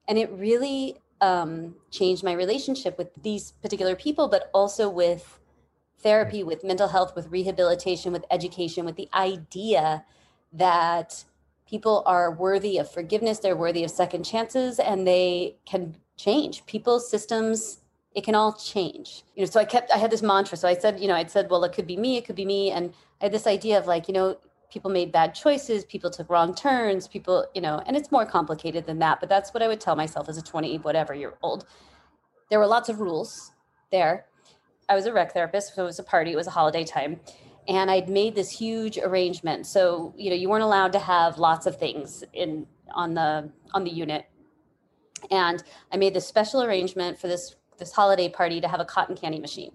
and 0.07 0.19
it 0.19 0.31
really 0.33 0.99
um, 1.23 1.77
changed 1.91 2.23
my 2.23 2.33
relationship 2.33 2.99
with 2.99 3.09
these 3.23 3.53
particular 3.63 3.97
people, 3.97 4.29
but 4.29 4.51
also 4.53 4.91
with 4.91 5.41
therapy, 6.07 6.45
with 6.45 6.63
mental 6.63 6.87
health, 6.87 7.17
with 7.17 7.27
rehabilitation, 7.33 8.13
with 8.13 8.25
education, 8.31 8.85
with 8.85 8.95
the 8.95 9.09
idea 9.13 10.05
that 10.53 11.25
people 11.69 12.05
are 12.07 12.31
worthy 12.31 12.79
of 12.79 12.89
forgiveness, 12.89 13.41
they're 13.41 13.57
worthy 13.57 13.83
of 13.83 13.91
second 13.91 14.23
chances, 14.23 14.79
and 14.79 15.05
they 15.05 15.57
can 15.67 15.97
change. 16.17 16.65
People's 16.67 17.11
systems, 17.11 17.81
it 18.15 18.23
can 18.23 18.37
all 18.37 18.53
change. 18.53 19.25
You 19.35 19.43
know, 19.43 19.51
so 19.51 19.59
I 19.59 19.65
kept 19.65 19.91
I 19.91 19.99
had 19.99 20.13
this 20.13 20.23
mantra. 20.23 20.57
So 20.57 20.69
I 20.69 20.75
said, 20.75 21.01
you 21.01 21.09
know, 21.09 21.15
I'd 21.15 21.29
said, 21.29 21.51
well, 21.51 21.65
it 21.65 21.73
could 21.73 21.89
be 21.89 21.97
me, 21.97 22.17
it 22.17 22.25
could 22.25 22.37
be 22.37 22.47
me. 22.47 22.71
And 22.71 22.95
I 23.21 23.25
had 23.25 23.33
this 23.33 23.49
idea 23.49 23.77
of 23.77 23.89
like, 23.89 24.07
you 24.07 24.15
know, 24.15 24.39
people 24.71 24.93
made 24.93 25.11
bad 25.11 25.35
choices, 25.35 25.85
people 25.85 26.11
took 26.11 26.31
wrong 26.31 26.55
turns, 26.55 27.09
people, 27.09 27.47
you 27.53 27.61
know, 27.61 27.83
and 27.87 27.97
it's 27.97 28.13
more 28.13 28.25
complicated 28.25 28.87
than 28.87 29.01
that. 29.01 29.19
But 29.19 29.29
that's 29.29 29.53
what 29.53 29.63
I 29.63 29.67
would 29.67 29.81
tell 29.81 29.97
myself 29.97 30.29
as 30.29 30.39
a 30.39 30.43
20, 30.43 30.79
whatever 30.79 31.15
year 31.15 31.35
old. 31.43 31.67
There 32.49 32.61
were 32.61 32.67
lots 32.69 32.89
of 32.89 33.01
rules 33.01 33.51
there 33.91 34.27
I 34.89 34.95
was 34.95 35.07
a 35.07 35.13
rec 35.13 35.33
therapist, 35.33 35.75
so 35.75 35.83
it 35.83 35.87
was 35.87 35.99
a 35.99 36.05
party, 36.05 36.33
it 36.33 36.37
was 36.37 36.47
a 36.47 36.51
holiday 36.51 36.85
time. 36.85 37.21
And 37.69 37.91
I'd 37.91 38.09
made 38.09 38.35
this 38.35 38.51
huge 38.51 38.97
arrangement. 38.99 39.67
So, 39.67 40.15
you 40.17 40.31
know, 40.31 40.37
you 40.37 40.49
weren't 40.49 40.63
allowed 40.63 40.93
to 40.93 41.01
have 41.01 41.39
lots 41.39 41.67
of 41.67 41.79
things 41.79 42.23
in 42.33 42.67
on 42.93 43.15
the 43.15 43.51
on 43.75 43.85
the 43.85 43.91
unit. 43.91 44.27
And 45.31 45.63
I 45.93 45.97
made 45.97 46.15
this 46.15 46.27
special 46.27 46.63
arrangement 46.63 47.19
for 47.19 47.27
this 47.27 47.57
this 47.79 47.93
holiday 47.93 48.29
party 48.29 48.61
to 48.61 48.69
have 48.69 48.81
a 48.81 48.85
cotton 48.85 49.17
candy 49.17 49.41
machine. 49.41 49.73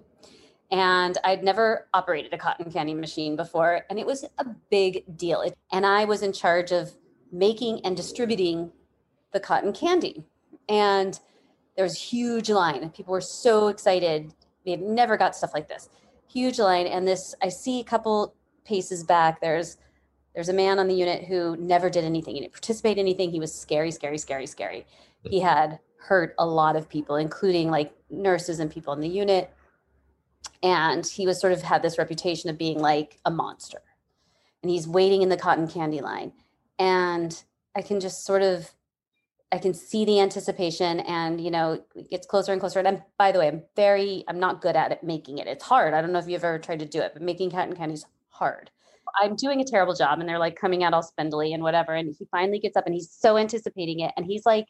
And 0.72 1.18
I'd 1.26 1.44
never 1.44 1.88
operated 1.94 2.34
a 2.34 2.38
cotton 2.38 2.72
candy 2.72 2.94
machine 2.94 3.36
before, 3.36 3.82
and 3.90 4.00
it 4.00 4.06
was 4.06 4.24
a 4.38 4.46
big 4.70 5.18
deal. 5.18 5.44
And 5.72 5.86
I 5.86 6.06
was 6.06 6.24
in 6.24 6.32
charge 6.32 6.72
of 6.72 6.94
making 7.32 7.82
and 7.86 7.96
distributing 7.98 8.72
the 9.34 9.42
cotton 9.42 9.74
candy. 9.74 10.24
And 10.70 11.20
there 11.76 11.84
was 11.84 11.96
a 11.96 12.00
huge 12.00 12.50
line. 12.50 12.90
People 12.92 13.12
were 13.12 13.22
so 13.22 13.68
excited 13.68 14.34
have 14.68 14.80
never 14.80 15.18
got 15.18 15.36
stuff 15.36 15.54
like 15.54 15.68
this. 15.68 15.90
Huge 16.28 16.60
line. 16.60 16.88
And 16.88 17.08
this, 17.08 17.34
I 17.42 17.50
see 17.50 17.80
a 17.80 17.84
couple 17.84 18.36
paces 18.64 19.04
back. 19.04 19.42
There's 19.42 19.78
there's 20.34 20.50
a 20.50 20.54
man 20.54 20.80
on 20.80 20.88
the 20.88 20.96
unit 20.96 21.26
who 21.26 21.58
never 21.58 21.90
did 21.90 22.06
anything. 22.06 22.36
He 22.36 22.42
didn't 22.42 22.54
participate 22.54 22.98
in 22.98 23.00
anything. 23.00 23.32
He 23.32 23.40
was 23.40 23.54
scary, 23.54 23.92
scary, 23.92 24.18
scary, 24.18 24.48
scary. 24.48 24.86
He 25.24 25.42
had 25.42 25.80
hurt 25.98 26.34
a 26.40 26.46
lot 26.46 26.76
of 26.76 26.88
people, 26.88 27.18
including 27.18 27.70
like 27.70 27.94
nurses 28.10 28.60
and 28.60 28.72
people 28.72 28.94
in 28.94 29.02
the 29.02 29.10
unit. 29.10 29.54
And 30.64 31.06
he 31.06 31.28
was 31.28 31.40
sort 31.40 31.54
of 31.54 31.62
had 31.62 31.82
this 31.82 31.98
reputation 31.98 32.50
of 32.50 32.58
being 32.58 32.80
like 32.80 33.20
a 33.26 33.32
monster. 33.32 33.82
And 34.64 34.70
he's 34.70 34.88
waiting 34.88 35.22
in 35.22 35.30
the 35.30 35.38
cotton 35.38 35.68
candy 35.68 36.02
line. 36.02 36.32
And 36.80 37.44
I 37.76 37.82
can 37.82 38.00
just 38.00 38.26
sort 38.26 38.42
of 38.42 38.72
I 39.52 39.58
can 39.58 39.74
see 39.74 40.06
the 40.06 40.20
anticipation 40.22 41.02
and 41.02 41.42
you 41.42 41.52
know 41.52 41.84
it 41.96 42.10
gets 42.10 42.26
closer 42.26 42.52
and 42.52 42.62
closer. 42.62 42.80
And 42.80 42.88
I'm 42.88 43.04
by 43.18 43.32
the 43.32 43.40
way, 43.40 43.48
I'm 43.48 43.64
very 43.76 44.24
I'm 44.28 44.40
not 44.40 44.62
good 44.62 44.76
at 44.76 44.92
it 44.92 45.04
making 45.04 45.40
it. 45.40 45.48
It's 45.48 45.64
hard. 45.64 45.94
I 45.94 46.02
don't 46.02 46.12
know 46.14 46.20
if 46.20 46.28
you've 46.28 46.44
ever 46.44 46.60
tried 46.60 46.80
to 46.80 46.86
do 46.86 47.02
it, 47.02 47.12
but 47.14 47.22
making 47.22 47.52
cotton 47.52 47.76
candy 47.76 47.96
is 47.96 48.06
hard. 48.30 48.72
I'm 49.20 49.36
doing 49.36 49.60
a 49.60 49.66
terrible 49.66 49.94
job 49.94 50.20
and 50.20 50.30
they're 50.30 50.40
like 50.40 50.56
coming 50.56 50.84
out 50.84 50.94
all 50.94 51.04
spindly 51.04 51.54
and 51.54 51.64
whatever. 51.64 51.94
And 51.94 52.16
he 52.18 52.26
finally 52.32 52.60
gets 52.60 52.78
up 52.78 52.86
and 52.86 52.96
he's 52.96 53.12
so 53.12 53.38
anticipating 53.38 54.00
it. 54.00 54.14
And 54.16 54.26
he's 54.26 54.46
like, 54.46 54.68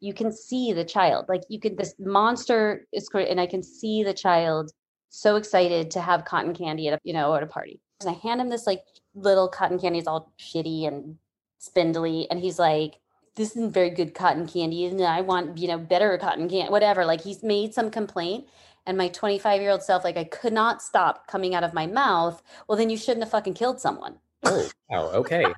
you 0.00 0.12
can 0.12 0.32
see 0.32 0.72
the 0.72 0.84
child. 0.84 1.26
Like 1.28 1.42
you 1.48 1.60
can 1.60 1.76
this 1.76 1.94
monster 1.98 2.86
is 2.92 3.08
and 3.14 3.40
I 3.40 3.46
can 3.46 3.62
see 3.62 4.02
the 4.02 4.14
child 4.14 4.72
so 5.10 5.36
excited 5.36 5.90
to 5.92 6.00
have 6.00 6.24
cotton 6.24 6.54
candy 6.54 6.88
at 6.88 6.94
a 6.94 7.00
you 7.04 7.12
know 7.12 7.34
at 7.34 7.42
a 7.42 7.46
party. 7.46 7.80
And 8.00 8.10
I 8.10 8.14
hand 8.14 8.40
him 8.40 8.48
this 8.48 8.66
like 8.66 8.82
little 9.14 9.48
cotton 9.48 9.78
candy, 9.78 9.98
it's 9.98 10.08
all 10.08 10.32
shitty 10.40 10.86
and 10.86 11.16
spindly. 11.58 12.28
And 12.30 12.40
he's 12.40 12.58
like, 12.58 12.94
this 13.38 13.52
isn't 13.52 13.72
very 13.72 13.88
good 13.88 14.14
cotton 14.14 14.46
candy 14.46 14.84
and 14.84 15.00
i 15.00 15.20
want 15.20 15.56
you 15.56 15.68
know 15.68 15.78
better 15.78 16.18
cotton 16.18 16.48
candy 16.48 16.70
whatever 16.70 17.06
like 17.06 17.22
he's 17.22 17.42
made 17.42 17.72
some 17.72 17.90
complaint 17.90 18.44
and 18.84 18.98
my 18.98 19.08
25 19.08 19.60
year 19.60 19.70
old 19.70 19.82
self 19.82 20.02
like 20.02 20.16
i 20.16 20.24
could 20.24 20.52
not 20.52 20.82
stop 20.82 21.26
coming 21.28 21.54
out 21.54 21.62
of 21.62 21.72
my 21.72 21.86
mouth 21.86 22.42
well 22.66 22.76
then 22.76 22.90
you 22.90 22.96
shouldn't 22.96 23.22
have 23.22 23.30
fucking 23.30 23.54
killed 23.54 23.80
someone. 23.80 24.18
Oh 24.44 24.68
wow 24.90 25.10
okay. 25.12 25.44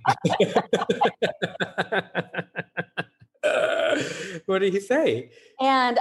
What 4.46 4.60
did 4.60 4.72
he 4.72 4.80
say? 4.80 5.30
And 5.60 5.98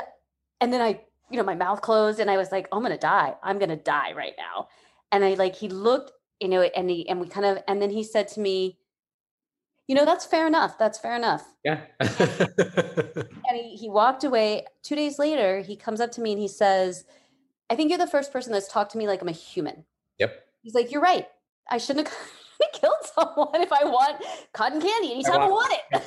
and 0.60 0.74
then 0.74 0.82
i 0.82 1.00
you 1.30 1.38
know 1.38 1.44
my 1.44 1.56
mouth 1.56 1.82
closed 1.82 2.20
and 2.20 2.30
i 2.30 2.38
was 2.38 2.52
like 2.52 2.68
oh, 2.72 2.78
i'm 2.78 2.84
gonna 2.84 2.98
die. 2.98 3.36
I'm 3.44 3.60
gonna 3.60 3.76
die 3.76 4.14
right 4.14 4.34
now. 4.38 4.68
And 5.12 5.24
i 5.24 5.36
like 5.36 5.56
he 5.56 5.70
looked 5.70 6.12
you 6.40 6.48
know 6.48 6.62
and 6.62 6.90
he 6.90 7.08
and 7.08 7.20
we 7.22 7.28
kind 7.28 7.46
of 7.46 7.64
and 7.68 7.82
then 7.82 7.90
he 7.90 8.04
said 8.04 8.28
to 8.30 8.40
me 8.40 8.78
you 9.90 9.96
know, 9.96 10.06
that's 10.06 10.24
fair 10.24 10.46
enough. 10.46 10.78
That's 10.78 11.00
fair 11.00 11.16
enough. 11.16 11.44
Yeah. 11.66 11.82
And 13.50 13.58
he, 13.58 13.76
he 13.76 13.90
walked 13.90 14.24
away. 14.24 14.66
Two 14.84 14.96
days 14.96 15.18
later, 15.18 15.62
he 15.62 15.76
comes 15.76 16.00
up 16.00 16.12
to 16.12 16.22
me 16.22 16.32
and 16.34 16.40
he 16.40 16.48
says, 16.48 17.06
I 17.72 17.76
think 17.76 17.90
you're 17.90 17.98
the 17.98 18.06
first 18.06 18.32
person 18.32 18.54
that's 18.54 18.72
talked 18.72 18.92
to 18.92 19.00
me 19.00 19.08
like 19.08 19.24
I'm 19.24 19.28
a 19.28 19.32
human. 19.32 19.86
yep. 20.20 20.46
He's 20.62 20.76
like, 20.76 20.92
You're 20.92 21.02
right. 21.02 21.26
I 21.68 21.80
shouldn't 21.80 22.08
have 22.08 22.18
killed 22.74 22.94
someone 23.16 23.62
if 23.62 23.74
I 23.74 23.84
want 23.86 24.24
cotton 24.54 24.80
candy 24.80 25.14
anytime 25.14 25.42
I 25.42 25.50
want, 25.50 25.74
want- 25.92 26.04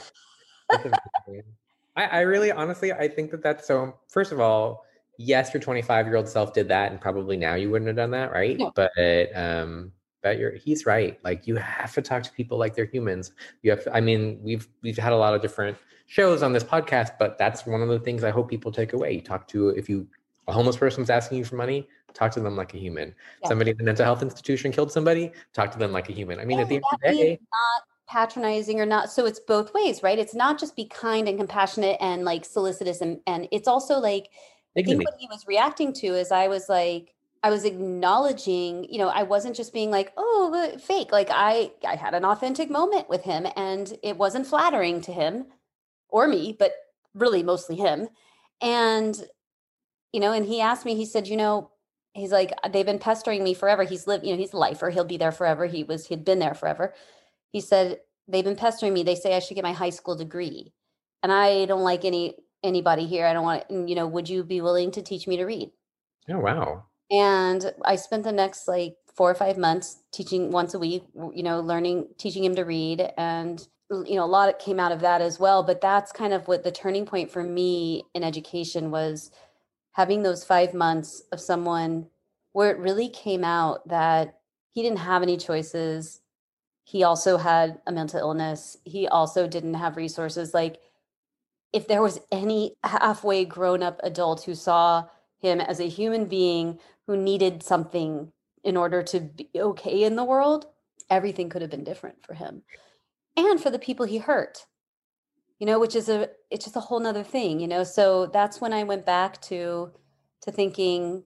it. 0.70 1.44
I, 1.96 2.04
I 2.04 2.20
really, 2.20 2.52
honestly, 2.52 2.92
I 2.92 3.08
think 3.08 3.32
that 3.32 3.42
that's 3.42 3.66
so. 3.66 3.98
First 4.08 4.30
of 4.30 4.38
all, 4.38 4.84
yes, 5.18 5.52
your 5.52 5.60
25 5.60 6.06
year 6.06 6.14
old 6.14 6.28
self 6.28 6.52
did 6.54 6.68
that, 6.68 6.92
and 6.92 7.00
probably 7.00 7.36
now 7.36 7.56
you 7.56 7.68
wouldn't 7.70 7.88
have 7.88 7.96
done 7.96 8.12
that, 8.12 8.30
right? 8.30 8.56
No. 8.58 8.70
But 8.76 8.92
um, 9.34 9.90
but 10.22 10.38
you're 10.38 10.52
he's 10.52 10.86
right. 10.86 11.18
Like 11.24 11.46
you 11.46 11.56
have 11.56 11.92
to 11.94 12.02
talk 12.02 12.22
to 12.22 12.32
people 12.32 12.58
like 12.58 12.74
they're 12.74 12.86
humans. 12.86 13.32
You 13.62 13.72
have. 13.72 13.84
To, 13.84 13.94
I 13.94 14.00
mean, 14.00 14.38
we've 14.42 14.68
we've 14.82 14.96
had 14.96 15.12
a 15.12 15.16
lot 15.16 15.34
of 15.34 15.42
different 15.42 15.76
shows 16.06 16.42
on 16.42 16.52
this 16.52 16.64
podcast, 16.64 17.18
but 17.18 17.38
that's 17.38 17.66
one 17.66 17.82
of 17.82 17.88
the 17.88 18.00
things 18.00 18.24
I 18.24 18.30
hope 18.30 18.48
people 18.48 18.72
take 18.72 18.92
away. 18.92 19.12
You 19.12 19.20
talk 19.20 19.48
to 19.48 19.70
if 19.70 19.88
you 19.88 20.06
a 20.48 20.52
homeless 20.52 20.76
person's 20.76 21.10
asking 21.10 21.38
you 21.38 21.44
for 21.44 21.56
money, 21.56 21.88
talk 22.14 22.32
to 22.32 22.40
them 22.40 22.56
like 22.56 22.74
a 22.74 22.78
human. 22.78 23.14
Yeah. 23.42 23.48
Somebody 23.48 23.72
in 23.72 23.80
a 23.80 23.84
mental 23.84 24.04
health 24.04 24.22
institution 24.22 24.72
killed 24.72 24.92
somebody, 24.92 25.32
talk 25.52 25.70
to 25.72 25.78
them 25.78 25.92
like 25.92 26.08
a 26.08 26.12
human. 26.12 26.40
I 26.40 26.44
mean, 26.44 26.60
at 26.60 26.68
the 26.68 26.76
end 26.76 26.84
of 26.92 27.00
the 27.00 27.08
day, 27.08 27.30
not 27.40 27.84
patronizing 28.08 28.80
or 28.80 28.86
not. 28.86 29.10
So 29.10 29.26
it's 29.26 29.40
both 29.40 29.72
ways, 29.72 30.02
right? 30.02 30.18
It's 30.18 30.34
not 30.34 30.58
just 30.58 30.76
be 30.76 30.86
kind 30.86 31.28
and 31.28 31.38
compassionate 31.38 31.96
and 32.00 32.24
like 32.24 32.44
solicitous, 32.44 33.00
and, 33.00 33.20
and 33.26 33.48
it's 33.50 33.68
also 33.68 33.98
like 33.98 34.30
I 34.76 34.82
think 34.82 35.04
what 35.04 35.14
he 35.18 35.26
was 35.30 35.46
reacting 35.46 35.92
to 35.94 36.06
is 36.08 36.32
I 36.32 36.48
was 36.48 36.68
like, 36.68 37.14
I 37.42 37.50
was 37.50 37.64
acknowledging, 37.64 38.84
you 38.84 38.98
know, 38.98 39.08
I 39.08 39.24
wasn't 39.24 39.56
just 39.56 39.72
being 39.72 39.90
like, 39.90 40.12
oh, 40.16 40.76
fake. 40.78 41.10
Like 41.10 41.28
I, 41.30 41.72
I 41.86 41.96
had 41.96 42.14
an 42.14 42.24
authentic 42.24 42.70
moment 42.70 43.08
with 43.08 43.22
him, 43.22 43.46
and 43.56 43.92
it 44.02 44.16
wasn't 44.16 44.46
flattering 44.46 45.00
to 45.02 45.12
him 45.12 45.46
or 46.08 46.28
me, 46.28 46.54
but 46.56 46.72
really 47.14 47.42
mostly 47.42 47.76
him. 47.76 48.08
And 48.60 49.20
you 50.12 50.20
know, 50.20 50.32
and 50.32 50.46
he 50.46 50.60
asked 50.60 50.84
me, 50.84 50.94
he 50.94 51.06
said, 51.06 51.26
you 51.26 51.36
know, 51.36 51.70
he's 52.12 52.32
like, 52.32 52.52
they've 52.70 52.86
been 52.86 52.98
pestering 52.98 53.42
me 53.42 53.54
forever. 53.54 53.82
He's 53.82 54.06
lived, 54.06 54.24
you 54.26 54.32
know, 54.32 54.38
he's 54.38 54.52
a 54.52 54.58
lifer. 54.58 54.90
He'll 54.90 55.04
be 55.04 55.16
there 55.16 55.32
forever. 55.32 55.66
He 55.66 55.84
was, 55.84 56.06
he'd 56.06 56.24
been 56.24 56.38
there 56.38 56.54
forever. 56.54 56.94
He 57.50 57.60
said, 57.60 58.00
they've 58.28 58.44
been 58.44 58.56
pestering 58.56 58.92
me. 58.92 59.02
They 59.02 59.14
say 59.14 59.34
I 59.34 59.38
should 59.38 59.54
get 59.54 59.64
my 59.64 59.72
high 59.72 59.90
school 59.90 60.14
degree. 60.14 60.72
And 61.22 61.32
I 61.32 61.64
don't 61.64 61.82
like 61.82 62.04
any 62.04 62.36
anybody 62.62 63.06
here. 63.06 63.26
I 63.26 63.32
don't 63.32 63.44
want, 63.44 63.64
you 63.70 63.94
know, 63.94 64.06
would 64.06 64.28
you 64.28 64.44
be 64.44 64.60
willing 64.60 64.90
to 64.92 65.02
teach 65.02 65.26
me 65.26 65.36
to 65.38 65.44
read? 65.44 65.70
Oh 66.28 66.38
wow. 66.38 66.84
And 67.12 67.72
I 67.84 67.96
spent 67.96 68.24
the 68.24 68.32
next 68.32 68.66
like 68.66 68.96
four 69.14 69.30
or 69.30 69.34
five 69.34 69.58
months 69.58 70.02
teaching 70.12 70.50
once 70.50 70.72
a 70.72 70.78
week, 70.78 71.04
you 71.34 71.42
know, 71.42 71.60
learning, 71.60 72.08
teaching 72.16 72.42
him 72.42 72.56
to 72.56 72.64
read. 72.64 73.12
And, 73.18 73.64
you 73.90 74.14
know, 74.16 74.24
a 74.24 74.26
lot 74.26 74.58
came 74.58 74.80
out 74.80 74.92
of 74.92 75.00
that 75.00 75.20
as 75.20 75.38
well. 75.38 75.62
But 75.62 75.82
that's 75.82 76.10
kind 76.10 76.32
of 76.32 76.48
what 76.48 76.64
the 76.64 76.72
turning 76.72 77.04
point 77.04 77.30
for 77.30 77.44
me 77.44 78.04
in 78.14 78.24
education 78.24 78.90
was 78.90 79.30
having 79.92 80.22
those 80.22 80.42
five 80.42 80.72
months 80.72 81.22
of 81.30 81.40
someone 81.40 82.06
where 82.52 82.70
it 82.70 82.78
really 82.78 83.10
came 83.10 83.44
out 83.44 83.86
that 83.88 84.38
he 84.70 84.82
didn't 84.82 84.98
have 84.98 85.22
any 85.22 85.36
choices. 85.36 86.22
He 86.84 87.04
also 87.04 87.36
had 87.36 87.78
a 87.86 87.92
mental 87.92 88.20
illness. 88.20 88.78
He 88.84 89.06
also 89.06 89.46
didn't 89.46 89.74
have 89.74 89.98
resources. 89.98 90.54
Like, 90.54 90.80
if 91.74 91.88
there 91.88 92.02
was 92.02 92.20
any 92.30 92.74
halfway 92.84 93.44
grown 93.44 93.82
up 93.82 94.00
adult 94.02 94.44
who 94.44 94.54
saw 94.54 95.04
him 95.38 95.60
as 95.60 95.80
a 95.80 95.88
human 95.88 96.26
being 96.26 96.78
who 97.06 97.16
needed 97.16 97.62
something 97.62 98.32
in 98.64 98.76
order 98.76 99.02
to 99.02 99.20
be 99.20 99.48
okay 99.56 100.04
in 100.04 100.16
the 100.16 100.24
world, 100.24 100.66
everything 101.10 101.48
could 101.48 101.62
have 101.62 101.70
been 101.70 101.84
different 101.84 102.24
for 102.24 102.34
him 102.34 102.62
and 103.36 103.60
for 103.60 103.70
the 103.70 103.78
people 103.78 104.06
he 104.06 104.18
hurt 104.18 104.66
you 105.58 105.66
know 105.66 105.78
which 105.78 105.94
is 105.94 106.08
a 106.08 106.28
it's 106.50 106.64
just 106.64 106.76
a 106.76 106.80
whole 106.80 106.98
nother 107.00 107.22
thing 107.22 107.60
you 107.60 107.68
know? 107.68 107.84
So 107.84 108.26
that's 108.26 108.60
when 108.60 108.72
i 108.72 108.82
went 108.82 109.06
back 109.06 109.40
to 109.42 109.92
to 110.42 110.50
thinking 110.50 111.22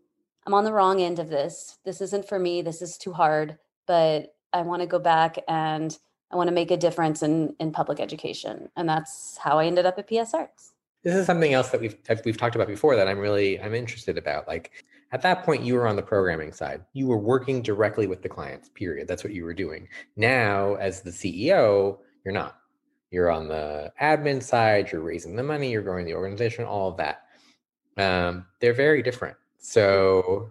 i'm 0.46 0.54
on 0.54 0.64
the 0.64 0.72
wrong 0.72 1.00
end 1.00 1.18
of 1.18 1.30
this. 1.30 1.78
This 1.84 2.00
isn't 2.00 2.28
for 2.28 2.38
me. 2.38 2.62
This 2.62 2.82
is 2.82 2.98
too 2.98 3.12
hard 3.12 3.58
but 3.86 4.34
i 4.52 4.60
want 4.62 4.82
to 4.82 4.86
go 4.86 4.98
back 4.98 5.38
and 5.48 5.98
i 6.30 6.36
want 6.36 6.48
to 6.48 6.54
make 6.54 6.70
a 6.70 6.76
difference 6.76 7.22
in 7.22 7.56
in 7.58 7.72
public 7.72 7.98
education. 7.98 8.68
And 8.76 8.88
that's 8.88 9.38
how 9.38 9.58
i 9.58 9.66
ended 9.66 9.86
up 9.86 9.98
at 9.98 10.06
ps 10.06 10.34
arts. 10.34 10.72
This 11.02 11.14
is 11.14 11.24
something 11.26 11.54
else 11.54 11.70
that 11.70 11.80
we've 11.80 11.96
we've 12.24 12.36
talked 12.36 12.56
about 12.56 12.68
before 12.68 12.94
that 12.96 13.08
I'm 13.08 13.18
really 13.18 13.60
I'm 13.60 13.74
interested 13.74 14.18
about. 14.18 14.46
Like 14.46 14.84
at 15.12 15.22
that 15.22 15.44
point, 15.44 15.62
you 15.62 15.74
were 15.74 15.86
on 15.86 15.96
the 15.96 16.02
programming 16.02 16.52
side. 16.52 16.82
You 16.92 17.06
were 17.06 17.18
working 17.18 17.62
directly 17.62 18.06
with 18.06 18.22
the 18.22 18.28
clients. 18.28 18.68
Period. 18.70 19.06
That's 19.06 19.22
what 19.22 19.32
you 19.32 19.44
were 19.44 19.54
doing. 19.54 19.88
Now, 20.16 20.74
as 20.74 21.00
the 21.00 21.10
CEO, 21.10 21.98
you're 22.24 22.34
not. 22.34 22.56
You're 23.10 23.30
on 23.30 23.46
the 23.46 23.92
admin 24.00 24.42
side. 24.42 24.90
You're 24.90 25.02
raising 25.02 25.36
the 25.36 25.42
money. 25.42 25.70
You're 25.70 25.82
growing 25.82 26.06
the 26.06 26.14
organization. 26.14 26.64
All 26.64 26.88
of 26.88 26.96
that. 26.96 27.22
Um, 27.96 28.46
they're 28.60 28.74
very 28.74 29.00
different. 29.00 29.36
So, 29.58 30.50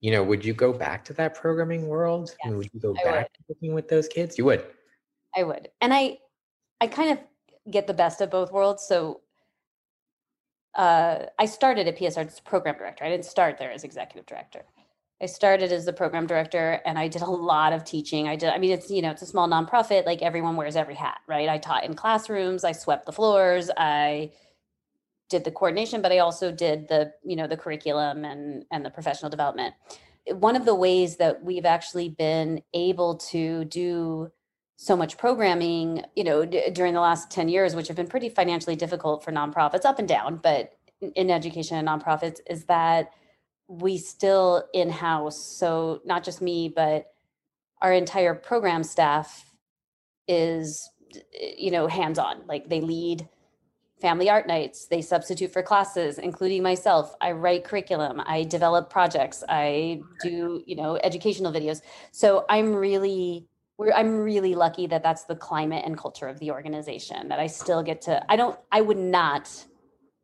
you 0.00 0.10
know, 0.10 0.22
would 0.22 0.44
you 0.44 0.54
go 0.54 0.72
back 0.72 1.04
to 1.06 1.12
that 1.14 1.34
programming 1.34 1.86
world? 1.86 2.34
I 2.44 2.48
mean, 2.48 2.58
would 2.58 2.70
you 2.72 2.80
go 2.80 2.94
I 3.00 3.04
back 3.04 3.32
to 3.34 3.40
working 3.48 3.74
with 3.74 3.88
those 3.88 4.08
kids? 4.08 4.38
You 4.38 4.46
would. 4.46 4.64
I 5.36 5.42
would. 5.42 5.68
And 5.82 5.92
I 5.92 6.18
I 6.80 6.86
kind 6.86 7.10
of 7.10 7.18
get 7.70 7.86
the 7.86 7.94
best 7.94 8.20
of 8.20 8.30
both 8.30 8.52
worlds. 8.52 8.84
So 8.86 9.20
uh, 10.76 11.26
I 11.38 11.46
started 11.46 11.88
at 11.88 11.96
PS 11.96 12.16
Arts 12.16 12.34
as 12.34 12.40
program 12.40 12.76
director. 12.76 13.04
I 13.04 13.08
didn't 13.08 13.24
start 13.24 13.58
there 13.58 13.72
as 13.72 13.82
executive 13.82 14.26
director. 14.26 14.62
I 15.20 15.26
started 15.26 15.72
as 15.72 15.86
the 15.86 15.94
program 15.94 16.26
director 16.26 16.80
and 16.84 16.98
I 16.98 17.08
did 17.08 17.22
a 17.22 17.30
lot 17.30 17.72
of 17.72 17.84
teaching. 17.84 18.28
I 18.28 18.36
did, 18.36 18.50
I 18.50 18.58
mean, 18.58 18.72
it's, 18.72 18.90
you 18.90 19.00
know, 19.00 19.10
it's 19.10 19.22
a 19.22 19.26
small 19.26 19.48
nonprofit, 19.48 20.04
like 20.04 20.20
everyone 20.20 20.56
wears 20.56 20.76
every 20.76 20.94
hat, 20.94 21.18
right? 21.26 21.48
I 21.48 21.56
taught 21.56 21.84
in 21.84 21.94
classrooms, 21.94 22.64
I 22.64 22.72
swept 22.72 23.06
the 23.06 23.12
floors, 23.12 23.70
I 23.78 24.32
did 25.30 25.44
the 25.44 25.50
coordination, 25.50 26.02
but 26.02 26.12
I 26.12 26.18
also 26.18 26.52
did 26.52 26.88
the, 26.88 27.12
you 27.24 27.34
know, 27.34 27.46
the 27.46 27.56
curriculum 27.56 28.26
and 28.26 28.64
and 28.70 28.84
the 28.84 28.90
professional 28.90 29.30
development. 29.30 29.74
One 30.28 30.54
of 30.54 30.66
the 30.66 30.74
ways 30.74 31.16
that 31.16 31.42
we've 31.42 31.64
actually 31.64 32.10
been 32.10 32.62
able 32.74 33.16
to 33.30 33.64
do 33.64 34.30
so 34.76 34.94
much 34.94 35.16
programming, 35.16 36.02
you 36.14 36.24
know, 36.24 36.44
d- 36.44 36.70
during 36.72 36.92
the 36.94 37.00
last 37.00 37.30
10 37.30 37.48
years, 37.48 37.74
which 37.74 37.88
have 37.88 37.96
been 37.96 38.06
pretty 38.06 38.28
financially 38.28 38.76
difficult 38.76 39.24
for 39.24 39.32
nonprofits, 39.32 39.84
up 39.86 39.98
and 39.98 40.06
down, 40.06 40.36
but 40.36 40.72
in- 41.00 41.30
education 41.30 41.78
and 41.78 41.88
nonprofits, 41.88 42.40
is 42.48 42.64
that 42.66 43.10
we 43.68 43.98
still 43.98 44.64
in 44.74 44.90
house. 44.90 45.38
So, 45.42 46.00
not 46.04 46.24
just 46.24 46.42
me, 46.42 46.68
but 46.68 47.06
our 47.82 47.92
entire 47.92 48.34
program 48.34 48.84
staff 48.84 49.50
is, 50.28 50.88
you 51.58 51.70
know, 51.70 51.86
hands 51.86 52.18
on. 52.18 52.46
Like 52.46 52.68
they 52.68 52.80
lead 52.80 53.28
family 54.00 54.28
art 54.28 54.46
nights, 54.46 54.86
they 54.86 55.00
substitute 55.00 55.52
for 55.52 55.62
classes, 55.62 56.18
including 56.18 56.62
myself. 56.62 57.14
I 57.20 57.32
write 57.32 57.64
curriculum, 57.64 58.20
I 58.26 58.44
develop 58.44 58.90
projects, 58.90 59.42
I 59.48 60.02
do, 60.22 60.62
you 60.66 60.76
know, 60.76 60.98
educational 61.02 61.50
videos. 61.50 61.80
So, 62.12 62.44
I'm 62.50 62.74
really 62.74 63.48
we're, 63.78 63.92
I'm 63.92 64.18
really 64.18 64.54
lucky 64.54 64.86
that 64.86 65.02
that's 65.02 65.24
the 65.24 65.36
climate 65.36 65.82
and 65.84 65.98
culture 65.98 66.28
of 66.28 66.38
the 66.38 66.50
organization 66.50 67.28
that 67.28 67.38
I 67.38 67.46
still 67.46 67.82
get 67.82 68.00
to 68.02 68.24
I 68.30 68.36
don't 68.36 68.58
I 68.72 68.80
would 68.80 68.98
not 68.98 69.50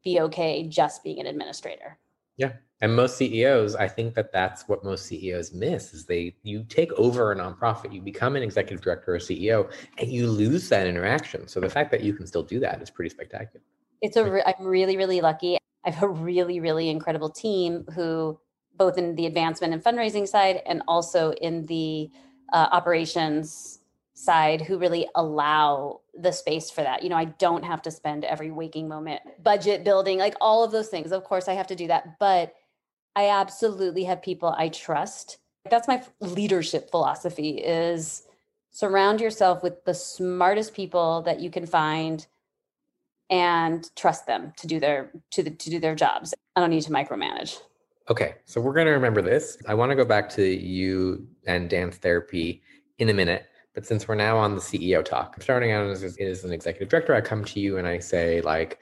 be 0.05 0.21
okay 0.21 0.67
just 0.67 1.05
being 1.05 1.21
an 1.21 1.27
administrator. 1.27 1.99
Yeah. 2.37 2.53
And 2.81 2.97
most 2.97 3.17
CEOs, 3.17 3.77
I 3.77 3.87
think 3.87 4.15
that 4.15 4.33
that's 4.33 4.67
what 4.67 4.83
most 4.83 5.07
CEOs 5.07 5.53
miss 5.53 5.95
is 5.95 6.05
they 6.07 6.35
you 6.43 6.65
take 6.69 6.93
over 6.95 7.31
a 7.31 7.37
nonprofit, 7.37 7.93
you 7.93 8.01
become 8.01 8.35
an 8.35 8.43
executive 8.43 8.83
director 8.83 9.15
or 9.15 9.19
CEO, 9.19 9.71
and 9.99 10.11
you 10.11 10.27
lose 10.27 10.69
that 10.71 10.89
interaction. 10.89 11.47
So 11.47 11.61
the 11.61 11.71
fact 11.71 11.93
that 11.93 12.01
you 12.01 12.13
can 12.13 12.27
still 12.27 12.43
do 12.43 12.59
that 12.61 12.83
is 12.83 12.91
pretty 12.91 13.11
spectacular. 13.11 13.63
It's 14.01 14.17
a 14.17 14.29
re- 14.29 14.43
I'm 14.45 14.67
really 14.67 14.97
really 14.97 15.21
lucky. 15.21 15.59
I 15.85 15.91
have 15.91 16.03
a 16.03 16.09
really 16.09 16.59
really 16.59 16.89
incredible 16.89 17.31
team 17.31 17.85
who 17.95 18.41
both 18.77 18.99
in 18.99 19.15
the 19.15 19.27
advancement 19.27 19.73
and 19.73 19.85
fundraising 19.85 20.27
side 20.27 20.63
and 20.67 20.83
also 20.89 21.33
in 21.33 21.67
the 21.67 22.11
uh, 22.53 22.69
operations 22.71 23.81
side 24.15 24.61
who 24.61 24.79
really 24.79 25.09
allow 25.15 26.01
the 26.15 26.33
space 26.33 26.71
for 26.71 26.83
that. 26.83 27.03
You 27.03 27.09
know, 27.09 27.17
I 27.17 27.25
don't 27.25 27.65
have 27.65 27.83
to 27.83 27.91
spend 27.91 28.25
every 28.25 28.51
waking 28.51 28.89
moment 28.89 29.23
budget 29.43 29.85
building, 29.85 30.19
like 30.19 30.35
all 30.41 30.63
of 30.63 30.71
those 30.71 30.89
things. 30.89 31.13
Of 31.13 31.25
course, 31.25 31.49
I 31.49 31.55
have 31.55 31.67
to 31.69 31.75
do 31.75 31.89
that, 31.89 32.19
but 32.19 32.55
I 33.17 33.31
absolutely 33.31 34.05
have 34.05 34.23
people 34.23 34.55
I 34.57 34.69
trust. 34.69 35.39
That's 35.71 35.89
my 35.89 36.03
leadership 36.21 36.91
philosophy 36.91 37.51
is 37.51 38.25
surround 38.71 39.21
yourself 39.21 39.63
with 39.63 39.85
the 39.85 39.95
smartest 39.95 40.75
people 40.75 41.23
that 41.23 41.41
you 41.41 41.51
can 41.51 41.67
find 41.67 42.27
and 43.31 43.89
trust 43.97 44.27
them 44.27 44.53
to 44.59 44.67
do 44.67 44.79
their 44.79 45.11
to 45.31 45.43
the, 45.43 45.51
to 45.51 45.71
do 45.71 45.81
their 45.81 45.95
jobs. 45.95 46.35
I 46.55 46.61
don't 46.61 46.71
need 46.71 46.83
to 46.83 46.91
micromanage. 46.91 47.59
Okay, 48.13 48.35
so 48.45 48.61
we're 48.61 48.75
going 48.75 48.89
to 48.89 48.93
remember 48.93 49.23
this. 49.23 49.57
I 49.67 49.73
want 49.73 49.89
to 49.89 49.97
go 49.97 50.05
back 50.05 50.29
to 50.35 50.45
you 50.45 51.27
and 51.47 51.71
dance 51.71 51.97
therapy 51.97 52.61
in 52.99 53.09
a 53.09 53.15
minute. 53.15 53.47
But 53.75 53.87
since 53.87 54.07
we're 54.07 54.17
now 54.17 54.37
on 54.37 54.55
the 54.55 54.61
CEO 54.61 55.03
talk, 55.03 55.43
starting 55.43 55.73
out 55.73 55.87
as, 55.87 56.03
as 56.03 56.45
an 56.45 56.53
executive 56.53 56.91
director, 56.91 57.15
I 57.15 57.23
come 57.23 57.43
to 57.47 57.59
you 57.59 57.79
and 57.79 57.89
I 57.89 58.01
say, 58.01 58.43
like, 58.43 58.81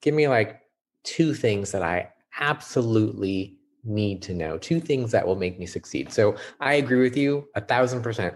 give 0.00 0.14
me 0.14 0.26
like 0.26 0.62
two 1.04 1.34
things 1.34 1.70
that 1.72 1.82
I 1.82 2.08
absolutely 2.40 3.58
need 3.84 4.22
to 4.22 4.32
know, 4.32 4.56
two 4.56 4.80
things 4.80 5.10
that 5.10 5.26
will 5.26 5.36
make 5.36 5.58
me 5.58 5.66
succeed. 5.66 6.10
So 6.10 6.34
I 6.58 6.72
agree 6.76 7.02
with 7.02 7.14
you 7.14 7.46
a 7.54 7.60
thousand 7.60 8.00
percent. 8.00 8.34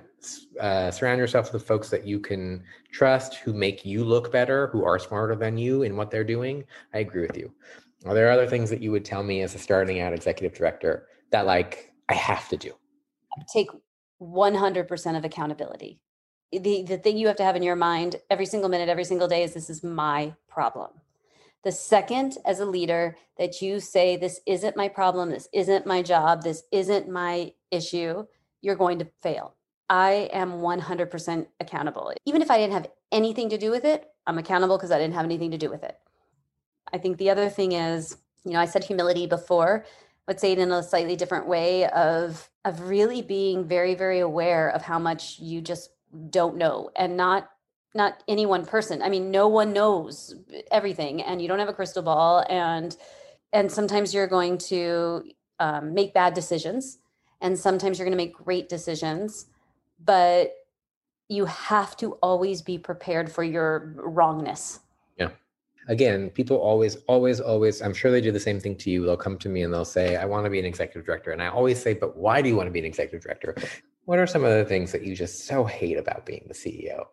uh, 0.60 0.90
surround 0.90 1.18
yourself 1.18 1.50
with 1.54 1.66
folks 1.66 1.88
that 1.88 2.06
you 2.06 2.20
can 2.20 2.62
trust, 2.92 3.36
who 3.36 3.54
make 3.54 3.86
you 3.86 4.04
look 4.04 4.30
better, 4.30 4.66
who 4.66 4.84
are 4.84 4.98
smarter 4.98 5.34
than 5.34 5.56
you 5.56 5.82
in 5.82 5.96
what 5.96 6.10
they're 6.10 6.24
doing. 6.24 6.62
I 6.92 6.98
agree 6.98 7.22
with 7.22 7.38
you. 7.38 7.50
Are 8.06 8.14
there 8.14 8.30
other 8.30 8.46
things 8.46 8.70
that 8.70 8.80
you 8.80 8.92
would 8.92 9.04
tell 9.04 9.22
me 9.22 9.42
as 9.42 9.54
a 9.54 9.58
starting 9.58 10.00
out 10.00 10.12
executive 10.12 10.56
director 10.56 11.08
that 11.32 11.44
like 11.44 11.92
I 12.08 12.14
have 12.14 12.48
to 12.50 12.56
do? 12.56 12.72
Take 13.52 13.68
100% 14.22 15.16
of 15.16 15.24
accountability. 15.24 16.00
The, 16.52 16.84
the 16.84 16.98
thing 16.98 17.18
you 17.18 17.26
have 17.26 17.36
to 17.36 17.44
have 17.44 17.56
in 17.56 17.64
your 17.64 17.76
mind 17.76 18.16
every 18.30 18.46
single 18.46 18.70
minute, 18.70 18.88
every 18.88 19.04
single 19.04 19.26
day 19.26 19.42
is 19.42 19.54
this 19.54 19.68
is 19.68 19.82
my 19.82 20.34
problem. 20.48 20.90
The 21.64 21.72
second, 21.72 22.38
as 22.46 22.60
a 22.60 22.64
leader, 22.64 23.16
that 23.38 23.60
you 23.60 23.80
say, 23.80 24.16
This 24.16 24.40
isn't 24.46 24.76
my 24.76 24.86
problem, 24.86 25.30
this 25.30 25.48
isn't 25.52 25.84
my 25.84 26.00
job, 26.00 26.42
this 26.42 26.62
isn't 26.70 27.08
my 27.08 27.52
issue, 27.72 28.24
you're 28.62 28.76
going 28.76 29.00
to 29.00 29.08
fail. 29.20 29.56
I 29.90 30.30
am 30.32 30.60
100% 30.60 31.46
accountable. 31.58 32.12
Even 32.24 32.40
if 32.40 32.52
I 32.52 32.58
didn't 32.58 32.74
have 32.74 32.88
anything 33.10 33.48
to 33.48 33.58
do 33.58 33.72
with 33.72 33.84
it, 33.84 34.06
I'm 34.28 34.38
accountable 34.38 34.76
because 34.76 34.92
I 34.92 34.98
didn't 34.98 35.14
have 35.14 35.24
anything 35.24 35.50
to 35.50 35.58
do 35.58 35.68
with 35.68 35.82
it. 35.82 35.98
I 36.92 36.98
think 36.98 37.18
the 37.18 37.30
other 37.30 37.48
thing 37.48 37.72
is, 37.72 38.16
you 38.44 38.52
know, 38.52 38.60
I 38.60 38.66
said 38.66 38.84
humility 38.84 39.26
before, 39.26 39.84
but 40.26 40.40
say 40.40 40.52
it 40.52 40.58
in 40.58 40.72
a 40.72 40.82
slightly 40.82 41.16
different 41.16 41.46
way 41.46 41.86
of 41.88 42.48
of 42.64 42.88
really 42.88 43.22
being 43.22 43.66
very 43.66 43.94
very 43.94 44.20
aware 44.20 44.68
of 44.70 44.82
how 44.82 44.98
much 44.98 45.38
you 45.38 45.60
just 45.60 45.90
don't 46.30 46.56
know 46.56 46.90
and 46.96 47.16
not 47.16 47.50
not 47.94 48.22
any 48.28 48.46
one 48.46 48.66
person. 48.66 49.02
I 49.02 49.08
mean, 49.08 49.30
no 49.30 49.48
one 49.48 49.72
knows 49.72 50.34
everything 50.70 51.22
and 51.22 51.40
you 51.40 51.48
don't 51.48 51.58
have 51.58 51.68
a 51.68 51.72
crystal 51.72 52.02
ball 52.02 52.44
and 52.48 52.96
and 53.52 53.70
sometimes 53.70 54.12
you're 54.12 54.26
going 54.26 54.58
to 54.58 55.24
um, 55.58 55.94
make 55.94 56.12
bad 56.12 56.34
decisions 56.34 56.98
and 57.40 57.58
sometimes 57.58 57.98
you're 57.98 58.06
going 58.06 58.16
to 58.16 58.22
make 58.22 58.34
great 58.34 58.68
decisions 58.68 59.46
but 60.04 60.52
you 61.28 61.46
have 61.46 61.96
to 61.96 62.12
always 62.14 62.62
be 62.62 62.78
prepared 62.78 63.32
for 63.32 63.42
your 63.42 63.94
wrongness 63.96 64.80
again 65.88 66.30
people 66.30 66.56
always 66.56 66.96
always 67.06 67.40
always 67.40 67.80
i'm 67.82 67.94
sure 67.94 68.10
they 68.10 68.20
do 68.20 68.32
the 68.32 68.40
same 68.40 68.60
thing 68.60 68.76
to 68.76 68.90
you. 68.90 69.06
They'll 69.06 69.16
come 69.16 69.38
to 69.38 69.48
me 69.48 69.62
and 69.62 69.72
they'll 69.72 69.84
say 69.84 70.16
i 70.16 70.24
want 70.24 70.44
to 70.44 70.50
be 70.50 70.58
an 70.58 70.64
executive 70.64 71.04
director. 71.04 71.30
And 71.30 71.42
i 71.42 71.48
always 71.48 71.80
say 71.80 71.94
but 71.94 72.16
why 72.16 72.42
do 72.42 72.48
you 72.48 72.56
want 72.56 72.66
to 72.66 72.72
be 72.72 72.78
an 72.78 72.84
executive 72.84 73.22
director? 73.22 73.54
What 74.04 74.18
are 74.18 74.26
some 74.26 74.44
of 74.44 74.50
the 74.50 74.64
things 74.64 74.92
that 74.92 75.02
you 75.02 75.16
just 75.16 75.46
so 75.46 75.64
hate 75.64 75.98
about 75.98 76.26
being 76.26 76.44
the 76.46 76.54
ceo 76.54 77.06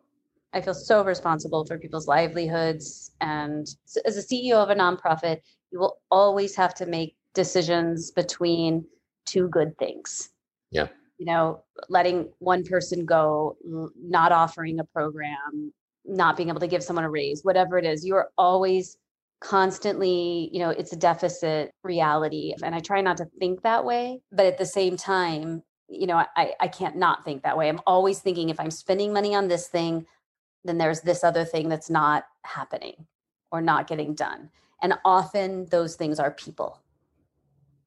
i 0.54 0.62
feel 0.62 0.74
so 0.74 1.04
responsible 1.04 1.66
for 1.66 1.78
people's 1.78 2.08
livelihoods. 2.08 3.12
And 3.22 3.68
as 4.06 4.18
a 4.18 4.22
ceo 4.22 4.56
of 4.56 4.70
a 4.70 4.76
nonprofit 4.76 5.40
you 5.72 5.80
will 5.80 6.00
always 6.12 6.56
have 6.56 6.76
to 6.76 6.86
make 6.86 7.16
decisions 7.34 8.12
between 8.12 8.86
two 9.26 9.48
good 9.48 9.78
things. 9.80 10.30
Yeah. 10.72 10.88
You 11.18 11.26
know 11.26 11.64
letting 11.90 12.30
one 12.40 12.64
person 12.64 13.06
go 13.06 13.58
not 14.02 14.32
offering 14.32 14.80
a 14.80 14.84
program 14.84 15.74
not 16.06 16.36
being 16.38 16.50
able 16.50 16.60
to 16.60 16.68
give 16.68 16.84
someone 16.84 17.06
a 17.06 17.10
raise 17.10 17.44
whatever 17.44 17.78
it 17.78 17.86
is 17.86 18.06
you're 18.06 18.30
always 18.38 18.98
constantly 19.40 20.50
you 20.54 20.60
know 20.60 20.70
it's 20.70 20.94
a 20.94 20.98
deficit 20.98 21.72
reality 21.84 22.54
and 22.64 22.74
i 22.74 22.80
try 22.80 23.02
not 23.02 23.18
to 23.18 23.26
think 23.40 23.62
that 23.62 23.84
way 23.84 24.22
but 24.32 24.46
at 24.46 24.58
the 24.58 24.66
same 24.66 24.96
time 24.96 25.62
you 25.90 26.08
know 26.08 26.24
i 26.36 26.54
i 26.60 26.68
can't 26.68 26.96
not 26.96 27.24
think 27.26 27.44
that 27.44 27.58
way. 27.58 27.68
I'm 27.68 27.82
always 27.86 28.20
thinking 28.20 28.50
if 28.50 28.60
i'm 28.60 28.72
spending 28.72 29.12
money 29.12 29.36
on 29.36 29.48
this 29.48 29.68
thing 29.68 30.06
then 30.64 30.78
there's 30.78 31.02
this 31.02 31.24
other 31.24 31.44
thing 31.44 31.68
that's 31.68 31.90
not 31.90 32.26
happening 32.44 33.06
or 33.52 33.62
not 33.62 33.88
getting 33.88 34.16
done 34.16 34.50
and 34.84 34.94
often 35.06 35.66
those 35.68 35.96
things 35.96 36.20
are 36.20 36.30
people. 36.30 36.82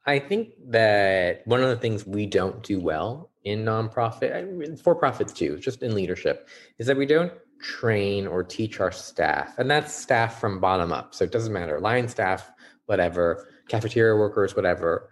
I 0.06 0.18
think 0.18 0.54
that 0.68 1.42
one 1.46 1.62
of 1.62 1.68
the 1.68 1.76
things 1.76 2.06
we 2.06 2.26
don't 2.26 2.62
do 2.62 2.80
well 2.80 3.30
in 3.44 3.64
nonprofit, 3.64 4.80
for 4.80 4.94
profits 4.94 5.32
too, 5.32 5.58
just 5.58 5.82
in 5.82 5.94
leadership, 5.94 6.48
is 6.78 6.86
that 6.86 6.96
we 6.96 7.06
don't 7.06 7.32
train 7.60 8.26
or 8.26 8.42
teach 8.42 8.80
our 8.80 8.92
staff. 8.92 9.58
And 9.58 9.70
that's 9.70 9.94
staff 9.94 10.40
from 10.40 10.60
bottom 10.60 10.92
up. 10.92 11.14
So 11.14 11.24
it 11.24 11.32
doesn't 11.32 11.52
matter, 11.52 11.80
line 11.80 12.08
staff, 12.08 12.50
whatever, 12.86 13.48
cafeteria 13.68 14.16
workers, 14.16 14.54
whatever, 14.54 15.10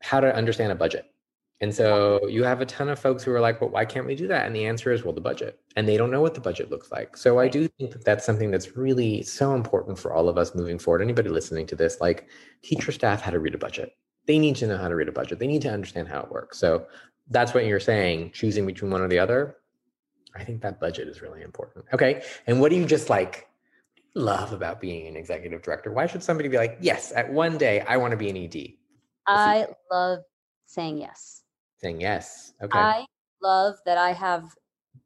how 0.00 0.20
to 0.20 0.34
understand 0.34 0.72
a 0.72 0.76
budget. 0.76 1.06
And 1.62 1.74
so 1.74 2.26
you 2.26 2.42
have 2.44 2.62
a 2.62 2.66
ton 2.66 2.88
of 2.88 2.98
folks 2.98 3.22
who 3.22 3.32
are 3.32 3.40
like, 3.40 3.60
well, 3.60 3.68
why 3.68 3.84
can't 3.84 4.06
we 4.06 4.14
do 4.14 4.26
that? 4.28 4.46
And 4.46 4.56
the 4.56 4.64
answer 4.64 4.92
is, 4.92 5.04
well, 5.04 5.12
the 5.12 5.20
budget. 5.20 5.60
And 5.76 5.86
they 5.86 5.98
don't 5.98 6.10
know 6.10 6.22
what 6.22 6.34
the 6.34 6.40
budget 6.40 6.70
looks 6.70 6.90
like. 6.90 7.18
So 7.18 7.38
I 7.38 7.48
do 7.48 7.68
think 7.68 7.92
that 7.92 8.04
that's 8.04 8.24
something 8.24 8.50
that's 8.50 8.76
really 8.76 9.22
so 9.22 9.54
important 9.54 9.98
for 9.98 10.14
all 10.14 10.30
of 10.30 10.38
us 10.38 10.54
moving 10.54 10.78
forward. 10.78 11.02
Anybody 11.02 11.28
listening 11.28 11.66
to 11.66 11.76
this, 11.76 12.00
like 12.00 12.28
teach 12.62 12.86
your 12.86 12.92
staff 12.92 13.20
how 13.20 13.30
to 13.30 13.38
read 13.38 13.54
a 13.54 13.58
budget 13.58 13.94
they 14.26 14.38
need 14.38 14.56
to 14.56 14.66
know 14.66 14.76
how 14.76 14.88
to 14.88 14.94
read 14.94 15.08
a 15.08 15.12
budget. 15.12 15.38
They 15.38 15.46
need 15.46 15.62
to 15.62 15.72
understand 15.72 16.08
how 16.08 16.20
it 16.20 16.30
works. 16.30 16.58
So 16.58 16.86
that's 17.30 17.54
what 17.54 17.64
you're 17.64 17.80
saying, 17.80 18.30
choosing 18.32 18.66
between 18.66 18.90
one 18.90 19.00
or 19.00 19.08
the 19.08 19.18
other. 19.18 19.56
I 20.34 20.44
think 20.44 20.62
that 20.62 20.80
budget 20.80 21.08
is 21.08 21.22
really 21.22 21.42
important. 21.42 21.84
Okay. 21.92 22.22
And 22.46 22.60
what 22.60 22.70
do 22.70 22.76
you 22.76 22.86
just 22.86 23.10
like 23.10 23.48
love 24.14 24.52
about 24.52 24.80
being 24.80 25.06
an 25.06 25.16
executive 25.16 25.62
director? 25.62 25.92
Why 25.92 26.06
should 26.06 26.22
somebody 26.22 26.48
be 26.48 26.56
like, 26.56 26.78
yes, 26.80 27.12
at 27.14 27.32
one 27.32 27.58
day 27.58 27.80
I 27.80 27.96
want 27.96 28.12
to 28.12 28.16
be 28.16 28.30
an 28.30 28.36
ED? 28.36 28.74
I 29.26 29.66
love 29.90 30.20
saying 30.66 30.98
yes. 30.98 31.42
Saying 31.78 32.00
yes. 32.00 32.52
Okay. 32.62 32.78
I 32.78 33.06
love 33.42 33.76
that 33.86 33.98
I 33.98 34.12
have 34.12 34.54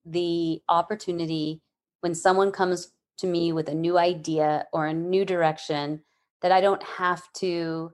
the 0.05 0.63
opportunity 0.69 1.61
when 2.01 2.15
someone 2.15 2.53
comes 2.53 2.93
to 3.19 3.27
me 3.27 3.53
with 3.53 3.69
a 3.69 3.75
new 3.75 3.97
idea 3.99 4.67
or 4.73 4.87
a 4.87 4.93
new 4.93 5.25
direction 5.25 6.03
that 6.43 6.53
I 6.53 6.61
don't 6.61 6.83
have 6.83 7.23
to 7.35 7.93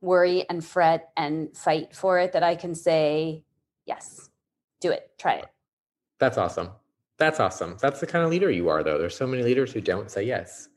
worry 0.00 0.44
and 0.48 0.64
fret 0.64 1.10
and 1.16 1.56
fight 1.56 1.94
for 1.94 2.18
it 2.18 2.32
that 2.32 2.42
I 2.42 2.56
can 2.56 2.74
say, 2.74 3.44
yes, 3.86 4.30
do 4.80 4.90
it, 4.90 5.10
try 5.18 5.34
it. 5.34 5.46
That's 6.20 6.38
awesome. 6.38 6.68
That's 7.18 7.40
awesome. 7.40 7.76
That's 7.80 8.00
the 8.00 8.06
kind 8.06 8.24
of 8.24 8.30
leader 8.30 8.50
you 8.50 8.68
are, 8.68 8.84
though. 8.84 8.98
There's 8.98 9.16
so 9.16 9.26
many 9.26 9.42
leaders 9.42 9.72
who 9.72 9.80
don't 9.80 10.10
say 10.10 10.22
yes. 10.22 10.68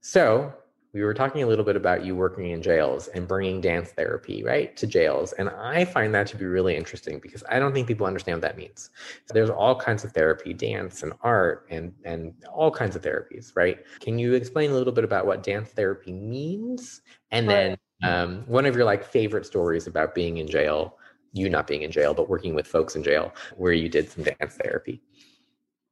So, 0.00 0.54
we 0.92 1.02
were 1.02 1.12
talking 1.12 1.42
a 1.42 1.46
little 1.46 1.64
bit 1.64 1.76
about 1.76 2.06
you 2.06 2.16
working 2.16 2.52
in 2.52 2.62
jails 2.62 3.08
and 3.08 3.28
bringing 3.28 3.60
dance 3.60 3.90
therapy, 3.90 4.42
right, 4.42 4.74
to 4.78 4.86
jails. 4.86 5.34
And 5.34 5.50
I 5.50 5.84
find 5.84 6.14
that 6.14 6.26
to 6.28 6.36
be 6.38 6.46
really 6.46 6.74
interesting 6.74 7.18
because 7.18 7.44
I 7.50 7.58
don't 7.58 7.74
think 7.74 7.86
people 7.86 8.06
understand 8.06 8.36
what 8.36 8.48
that 8.48 8.56
means. 8.56 8.88
There's 9.28 9.50
all 9.50 9.78
kinds 9.78 10.04
of 10.04 10.12
therapy, 10.12 10.54
dance 10.54 11.02
and 11.02 11.12
art 11.20 11.66
and 11.68 11.92
and 12.06 12.32
all 12.50 12.70
kinds 12.70 12.96
of 12.96 13.02
therapies, 13.02 13.52
right? 13.54 13.84
Can 14.00 14.18
you 14.18 14.32
explain 14.32 14.70
a 14.70 14.74
little 14.74 14.92
bit 14.92 15.04
about 15.04 15.26
what 15.26 15.42
dance 15.42 15.68
therapy 15.68 16.12
means 16.12 17.02
and 17.30 17.48
then 17.48 17.76
um, 18.02 18.44
one 18.46 18.66
of 18.66 18.74
your 18.74 18.84
like 18.84 19.04
favorite 19.04 19.46
stories 19.46 19.86
about 19.86 20.14
being 20.14 20.38
in 20.38 20.46
jail, 20.46 20.95
you 21.36 21.48
not 21.48 21.66
being 21.66 21.82
in 21.82 21.90
jail, 21.90 22.14
but 22.14 22.28
working 22.28 22.54
with 22.54 22.66
folks 22.66 22.96
in 22.96 23.02
jail, 23.02 23.34
where 23.56 23.72
you 23.72 23.88
did 23.88 24.10
some 24.10 24.24
dance 24.24 24.56
therapy. 24.62 25.02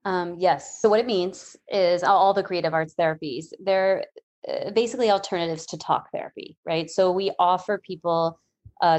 Um, 0.05 0.37
yes. 0.39 0.81
So 0.81 0.89
what 0.89 1.01
it 1.01 1.07
means 1.07 1.57
is 1.69 2.03
all 2.03 2.35
the 2.35 2.43
creative 2.43 2.75
arts 2.75 2.95
therapies. 2.99 3.47
They're 3.59 4.05
uh, 4.49 4.71
basically 4.71 5.11
alternatives 5.11 5.65
to 5.67 5.79
talk 5.79 6.11
therapy, 6.13 6.59
right? 6.67 6.91
So 6.91 7.11
we 7.11 7.33
offer 7.39 7.79
people 7.79 8.39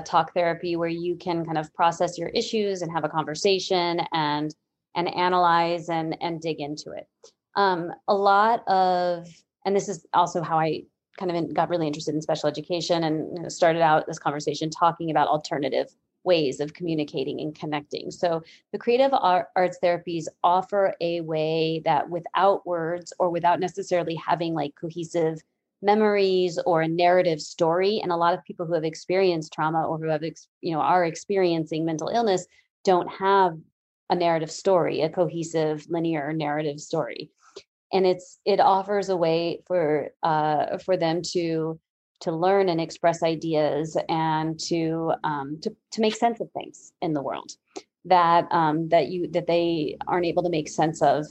talk 0.04 0.34
therapy 0.34 0.76
where 0.76 0.90
you 0.90 1.16
can 1.16 1.46
kind 1.46 1.58
of 1.58 1.74
process 1.74 2.18
your 2.18 2.30
issues 2.30 2.82
and 2.82 2.92
have 2.92 3.04
a 3.04 3.10
conversation 3.10 4.02
and 4.14 4.56
and 4.96 5.14
analyze 5.14 5.90
and 5.90 6.18
and 6.22 6.42
dig 6.42 6.60
into 6.60 6.92
it. 6.92 7.08
Um, 7.56 7.92
a 8.08 8.16
lot 8.16 8.68
of 8.68 9.28
and 9.66 9.76
this 9.76 9.90
is 9.90 10.06
also 10.14 10.42
how 10.42 10.60
I 10.60 10.84
kind 11.20 11.32
of 11.32 11.54
got 11.54 11.70
really 11.70 11.88
interested 11.88 12.14
in 12.14 12.22
special 12.22 12.50
education 12.50 13.04
and 13.04 13.52
started 13.52 13.82
out 13.82 14.06
this 14.06 14.20
conversation 14.20 14.70
talking 14.70 15.12
about 15.12 15.28
alternative 15.28 15.88
ways 16.26 16.60
of 16.60 16.74
communicating 16.74 17.40
and 17.40 17.56
connecting. 17.56 18.12
So 18.12 18.44
the 18.72 18.80
creative 18.80 19.12
arts 19.14 19.78
therapies 19.84 20.26
offer 20.44 20.94
a 21.00 21.22
way 21.22 21.82
that 21.86 22.10
without 22.10 22.66
words 22.66 23.14
or 23.20 23.30
without 23.30 23.60
necessarily 23.60 24.16
having 24.16 24.54
like 24.54 24.76
cohesive 24.76 25.42
memories 25.82 26.58
or 26.66 26.82
a 26.82 26.88
narrative 26.88 27.40
story 27.40 28.00
and 28.02 28.12
a 28.12 28.16
lot 28.18 28.34
of 28.34 28.44
people 28.44 28.66
who 28.66 28.74
have 28.74 28.84
experienced 28.84 29.54
trauma 29.54 29.86
or 29.86 30.00
who 30.00 30.08
have 30.08 30.24
you 30.24 30.74
know 30.74 30.80
are 30.80 31.06
experiencing 31.06 31.86
mental 31.86 32.08
illness 32.08 32.48
don't 32.84 33.08
have 33.08 33.58
a 34.10 34.16
narrative 34.16 34.50
story 34.50 35.02
a 35.02 35.10
cohesive 35.10 35.86
linear 35.90 36.34
narrative 36.34 36.80
story 36.80 37.30
and 37.94 38.06
it's 38.06 38.40
it 38.46 38.60
offers 38.60 39.10
a 39.10 39.18
way 39.18 39.62
for 39.68 40.10
uh, 40.24 40.78
for 40.80 40.98
them 40.98 41.22
to 41.22 41.80
to 42.22 42.32
learn 42.32 42.70
and 42.70 42.80
express 42.80 43.24
ideas 43.24 43.98
and 44.10 44.60
to 44.60 45.14
um, 45.24 45.60
to 45.62 45.76
to 45.92 46.02
make 46.02 46.16
sense 46.16 46.40
of 46.40 46.50
things 46.52 46.94
in 47.02 47.14
the 47.14 47.22
world 47.22 47.52
that 48.06 48.48
um, 48.52 48.90
that 48.90 49.08
you 49.08 49.28
that 49.32 49.48
they 49.48 49.98
aren't 50.08 50.26
able 50.26 50.44
to 50.44 50.50
make 50.50 50.70
sense 50.70 51.02
of 51.02 51.26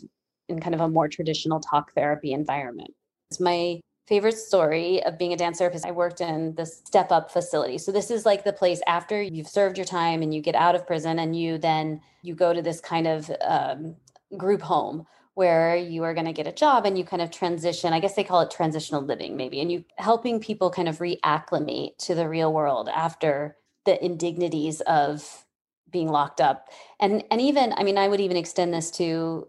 in 0.49 0.61
kind 0.61 0.75
of 0.75 0.81
a 0.81 0.89
more 0.89 1.09
traditional 1.09 1.61
talk 1.61 1.93
therapy 1.95 2.33
environment. 2.33 2.91
It's 3.31 3.41
my 3.41 3.81
favorite 4.07 4.37
story 4.37 5.03
of 5.05 5.19
being 5.19 5.33
a 5.33 5.37
dance 5.37 5.59
therapist. 5.59 5.87
I 5.87 5.91
worked 5.91 6.21
in 6.21 6.55
the 6.57 6.67
step 6.67 7.11
up 7.11 7.31
facility. 7.31 7.79
So 7.79 7.91
this 7.91 8.11
is 8.11 8.27
like 8.27 8.45
the 8.45 8.53
place 8.53 8.83
after 8.87 9.23
you've 9.23 9.49
served 9.49 9.79
your 9.79 9.87
time 9.87 10.21
and 10.21 10.35
you 10.35 10.43
get 10.43 10.55
out 10.55 10.75
of 10.75 10.87
prison 10.87 11.19
and 11.19 11.35
you 11.35 11.57
then 11.57 12.01
you 12.23 12.35
go 12.35 12.53
to 12.53 12.61
this 12.61 12.81
kind 12.81 13.07
of 13.07 13.31
um, 13.41 13.97
group 14.37 14.61
home 14.61 15.07
where 15.35 15.77
you 15.77 16.05
are 16.05 16.15
going 16.15 16.27
to 16.27 16.33
get 16.33 16.47
a 16.47 16.53
job 16.53 16.87
and 16.87 16.97
you 16.97 17.05
kind 17.05 17.23
of 17.23 17.31
transition 17.31 17.93
i 17.93 18.01
guess 18.01 18.15
they 18.15 18.25
call 18.25 18.41
it 18.41 18.51
transitional 18.51 19.03
living 19.03 19.37
maybe 19.37 19.61
and 19.61 19.71
you 19.71 19.85
helping 19.97 20.41
people 20.41 20.71
kind 20.71 20.89
of 20.89 20.99
reacclimate 20.99 21.97
to 21.99 22.15
the 22.15 22.29
real 22.29 22.53
world 22.53 22.89
after 22.89 23.57
the 23.85 24.03
indignities 24.05 24.81
of 24.83 25.45
being 25.91 26.09
locked 26.09 26.41
up. 26.41 26.69
And 27.01 27.25
and 27.31 27.41
even 27.41 27.73
i 27.77 27.85
mean 27.85 27.97
i 27.97 28.09
would 28.09 28.21
even 28.21 28.37
extend 28.37 28.75
this 28.75 28.91
to 28.93 29.47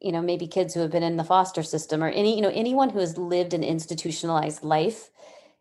you 0.00 0.12
know 0.12 0.22
maybe 0.22 0.46
kids 0.46 0.74
who 0.74 0.80
have 0.80 0.90
been 0.90 1.02
in 1.02 1.16
the 1.16 1.24
foster 1.24 1.62
system 1.62 2.04
or 2.04 2.08
any 2.08 2.36
you 2.36 2.42
know 2.42 2.52
anyone 2.54 2.90
who 2.90 2.98
has 3.00 3.18
lived 3.18 3.54
an 3.54 3.64
institutionalized 3.64 4.62
life 4.62 5.10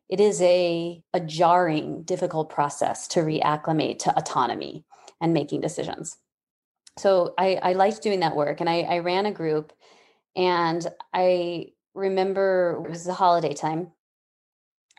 it 0.09 0.19
is 0.19 0.41
a 0.41 1.01
a 1.13 1.19
jarring 1.19 2.03
difficult 2.03 2.49
process 2.49 3.07
to 3.07 3.21
reacclimate 3.21 3.99
to 3.99 4.15
autonomy 4.17 4.83
and 5.21 5.33
making 5.33 5.61
decisions 5.61 6.17
so 6.97 7.33
i 7.37 7.55
i 7.63 7.73
liked 7.73 8.01
doing 8.01 8.19
that 8.19 8.35
work 8.35 8.59
and 8.59 8.69
i 8.69 8.81
i 8.81 8.99
ran 8.99 9.25
a 9.25 9.31
group 9.31 9.73
and 10.35 10.87
i 11.13 11.65
remember 11.93 12.81
it 12.85 12.89
was 12.89 13.05
the 13.05 13.13
holiday 13.13 13.53
time 13.53 13.91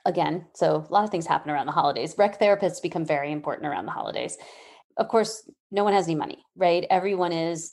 again 0.04 0.46
so 0.54 0.86
a 0.88 0.92
lot 0.92 1.04
of 1.04 1.10
things 1.10 1.26
happen 1.26 1.50
around 1.50 1.66
the 1.66 1.72
holidays 1.72 2.14
rec 2.18 2.40
therapists 2.40 2.82
become 2.82 3.04
very 3.04 3.30
important 3.32 3.66
around 3.66 3.86
the 3.86 3.92
holidays 3.92 4.38
of 4.98 5.08
course, 5.08 5.48
no 5.70 5.84
one 5.84 5.92
has 5.94 6.06
any 6.06 6.16
money, 6.16 6.44
right? 6.56 6.84
Everyone 6.90 7.32
is 7.32 7.72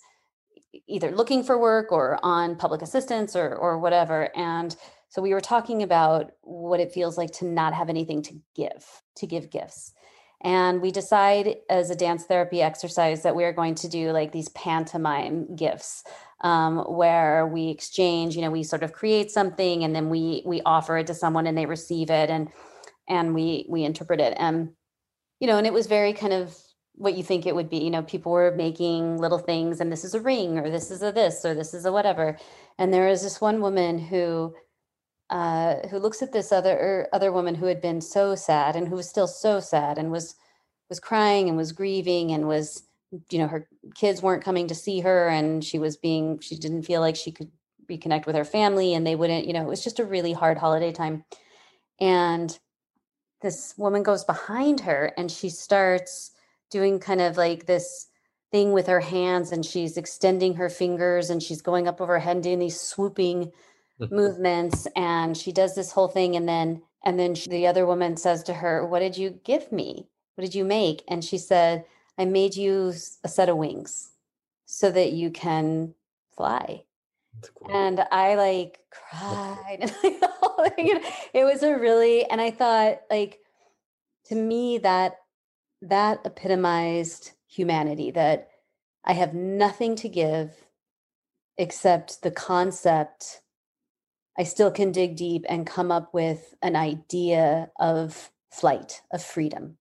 either 0.87 1.11
looking 1.11 1.43
for 1.43 1.57
work 1.57 1.91
or 1.91 2.19
on 2.21 2.55
public 2.55 2.81
assistance 2.81 3.35
or 3.35 3.55
or 3.55 3.79
whatever. 3.79 4.29
And 4.37 4.75
so 5.09 5.21
we 5.21 5.33
were 5.33 5.41
talking 5.41 5.83
about 5.83 6.31
what 6.41 6.79
it 6.79 6.91
feels 6.91 7.17
like 7.17 7.31
to 7.33 7.45
not 7.45 7.73
have 7.73 7.89
anything 7.89 8.21
to 8.23 8.35
give, 8.55 8.85
to 9.17 9.27
give 9.27 9.49
gifts. 9.49 9.93
And 10.45 10.79
we 10.79 10.91
decide 10.91 11.55
as 11.71 11.89
a 11.89 11.95
dance 11.95 12.25
therapy 12.25 12.61
exercise 12.61 13.23
that 13.23 13.35
we 13.35 13.43
are 13.43 13.51
going 13.51 13.73
to 13.75 13.89
do 13.89 14.11
like 14.11 14.31
these 14.31 14.49
pantomime 14.49 15.55
gifts 15.55 16.03
um, 16.41 16.77
where 16.81 17.47
we 17.47 17.69
exchange, 17.69 18.35
you 18.35 18.43
know, 18.43 18.51
we 18.51 18.61
sort 18.61 18.83
of 18.83 18.93
create 18.93 19.31
something 19.31 19.83
and 19.83 19.95
then 19.95 20.07
we 20.07 20.43
we 20.45 20.61
offer 20.63 20.99
it 20.99 21.07
to 21.07 21.15
someone 21.15 21.47
and 21.47 21.57
they 21.57 21.65
receive 21.65 22.11
it 22.11 22.29
and 22.29 22.49
and 23.09 23.33
we 23.33 23.65
we 23.67 23.83
interpret 23.83 24.19
it. 24.19 24.35
And 24.37 24.69
you 25.39 25.47
know, 25.47 25.57
and 25.57 25.65
it 25.65 25.73
was 25.73 25.87
very 25.87 26.13
kind 26.13 26.31
of 26.31 26.55
what 26.93 27.17
you 27.17 27.23
think 27.23 27.47
it 27.47 27.55
would 27.55 27.69
be. 27.69 27.77
You 27.77 27.89
know, 27.89 28.03
people 28.03 28.31
were 28.31 28.53
making 28.55 29.17
little 29.17 29.39
things, 29.39 29.79
and 29.79 29.91
this 29.91 30.03
is 30.03 30.13
a 30.13 30.21
ring, 30.21 30.59
or 30.59 30.69
this 30.69 30.91
is 30.91 31.01
a 31.01 31.11
this, 31.11 31.43
or 31.43 31.55
this 31.55 31.73
is 31.73 31.85
a 31.85 31.91
whatever. 31.91 32.37
And 32.77 32.93
there 32.93 33.09
is 33.09 33.23
this 33.23 33.41
one 33.41 33.61
woman 33.61 33.97
who 33.97 34.53
uh, 35.29 35.87
who 35.87 35.97
looks 35.97 36.21
at 36.21 36.31
this 36.31 36.51
other 36.51 36.73
er, 36.73 37.07
other 37.11 37.31
woman 37.31 37.55
who 37.55 37.65
had 37.65 37.81
been 37.81 38.01
so 38.01 38.35
sad 38.35 38.75
and 38.75 38.87
who 38.87 38.95
was 38.95 39.09
still 39.09 39.27
so 39.27 39.59
sad 39.59 39.97
and 39.97 40.11
was 40.11 40.35
was 40.89 40.99
crying 40.99 41.47
and 41.47 41.57
was 41.57 41.71
grieving 41.71 42.31
and 42.31 42.47
was 42.47 42.83
you 43.29 43.39
know 43.39 43.47
her 43.47 43.67
kids 43.95 44.21
weren't 44.21 44.43
coming 44.43 44.67
to 44.67 44.75
see 44.75 44.99
her 44.99 45.27
and 45.27 45.63
she 45.63 45.79
was 45.79 45.97
being 45.97 46.39
she 46.39 46.55
didn't 46.55 46.83
feel 46.83 47.01
like 47.01 47.15
she 47.15 47.31
could 47.31 47.51
reconnect 47.89 48.25
with 48.25 48.35
her 48.35 48.45
family 48.45 48.93
and 48.93 49.05
they 49.05 49.15
wouldn't 49.15 49.47
you 49.47 49.53
know 49.53 49.61
it 49.61 49.67
was 49.67 49.83
just 49.83 49.99
a 49.99 50.05
really 50.05 50.33
hard 50.33 50.57
holiday 50.57 50.91
time. 50.91 51.23
And 51.99 52.57
this 53.41 53.73
woman 53.77 54.03
goes 54.03 54.23
behind 54.23 54.81
her 54.81 55.13
and 55.17 55.31
she 55.31 55.49
starts 55.49 56.31
doing 56.69 56.99
kind 56.99 57.21
of 57.21 57.37
like 57.37 57.65
this 57.65 58.07
thing 58.51 58.73
with 58.73 58.87
her 58.87 58.99
hands 58.99 59.51
and 59.51 59.65
she's 59.65 59.97
extending 59.97 60.55
her 60.55 60.69
fingers 60.69 61.29
and 61.29 61.41
she's 61.41 61.61
going 61.61 61.87
up 61.87 62.01
over 62.01 62.13
her 62.13 62.19
head 62.19 62.37
and 62.37 62.43
doing 62.43 62.59
these 62.59 62.79
swooping 62.79 63.51
movements 64.11 64.87
and 64.95 65.37
she 65.37 65.51
does 65.51 65.75
this 65.75 65.91
whole 65.91 66.07
thing 66.07 66.35
and 66.35 66.47
then 66.47 66.81
and 67.03 67.19
then 67.19 67.35
she, 67.35 67.49
the 67.49 67.67
other 67.67 67.85
woman 67.85 68.17
says 68.17 68.43
to 68.43 68.53
her 68.53 68.85
what 68.85 68.99
did 68.99 69.17
you 69.17 69.39
give 69.43 69.71
me 69.71 70.07
what 70.35 70.43
did 70.43 70.55
you 70.55 70.65
make 70.65 71.03
and 71.07 71.23
she 71.23 71.37
said 71.37 71.85
i 72.17 72.25
made 72.25 72.55
you 72.55 72.93
a 73.23 73.27
set 73.27 73.49
of 73.49 73.57
wings 73.57 74.11
so 74.65 74.91
that 74.91 75.13
you 75.13 75.29
can 75.31 75.93
fly 76.35 76.83
cool. 77.41 77.75
and 77.75 78.05
i 78.11 78.35
like 78.35 78.79
cried 78.91 79.77
and 80.03 81.01
it 81.33 81.43
was 81.43 81.63
a 81.63 81.77
really 81.77 82.25
and 82.29 82.41
i 82.41 82.51
thought 82.51 83.01
like 83.09 83.39
to 84.25 84.35
me 84.35 84.77
that 84.77 85.17
that 85.81 86.19
epitomized 86.25 87.31
humanity 87.47 88.11
that 88.11 88.49
I 89.03 89.13
have 89.13 89.33
nothing 89.33 89.95
to 89.97 90.09
give 90.09 90.65
except 91.57 92.21
the 92.23 92.31
concept. 92.31 93.41
I 94.37 94.43
still 94.43 94.71
can 94.71 94.91
dig 94.91 95.15
deep 95.15 95.45
and 95.47 95.65
come 95.65 95.91
up 95.91 96.13
with 96.13 96.55
an 96.61 96.75
idea 96.75 97.71
of 97.79 98.31
flight, 98.51 99.01
of 99.11 99.23
freedom. 99.23 99.77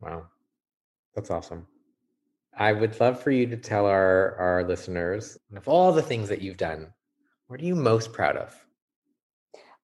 Wow. 0.00 0.26
That's 1.14 1.30
awesome. 1.30 1.66
I 2.56 2.72
would 2.72 3.00
love 3.00 3.20
for 3.22 3.30
you 3.30 3.46
to 3.46 3.56
tell 3.56 3.86
our, 3.86 4.36
our 4.36 4.64
listeners 4.64 5.38
of 5.56 5.68
all 5.68 5.92
the 5.92 6.02
things 6.02 6.28
that 6.28 6.42
you've 6.42 6.56
done, 6.56 6.92
what 7.48 7.60
are 7.60 7.64
you 7.64 7.74
most 7.74 8.12
proud 8.12 8.36
of? 8.36 8.54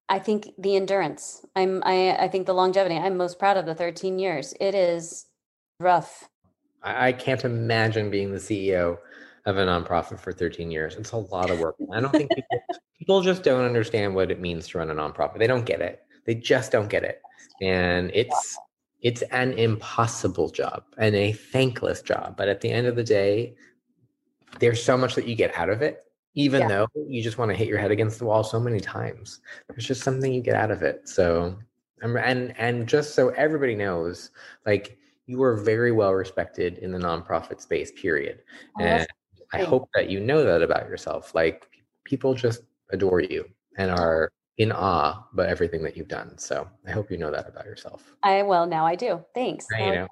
I 0.09 0.19
think 0.19 0.51
the 0.59 0.75
endurance. 0.75 1.47
I'm 1.55 1.83
I 1.85 2.17
I 2.17 2.29
think 2.29 2.47
the 2.47 2.53
longevity. 2.53 2.97
I'm 2.97 3.17
most 3.17 3.39
proud 3.39 3.57
of 3.57 3.65
the 3.65 3.77
13 3.77 4.19
years. 4.19 4.55
It 4.61 4.75
is 4.75 5.27
rough. 5.79 6.29
I, 6.83 7.09
I 7.09 7.13
can't 7.13 7.45
imagine 7.45 8.11
being 8.11 8.33
the 8.33 8.39
CEO 8.39 8.99
of 9.51 9.59
a 9.59 9.67
nonprofit 9.67 10.19
for 10.19 10.33
13 10.33 10.71
years. 10.71 10.97
It's 10.97 11.13
a 11.13 11.19
lot 11.19 11.51
of 11.51 11.59
work. 11.61 11.77
I 11.93 12.01
don't 12.01 12.13
think 12.17 12.31
people, 12.35 12.61
people 12.99 13.21
just 13.21 13.43
don't 13.43 13.65
understand 13.65 14.15
what 14.15 14.31
it 14.31 14.41
means 14.41 14.69
to 14.69 14.79
run 14.79 14.91
a 14.91 14.95
nonprofit. 14.95 15.39
They 15.39 15.47
don't 15.47 15.67
get 15.67 15.81
it. 15.81 16.03
They 16.25 16.35
just 16.35 16.73
don't 16.73 16.89
get 16.89 17.05
it. 17.05 17.21
And 17.61 18.11
it's 18.15 18.59
it's 19.03 19.23
an 19.33 19.53
impossible 19.55 20.51
job 20.51 20.85
and 20.99 21.15
a 21.15 21.33
thankless 21.33 22.03
job. 22.03 22.37
But 22.37 22.49
at 22.49 22.61
the 22.61 22.71
end 22.71 22.87
of 22.87 22.97
the 22.97 23.05
day, 23.05 23.55
there's 24.59 24.83
so 24.83 24.97
much 24.97 25.15
that 25.15 25.27
you 25.27 25.35
get 25.35 25.57
out 25.57 25.71
of 25.71 25.83
it 25.83 26.05
even 26.35 26.63
yeah. 26.63 26.69
though 26.69 26.87
you 27.09 27.23
just 27.23 27.39
want 27.39 27.51
to 27.51 27.57
hit 27.57 27.69
your 27.69 27.79
head 27.79 27.91
against 27.91 28.19
the 28.19 28.25
wall 28.25 28.45
so 28.45 28.61
many 28.61 28.81
times 28.81 29.41
there's 29.69 29.87
just 29.87 30.03
something 30.03 30.33
you 30.33 30.41
get 30.41 30.55
out 30.55 30.71
of 30.71 30.83
it 30.83 31.09
so 31.09 31.57
and 32.03 32.55
and 32.59 32.89
just 32.89 33.15
so 33.15 33.31
everybody 33.31 33.75
knows 33.75 34.31
like 34.67 34.99
you 35.27 35.43
are 35.43 35.57
very 35.57 35.93
well 35.93 36.13
respected 36.13 36.79
in 36.79 36.93
the 36.93 36.99
nonprofit 36.99 37.61
space 37.61 37.93
period 37.93 38.41
oh, 38.81 38.85
and 38.85 39.07
i 39.53 39.63
hope 39.63 39.89
that 39.95 40.09
you 40.09 40.21
know 40.21 40.45
that 40.45 40.63
about 40.63 40.89
yourself 40.89 41.35
like 41.35 41.69
people 42.05 42.35
just 42.35 42.63
adore 42.91 43.21
you 43.21 43.45
and 43.79 43.91
are 43.91 44.31
in 44.59 44.73
awe 44.73 45.27
about 45.33 45.47
everything 45.47 45.83
that 45.83 45.97
you've 45.97 46.09
done 46.09 46.37
so 46.37 46.69
i 46.87 46.91
hope 46.91 47.11
you 47.11 47.17
know 47.17 47.31
that 47.31 47.49
about 47.49 47.65
yourself. 47.65 48.15
I 48.23 48.43
well 48.43 48.67
now 48.67 48.85
i 48.87 48.95
do. 48.95 49.25
Thanks. 49.35 49.67
Now 49.73 49.87
you 49.87 49.95
know. 49.95 50.09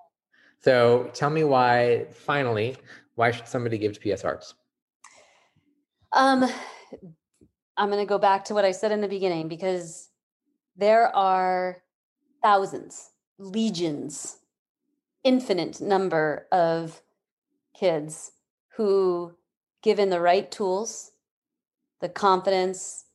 so 0.60 1.10
tell 1.12 1.30
me 1.30 1.44
why 1.44 2.06
finally 2.12 2.76
why 3.16 3.30
should 3.30 3.48
somebody 3.48 3.78
give 3.78 3.98
to 3.98 4.16
ps 4.16 4.24
arts 4.24 4.54
um, 6.12 6.50
I'm 7.76 7.90
going 7.90 8.02
to 8.02 8.08
go 8.08 8.18
back 8.18 8.44
to 8.46 8.54
what 8.54 8.64
I 8.64 8.72
said 8.72 8.92
in 8.92 9.00
the 9.00 9.08
beginning 9.08 9.48
because 9.48 10.08
there 10.76 11.14
are 11.14 11.82
thousands, 12.42 13.10
legions, 13.38 14.38
infinite 15.24 15.80
number 15.80 16.46
of 16.50 17.00
kids 17.78 18.32
who, 18.78 19.34
given 19.82 20.08
the 20.08 20.20
right 20.20 20.50
tools, 20.52 21.10
the 22.00 22.08
confidence, 22.08 23.06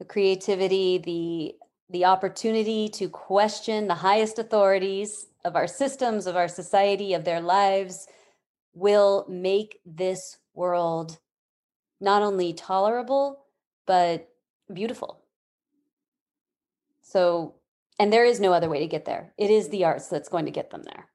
the 0.00 0.04
creativity, 0.04 0.98
the 0.98 1.54
the 1.90 2.04
opportunity 2.04 2.88
to 2.90 3.08
question 3.08 3.86
the 3.86 3.94
highest 3.94 4.38
authorities 4.38 5.28
of 5.44 5.56
our 5.56 5.66
systems, 5.66 6.26
of 6.26 6.36
our 6.36 6.48
society, 6.48 7.14
of 7.14 7.24
their 7.24 7.40
lives, 7.40 8.06
will 8.74 9.24
make 9.28 9.78
this 9.86 10.36
world 10.52 11.18
not 12.00 12.20
only 12.20 12.52
tolerable, 12.52 13.46
but 13.86 14.28
beautiful. 14.74 15.20
So, 17.00 17.54
and 17.98 18.12
there 18.12 18.24
is 18.24 18.40
no 18.40 18.52
other 18.52 18.68
way 18.68 18.80
to 18.80 18.86
get 18.86 19.06
there. 19.06 19.32
It 19.38 19.50
is 19.50 19.68
the 19.68 19.84
arts 19.84 20.08
that's 20.08 20.28
going 20.28 20.44
to 20.44 20.50
get 20.50 20.70
them 20.70 20.82
there. 20.82 21.06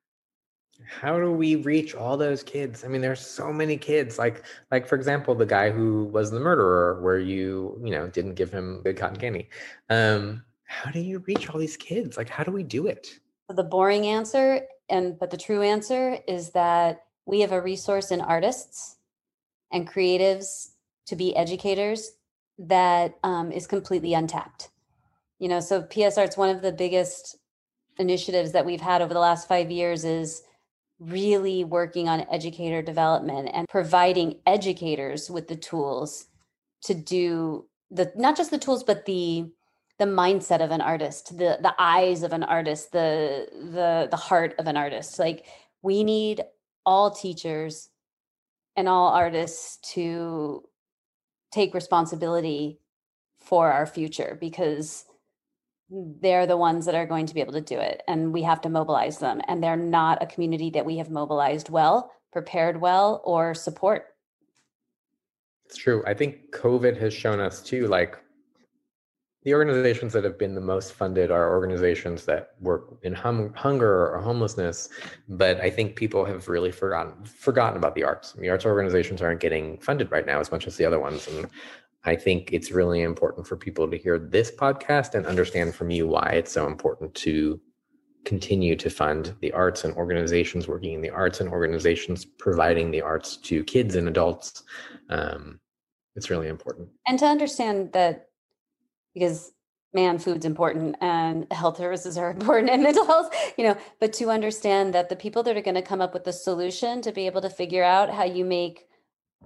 How 0.88 1.19
do 1.19 1.31
we 1.31 1.55
reach 1.57 1.95
all 1.95 2.17
those 2.17 2.43
kids? 2.43 2.84
I 2.84 2.88
mean, 2.88 3.01
there's 3.01 3.25
so 3.25 3.51
many 3.51 3.77
kids. 3.77 4.17
Like, 4.17 4.43
like 4.71 4.88
for 4.88 4.95
example, 4.95 5.36
the 5.36 5.45
guy 5.45 5.69
who 5.69 6.05
was 6.05 6.31
the 6.31 6.39
murderer, 6.39 7.01
where 7.01 7.19
you, 7.19 7.79
you 7.84 7.91
know, 7.91 8.07
didn't 8.07 8.36
give 8.36 8.51
him 8.51 8.81
good 8.84 8.97
cotton 8.97 9.17
candy. 9.17 9.49
Um, 9.89 10.43
how 10.65 10.91
do 10.91 10.99
you 10.99 11.19
reach 11.19 11.49
all 11.49 11.59
these 11.59 11.77
kids? 11.77 12.17
Like, 12.17 12.29
how 12.29 12.43
do 12.43 12.51
we 12.51 12.63
do 12.63 12.88
it? 12.88 13.19
The 13.49 13.63
boring 13.63 14.07
answer, 14.07 14.61
and 14.89 15.19
but 15.19 15.29
the 15.29 15.38
true 15.38 15.61
answer 15.61 16.17
is 16.27 16.51
that 16.51 17.03
we 17.25 17.41
have 17.41 17.51
a 17.51 17.61
resource 17.61 18.11
in 18.11 18.21
artists 18.21 18.97
and 19.71 19.89
creatives 19.89 20.71
to 21.07 21.15
be 21.15 21.36
educators 21.36 22.11
that 22.57 23.15
um, 23.23 23.51
is 23.51 23.67
completely 23.67 24.13
untapped. 24.13 24.69
You 25.39 25.49
know, 25.49 25.59
so 25.59 25.84
PS 25.84 26.17
Arts, 26.17 26.38
one 26.38 26.49
of 26.49 26.61
the 26.61 26.71
biggest 26.71 27.38
initiatives 27.97 28.51
that 28.53 28.65
we've 28.65 28.81
had 28.81 29.01
over 29.01 29.13
the 29.13 29.19
last 29.19 29.47
five 29.47 29.69
years 29.69 30.03
is 30.05 30.43
really 31.06 31.64
working 31.64 32.08
on 32.08 32.26
educator 32.32 32.82
development 32.82 33.49
and 33.54 33.68
providing 33.68 34.39
educators 34.45 35.30
with 35.30 35.47
the 35.47 35.56
tools 35.56 36.28
to 36.84 36.93
do 36.93 37.66
the 37.91 38.12
not 38.16 38.36
just 38.36 38.51
the 38.51 38.58
tools 38.58 38.84
but 38.84 39.06
the 39.06 39.45
the 39.99 40.06
mindset 40.06 40.64
of 40.64 40.72
an 40.72 40.82
artist 40.82 41.38
the 41.38 41.58
the 41.62 41.74
eyes 41.78 42.24
of 42.24 42.34
an 42.34 42.43
artist 42.43 42.91
the 42.91 43.47
the 43.54 44.08
the 44.10 44.18
heart 44.18 44.56
of 44.60 44.68
an 44.68 44.78
artist. 44.78 45.20
Like 45.20 45.45
we 45.82 46.04
need 46.04 46.43
all 46.86 47.12
teachers 47.12 47.89
and 48.76 48.89
all 48.89 49.10
artists 49.10 49.78
to 49.93 50.64
take 51.51 51.74
responsibility 51.74 52.80
for 53.39 53.72
our 53.72 53.86
future 53.86 54.38
because 54.39 55.06
they're 55.93 56.47
the 56.47 56.57
ones 56.57 56.85
that 56.85 56.95
are 56.95 57.05
going 57.05 57.25
to 57.27 57.33
be 57.33 57.41
able 57.41 57.53
to 57.53 57.61
do 57.61 57.77
it 57.77 58.01
and 58.07 58.33
we 58.33 58.41
have 58.41 58.61
to 58.61 58.69
mobilize 58.69 59.19
them 59.19 59.41
and 59.47 59.63
they're 59.63 59.77
not 59.77 60.21
a 60.23 60.25
community 60.25 60.69
that 60.71 60.85
we 60.85 60.97
have 60.97 61.09
mobilized 61.09 61.69
well 61.69 62.11
prepared 62.31 62.81
well 62.81 63.21
or 63.25 63.53
support. 63.53 64.07
It's 65.65 65.77
true. 65.77 66.03
I 66.07 66.13
think 66.13 66.51
covid 66.51 66.97
has 66.99 67.13
shown 67.13 67.39
us 67.39 67.61
too 67.61 67.87
like 67.87 68.17
the 69.43 69.53
organizations 69.53 70.13
that 70.13 70.23
have 70.23 70.39
been 70.39 70.55
the 70.55 70.61
most 70.61 70.93
funded 70.93 71.29
are 71.29 71.51
organizations 71.51 72.25
that 72.25 72.51
work 72.61 72.97
in 73.03 73.13
hum- 73.13 73.53
hunger 73.53 74.07
or 74.13 74.19
homelessness 74.19 74.87
but 75.27 75.59
i 75.59 75.69
think 75.69 75.97
people 75.97 76.23
have 76.23 76.47
really 76.47 76.71
forgotten 76.71 77.25
forgotten 77.25 77.77
about 77.77 77.93
the 77.93 78.03
arts. 78.03 78.31
The 78.33 78.49
arts 78.49 78.65
organizations 78.65 79.21
aren't 79.21 79.41
getting 79.41 79.77
funded 79.79 80.11
right 80.11 80.25
now 80.25 80.39
as 80.39 80.51
much 80.51 80.65
as 80.65 80.77
the 80.77 80.85
other 80.85 80.99
ones 80.99 81.27
and 81.27 81.47
i 82.06 82.16
think 82.16 82.51
it's 82.51 82.72
really 82.72 83.01
important 83.01 83.45
for 83.47 83.56
people 83.56 83.89
to 83.89 83.97
hear 83.97 84.18
this 84.20 84.51
podcast 84.51 85.16
and 85.16 85.26
understand 85.26 85.74
from 85.74 85.89
you 85.89 86.08
why 86.08 86.30
it's 86.30 86.51
so 86.51 86.68
important 86.68 87.14
to 87.16 87.60
continue 88.26 88.76
to 88.76 88.89
fund 88.89 89.36
the 89.41 89.51
arts 89.51 89.84
and 89.84 89.93
organizations 89.95 90.68
working 90.68 90.93
in 90.93 91.01
the 91.01 91.10
arts 91.10 91.41
and 91.41 91.49
organizations 91.49 92.26
providing 92.26 92.91
the 92.91 93.01
arts 93.01 93.38
to 93.38 93.64
kids 93.64 93.95
and 93.95 94.08
adults. 94.08 94.64
Um, 95.10 95.60
it's 96.16 96.30
really 96.30 96.47
important. 96.47 96.89
And 97.08 97.20
to 97.20 97.26
understand 97.26 97.91
that 97.93 98.28
because 99.14 99.51
man 99.93 100.18
food's 100.18 100.45
important 100.45 100.95
and 101.01 101.51
health 101.51 101.78
services 101.78 102.18
are 102.18 102.32
important 102.38 102.72
and 102.72 102.82
mental 102.82 103.06
health 103.06 103.30
you 103.58 103.64
know 103.64 103.78
but 103.99 104.12
to 104.12 104.32
understand 104.32 104.91
that 104.91 105.08
the 105.08 105.16
people 105.16 105.43
that 105.43 105.56
are 105.56 105.62
going 105.62 105.76
to 105.76 105.84
come 105.84 106.01
up 106.01 106.16
with 106.16 106.24
the 106.24 106.34
solution 106.34 106.99
to 106.99 107.12
be 107.12 107.28
able 107.28 107.41
to 107.41 107.49
figure 107.49 107.84
out 107.84 108.10
how 108.10 108.24
you 108.24 108.43
make 108.43 108.88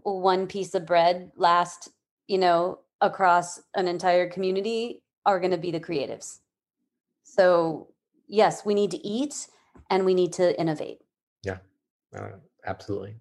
one 0.03 0.47
piece 0.47 0.73
of 0.73 0.85
bread 0.85 1.29
last 1.35 1.89
you 2.27 2.37
know 2.37 2.79
across 3.01 3.61
an 3.75 3.87
entire 3.87 4.29
community 4.29 5.01
are 5.25 5.39
going 5.39 5.51
to 5.51 5.57
be 5.57 5.71
the 5.71 5.79
creatives 5.79 6.39
so 7.23 7.87
yes 8.27 8.65
we 8.65 8.73
need 8.73 8.91
to 8.91 9.05
eat 9.05 9.47
and 9.89 10.05
we 10.05 10.13
need 10.13 10.33
to 10.33 10.59
innovate 10.59 10.99
yeah 11.43 11.57
uh, 12.17 12.29
absolutely 12.65 13.15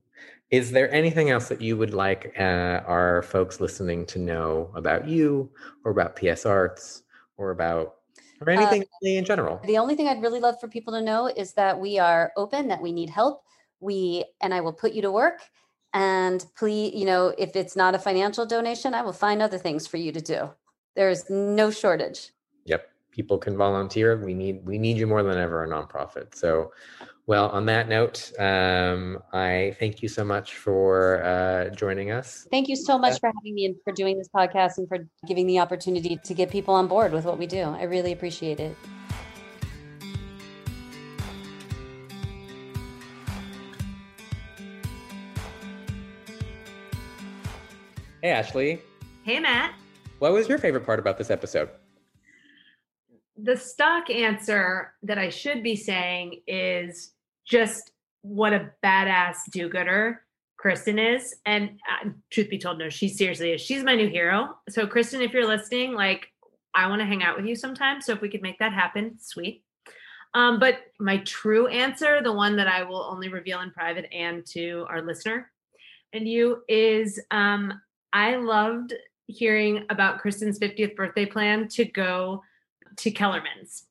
is 0.51 0.71
there 0.71 0.93
anything 0.93 1.31
else 1.31 1.49
that 1.49 1.61
you 1.61 1.77
would 1.77 1.93
like 1.93 2.33
uh, 2.39 2.81
our 2.87 3.23
folks 3.23 3.61
listening 3.61 4.07
to 4.07 4.19
know 4.21 4.71
about 4.77 5.09
you 5.09 5.51
or 5.85 5.91
about 5.91 6.15
PS 6.15 6.47
Arts 6.47 7.03
or 7.37 7.51
about 7.51 7.97
or 8.41 8.49
uh, 8.49 8.53
anything 8.53 8.83
uh, 8.83 9.09
in 9.09 9.25
general? 9.25 9.61
The 9.65 9.79
only 9.79 9.97
thing 9.97 10.07
I'd 10.07 10.23
really 10.23 10.39
love 10.39 10.61
for 10.61 10.69
people 10.69 10.93
to 10.93 11.03
know 11.03 11.27
is 11.27 11.53
that 11.55 11.79
we 11.79 11.99
are 11.99 12.33
open, 12.37 12.69
that 12.69 12.81
we 12.81 12.93
need 12.93 13.11
help. 13.11 13.43
We 13.81 14.25
and 14.41 14.55
I 14.55 14.61
will 14.61 14.73
put 14.73 14.93
you 14.93 15.03
to 15.03 15.11
work. 15.11 15.41
And 15.93 16.45
please, 16.57 16.95
you 16.95 17.07
know, 17.07 17.35
if 17.39 17.57
it's 17.57 17.77
not 17.77 17.95
a 17.95 17.99
financial 17.99 18.45
donation, 18.47 18.95
I 18.95 19.03
will 19.03 19.13
find 19.13 19.41
other 19.41 19.59
things 19.59 19.87
for 19.87 19.97
you 19.97 20.13
to 20.13 20.21
do. 20.21 20.51
There's 20.95 21.29
no 21.31 21.71
shortage. 21.71 22.31
Yep. 22.65 22.89
People 23.11 23.39
can 23.39 23.57
volunteer. 23.57 24.17
We 24.23 24.35
need 24.35 24.67
we 24.67 24.79
need 24.79 24.99
you 24.99 25.07
more 25.07 25.23
than 25.23 25.39
ever 25.39 25.65
a 25.65 25.69
nonprofit. 25.69 26.35
So 26.35 26.73
well, 27.27 27.49
on 27.49 27.67
that 27.67 27.89
note, 27.89 28.31
um, 28.39 29.19
I 29.33 29.75
thank 29.81 30.01
you 30.01 30.09
so 30.09 30.25
much 30.25 30.55
for 30.55 31.25
uh, 31.25 31.75
joining 31.75 32.13
us. 32.13 32.47
Thank 32.53 32.69
you 32.69 32.77
so 32.77 32.97
much 32.97 33.19
for 33.19 33.27
having 33.27 33.55
me 33.55 33.65
and 33.65 33.75
for 33.83 33.93
doing 33.93 34.17
this 34.17 34.29
podcast 34.29 34.79
and 34.79 34.89
for 34.89 35.09
giving 35.27 35.49
the 35.49 35.59
opportunity 35.59 36.21
to 36.23 36.35
get 36.35 36.51
people 36.51 36.75
on 36.75 36.87
board 36.87 37.13
with 37.13 37.25
what 37.25 37.37
we 37.37 37.49
do. 37.49 37.63
I 37.63 37.83
really 37.83 38.13
appreciate 38.13 38.61
it. 38.61 38.77
Hey, 48.27 48.33
Ashley. 48.33 48.83
Hey, 49.23 49.39
Matt. 49.39 49.73
What 50.19 50.33
was 50.33 50.49
your 50.49 50.59
favorite 50.59 50.85
part 50.85 50.99
about 50.99 51.17
this 51.17 51.31
episode? 51.31 51.69
The 53.41 53.57
stock 53.57 54.11
answer 54.11 54.95
that 55.05 55.17
I 55.17 55.29
should 55.29 55.63
be 55.63 55.77
saying 55.77 56.41
is 56.49 57.13
just 57.47 57.93
what 58.23 58.53
a 58.53 58.73
badass 58.85 59.37
do-gooder 59.53 60.23
Kristen 60.57 60.99
is. 60.99 61.37
And 61.47 61.79
uh, 61.89 62.09
truth 62.33 62.51
be 62.51 62.59
told, 62.59 62.81
no, 62.81 62.89
she 62.89 63.09
seriously 63.09 63.53
is. 63.53 63.61
She's 63.61 63.85
my 63.85 63.95
new 63.95 64.09
hero. 64.09 64.57
So, 64.69 64.89
Kristen, 64.89 65.21
if 65.21 65.33
you're 65.33 65.47
listening, 65.47 65.93
like, 65.93 66.27
I 66.75 66.89
want 66.89 67.03
to 67.03 67.07
hang 67.07 67.23
out 67.23 67.37
with 67.37 67.47
you 67.47 67.55
sometime. 67.55 68.01
So, 68.01 68.13
if 68.13 68.21
we 68.21 68.29
could 68.29 68.43
make 68.43 68.59
that 68.59 68.73
happen, 68.73 69.21
sweet. 69.21 69.63
Um, 70.35 70.59
but 70.59 70.81
my 70.99 71.19
true 71.19 71.69
answer, 71.69 72.25
the 72.25 72.33
one 72.33 72.57
that 72.57 72.67
I 72.67 72.83
will 72.83 73.05
only 73.09 73.29
reveal 73.29 73.61
in 73.61 73.71
private 73.71 74.13
and 74.13 74.45
to 74.47 74.85
our 74.89 75.01
listener 75.01 75.53
and 76.13 76.27
you, 76.27 76.65
is 76.69 77.21
um, 77.31 77.73
I 78.17 78.37
loved 78.37 78.95
hearing 79.27 79.85
about 79.91 80.21
Kristen's 80.21 80.59
50th 80.59 80.97
birthday 80.97 81.27
plan 81.27 81.69
to 81.69 81.85
go 81.85 82.43
to 82.97 83.11
Kellerman's. 83.11 83.85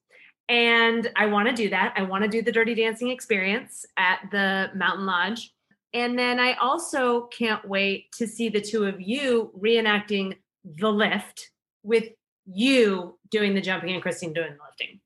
And 0.50 1.12
I 1.16 1.28
want 1.28 1.48
to 1.48 1.54
do 1.54 1.70
that. 1.70 1.94
I 1.96 2.02
want 2.02 2.24
to 2.24 2.28
do 2.28 2.42
the 2.42 2.52
Dirty 2.52 2.74
Dancing 2.74 3.12
experience 3.12 3.86
at 3.98 4.22
the 4.32 4.72
Mountain 4.74 5.06
Lodge. 5.06 5.54
And 5.94 6.18
then 6.18 6.40
I 6.40 6.54
also 6.54 7.28
can't 7.28 7.64
wait 7.70 8.12
to 8.14 8.26
see 8.26 8.50
the 8.50 8.62
two 8.62 8.86
of 8.86 9.00
you 9.00 9.52
reenacting 9.60 10.38
the 10.64 10.90
lift 10.90 11.52
with 11.84 12.06
you 12.48 13.20
doing 13.30 13.54
the 13.54 13.62
jumping 13.62 13.94
and 13.94 14.02
Christine 14.02 14.34
doing 14.34 14.54
the 14.54 14.64
lifting. 14.64 15.02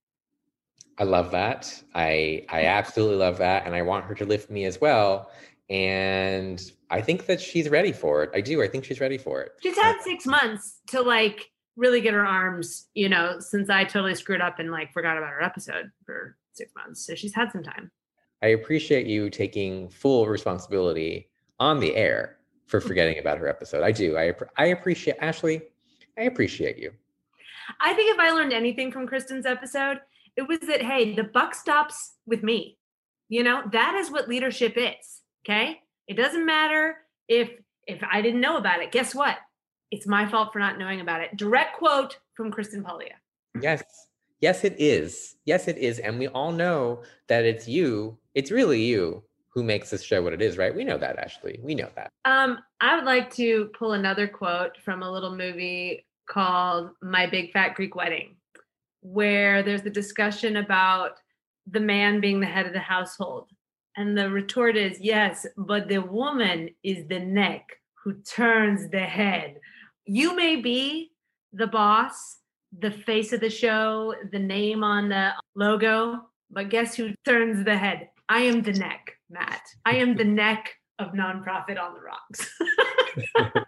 I 0.97 1.03
love 1.03 1.31
that. 1.31 1.83
I 1.93 2.45
I 2.47 2.65
absolutely 2.67 3.17
love 3.17 3.37
that 3.39 3.65
and 3.65 3.75
I 3.75 3.81
want 3.81 4.05
her 4.05 4.15
to 4.15 4.25
lift 4.25 4.49
me 4.49 4.63
as 4.63 4.79
well 4.79 5.29
and 5.69 6.71
I 6.89 7.01
think 7.01 7.25
that 7.27 7.39
she's 7.39 7.69
ready 7.69 7.91
for 7.91 8.23
it. 8.23 8.31
I 8.33 8.41
do. 8.41 8.61
I 8.61 8.67
think 8.67 8.85
she's 8.85 8.99
ready 8.99 9.17
for 9.17 9.41
it. 9.41 9.51
She's 9.61 9.77
had 9.77 9.95
uh, 9.97 10.03
6 10.03 10.25
months 10.25 10.79
to 10.87 11.01
like 11.01 11.51
really 11.75 12.01
get 12.01 12.13
her 12.13 12.25
arms, 12.25 12.87
you 12.93 13.09
know, 13.09 13.39
since 13.39 13.69
I 13.69 13.83
totally 13.83 14.15
screwed 14.15 14.41
up 14.41 14.59
and 14.59 14.71
like 14.71 14.91
forgot 14.91 15.17
about 15.17 15.29
her 15.29 15.41
episode 15.41 15.91
for 16.05 16.35
six 16.51 16.71
months. 16.75 17.05
So 17.05 17.15
she's 17.15 17.33
had 17.33 17.51
some 17.51 17.63
time. 17.63 17.89
I 18.43 18.47
appreciate 18.47 19.07
you 19.07 19.29
taking 19.29 19.89
full 19.89 20.27
responsibility 20.27 21.29
on 21.59 21.79
the 21.79 21.95
air 21.95 22.37
for 22.67 22.81
forgetting 22.89 23.19
about 23.19 23.37
her 23.37 23.47
episode. 23.47 23.83
I 23.83 23.91
do. 23.91 24.17
I 24.17 24.33
I 24.57 24.67
appreciate 24.67 25.17
Ashley. 25.19 25.61
I 26.17 26.23
appreciate 26.23 26.77
you. 26.77 26.91
I 27.79 27.93
think 27.93 28.13
if 28.13 28.19
I 28.19 28.31
learned 28.31 28.53
anything 28.53 28.91
from 28.91 29.07
Kristen's 29.07 29.45
episode, 29.45 30.01
it 30.35 30.47
was 30.47 30.59
that 30.61 30.81
hey, 30.81 31.15
the 31.15 31.23
buck 31.23 31.55
stops 31.55 32.15
with 32.25 32.43
me. 32.43 32.77
You 33.29 33.43
know, 33.43 33.63
that 33.71 33.95
is 33.95 34.11
what 34.11 34.27
leadership 34.27 34.73
is. 34.75 35.21
Okay? 35.45 35.81
It 36.09 36.17
doesn't 36.17 36.45
matter 36.45 36.97
if 37.29 37.49
if 37.87 38.03
I 38.03 38.21
didn't 38.21 38.41
know 38.41 38.57
about 38.57 38.81
it. 38.81 38.91
Guess 38.91 39.15
what? 39.15 39.37
it's 39.91 40.07
my 40.07 40.27
fault 40.29 40.53
for 40.53 40.59
not 40.59 40.77
knowing 40.77 41.01
about 41.01 41.21
it. 41.21 41.35
Direct 41.35 41.77
quote 41.77 42.17
from 42.35 42.51
Kristen 42.51 42.83
Paglia. 42.83 43.15
Yes. 43.61 43.83
Yes, 44.41 44.63
it 44.63 44.75
is. 44.79 45.35
Yes, 45.45 45.67
it 45.67 45.77
is. 45.77 45.99
And 45.99 46.17
we 46.17 46.27
all 46.27 46.51
know 46.51 47.03
that 47.27 47.43
it's 47.43 47.67
you, 47.67 48.17
it's 48.35 48.51
really 48.51 48.81
you 48.81 49.23
who 49.49 49.63
makes 49.63 49.89
this 49.89 50.03
show 50.03 50.21
what 50.21 50.33
it 50.33 50.41
is, 50.41 50.57
right? 50.57 50.73
We 50.73 50.83
know 50.83 50.97
that, 50.97 51.17
Ashley. 51.17 51.59
We 51.61 51.75
know 51.75 51.89
that. 51.95 52.11
Um, 52.23 52.59
I 52.79 52.95
would 52.95 53.03
like 53.03 53.33
to 53.35 53.69
pull 53.77 53.93
another 53.93 54.27
quote 54.27 54.77
from 54.85 55.03
a 55.03 55.11
little 55.11 55.35
movie 55.35 56.05
called 56.29 56.91
My 57.01 57.25
Big 57.25 57.51
Fat 57.51 57.75
Greek 57.75 57.95
Wedding, 57.95 58.37
where 59.01 59.63
there's 59.63 59.85
a 59.85 59.89
discussion 59.89 60.57
about 60.57 61.19
the 61.69 61.79
man 61.79 62.21
being 62.21 62.39
the 62.39 62.45
head 62.45 62.67
of 62.67 62.73
the 62.73 62.79
household. 62.79 63.49
And 63.97 64.17
the 64.17 64.29
retort 64.29 64.77
is, 64.77 64.99
yes, 64.99 65.45
but 65.57 65.87
the 65.87 65.99
woman 65.99 66.69
is 66.83 67.07
the 67.07 67.19
neck 67.19 67.65
who 68.03 68.13
turns 68.21 68.89
the 68.89 68.99
head 68.99 69.57
you 70.11 70.35
may 70.35 70.55
be 70.55 71.11
the 71.53 71.67
boss, 71.67 72.37
the 72.79 72.89
face 72.89 73.31
of 73.31 73.41
the 73.41 73.49
show, 73.49 74.15
the 74.31 74.39
name 74.39 74.83
on 74.83 75.09
the 75.09 75.33
logo, 75.53 76.21
but 76.49 76.69
guess 76.69 76.95
who 76.95 77.13
turns 77.25 77.63
the 77.63 77.77
head? 77.77 78.09
I 78.27 78.39
am 78.41 78.63
the 78.63 78.73
neck, 78.73 79.15
Matt. 79.29 79.61
I 79.85 79.97
am 79.97 80.15
the 80.15 80.23
neck 80.43 80.73
of 80.97 81.09
nonprofit 81.09 81.79
on 81.79 81.93
the 81.93 82.01
rocks. 82.01 82.51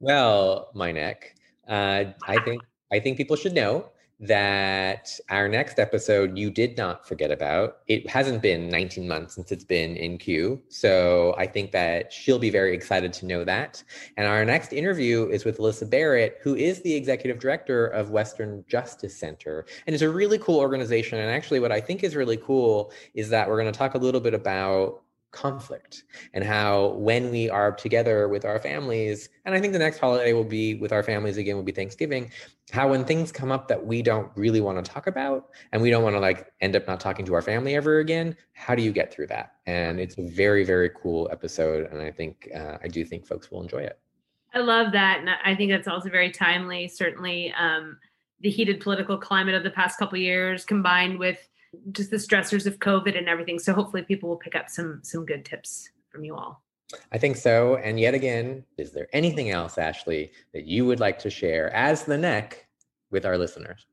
well, 0.00 0.70
my 0.74 0.92
neck. 0.92 1.34
Uh, 1.66 2.04
I 2.28 2.40
think 2.44 2.62
I 2.92 3.00
think 3.00 3.16
people 3.16 3.34
should 3.34 3.52
know 3.52 3.90
that 4.20 5.18
our 5.30 5.48
next 5.48 5.78
episode 5.78 6.36
you 6.36 6.50
did 6.50 6.76
not 6.76 7.08
forget 7.08 7.30
about. 7.30 7.78
It 7.88 8.08
hasn't 8.08 8.42
been 8.42 8.68
19 8.68 9.08
months 9.08 9.34
since 9.34 9.50
it's 9.50 9.64
been 9.64 9.96
in 9.96 10.18
queue. 10.18 10.60
So 10.68 11.34
I 11.38 11.46
think 11.46 11.72
that 11.72 12.12
she'll 12.12 12.38
be 12.38 12.50
very 12.50 12.74
excited 12.74 13.14
to 13.14 13.26
know 13.26 13.44
that. 13.44 13.82
And 14.18 14.26
our 14.26 14.44
next 14.44 14.74
interview 14.74 15.28
is 15.28 15.46
with 15.46 15.58
Alyssa 15.58 15.88
Barrett, 15.88 16.38
who 16.42 16.54
is 16.54 16.82
the 16.82 16.94
executive 16.94 17.40
director 17.40 17.86
of 17.86 18.10
Western 18.10 18.62
Justice 18.68 19.16
Center. 19.16 19.64
And 19.86 19.94
it's 19.94 20.02
a 20.02 20.10
really 20.10 20.38
cool 20.38 20.58
organization. 20.58 21.18
And 21.18 21.30
actually, 21.30 21.60
what 21.60 21.72
I 21.72 21.80
think 21.80 22.04
is 22.04 22.14
really 22.14 22.36
cool 22.36 22.92
is 23.14 23.30
that 23.30 23.48
we're 23.48 23.60
going 23.60 23.72
to 23.72 23.78
talk 23.78 23.94
a 23.94 23.98
little 23.98 24.20
bit 24.20 24.34
about 24.34 25.02
conflict 25.32 26.04
and 26.34 26.42
how 26.42 26.88
when 26.94 27.30
we 27.30 27.48
are 27.48 27.70
together 27.70 28.28
with 28.28 28.44
our 28.44 28.58
families 28.58 29.28
and 29.44 29.54
i 29.54 29.60
think 29.60 29.72
the 29.72 29.78
next 29.78 29.98
holiday 29.98 30.32
will 30.32 30.42
be 30.42 30.74
with 30.74 30.92
our 30.92 31.02
families 31.02 31.36
again 31.36 31.54
will 31.54 31.62
be 31.62 31.72
thanksgiving 31.72 32.30
how 32.70 32.88
when 32.88 33.04
things 33.04 33.32
come 33.32 33.50
up 33.50 33.68
that 33.68 33.84
we 33.84 34.02
don't 34.02 34.30
really 34.36 34.60
want 34.60 34.82
to 34.82 34.90
talk 34.90 35.06
about 35.06 35.48
and 35.72 35.82
we 35.82 35.90
don't 35.90 36.02
want 36.02 36.14
to 36.14 36.20
like 36.20 36.52
end 36.60 36.76
up 36.76 36.86
not 36.86 37.00
talking 37.00 37.24
to 37.24 37.34
our 37.34 37.42
family 37.42 37.74
ever 37.74 37.98
again 37.98 38.36
how 38.52 38.74
do 38.74 38.82
you 38.82 38.92
get 38.92 39.12
through 39.12 39.26
that? 39.26 39.54
And 39.66 39.98
it's 39.98 40.18
a 40.18 40.22
very 40.22 40.64
very 40.64 40.90
cool 40.90 41.28
episode 41.32 41.90
and 41.92 42.00
i 42.00 42.10
think 42.10 42.48
uh, 42.54 42.78
i 42.82 42.88
do 42.88 43.04
think 43.04 43.26
folks 43.26 43.50
will 43.50 43.62
enjoy 43.62 43.82
it. 43.82 43.98
I 44.54 44.58
love 44.58 44.92
that 44.92 45.20
and 45.20 45.30
i 45.44 45.54
think 45.54 45.70
that's 45.70 45.88
also 45.88 46.10
very 46.10 46.30
timely 46.30 46.88
certainly 46.88 47.52
um, 47.58 47.98
the 48.40 48.50
heated 48.50 48.80
political 48.80 49.18
climate 49.18 49.54
of 49.54 49.62
the 49.62 49.70
past 49.70 49.98
couple 49.98 50.18
years 50.18 50.64
combined 50.64 51.18
with 51.18 51.48
just 51.92 52.10
the 52.10 52.16
stressors 52.16 52.66
of 52.66 52.78
COVID 52.78 53.16
and 53.16 53.28
everything. 53.28 53.58
So 53.58 53.72
hopefully 53.72 54.02
people 54.02 54.28
will 54.28 54.36
pick 54.36 54.54
up 54.54 54.68
some 54.68 55.00
some 55.02 55.24
good 55.24 55.44
tips 55.44 55.90
from 56.10 56.24
you 56.24 56.34
all. 56.34 56.62
I 57.12 57.18
think 57.18 57.36
so. 57.36 57.76
And 57.76 58.00
yet 58.00 58.14
again, 58.14 58.64
is 58.76 58.92
there 58.92 59.08
anything 59.12 59.50
else, 59.50 59.78
Ashley, 59.78 60.32
that 60.52 60.64
you 60.64 60.84
would 60.86 61.00
like 61.00 61.18
to 61.20 61.30
share 61.30 61.72
as 61.74 62.04
the 62.04 62.18
neck 62.18 62.66
with 63.10 63.24
our 63.24 63.38
listeners? 63.38 63.86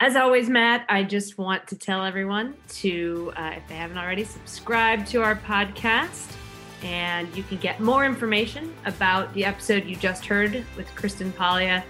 As 0.00 0.14
always, 0.14 0.48
Matt, 0.48 0.86
I 0.88 1.02
just 1.02 1.38
want 1.38 1.66
to 1.66 1.76
tell 1.76 2.04
everyone 2.04 2.54
to, 2.68 3.32
uh, 3.36 3.54
if 3.56 3.66
they 3.68 3.74
haven't 3.74 3.98
already, 3.98 4.22
subscribe 4.22 5.04
to 5.06 5.22
our 5.22 5.34
podcast. 5.34 6.36
And 6.84 7.36
you 7.36 7.42
can 7.42 7.58
get 7.58 7.80
more 7.80 8.04
information 8.04 8.72
about 8.86 9.34
the 9.34 9.44
episode 9.44 9.86
you 9.86 9.96
just 9.96 10.24
heard 10.24 10.64
with 10.76 10.86
Kristen 10.94 11.32
Paglia 11.32 11.82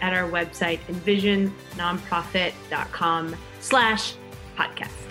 at 0.00 0.14
our 0.14 0.30
website, 0.30 0.78
envisionnonprofit.com 0.86 3.36
slash 3.60 4.14
podcast. 4.58 5.07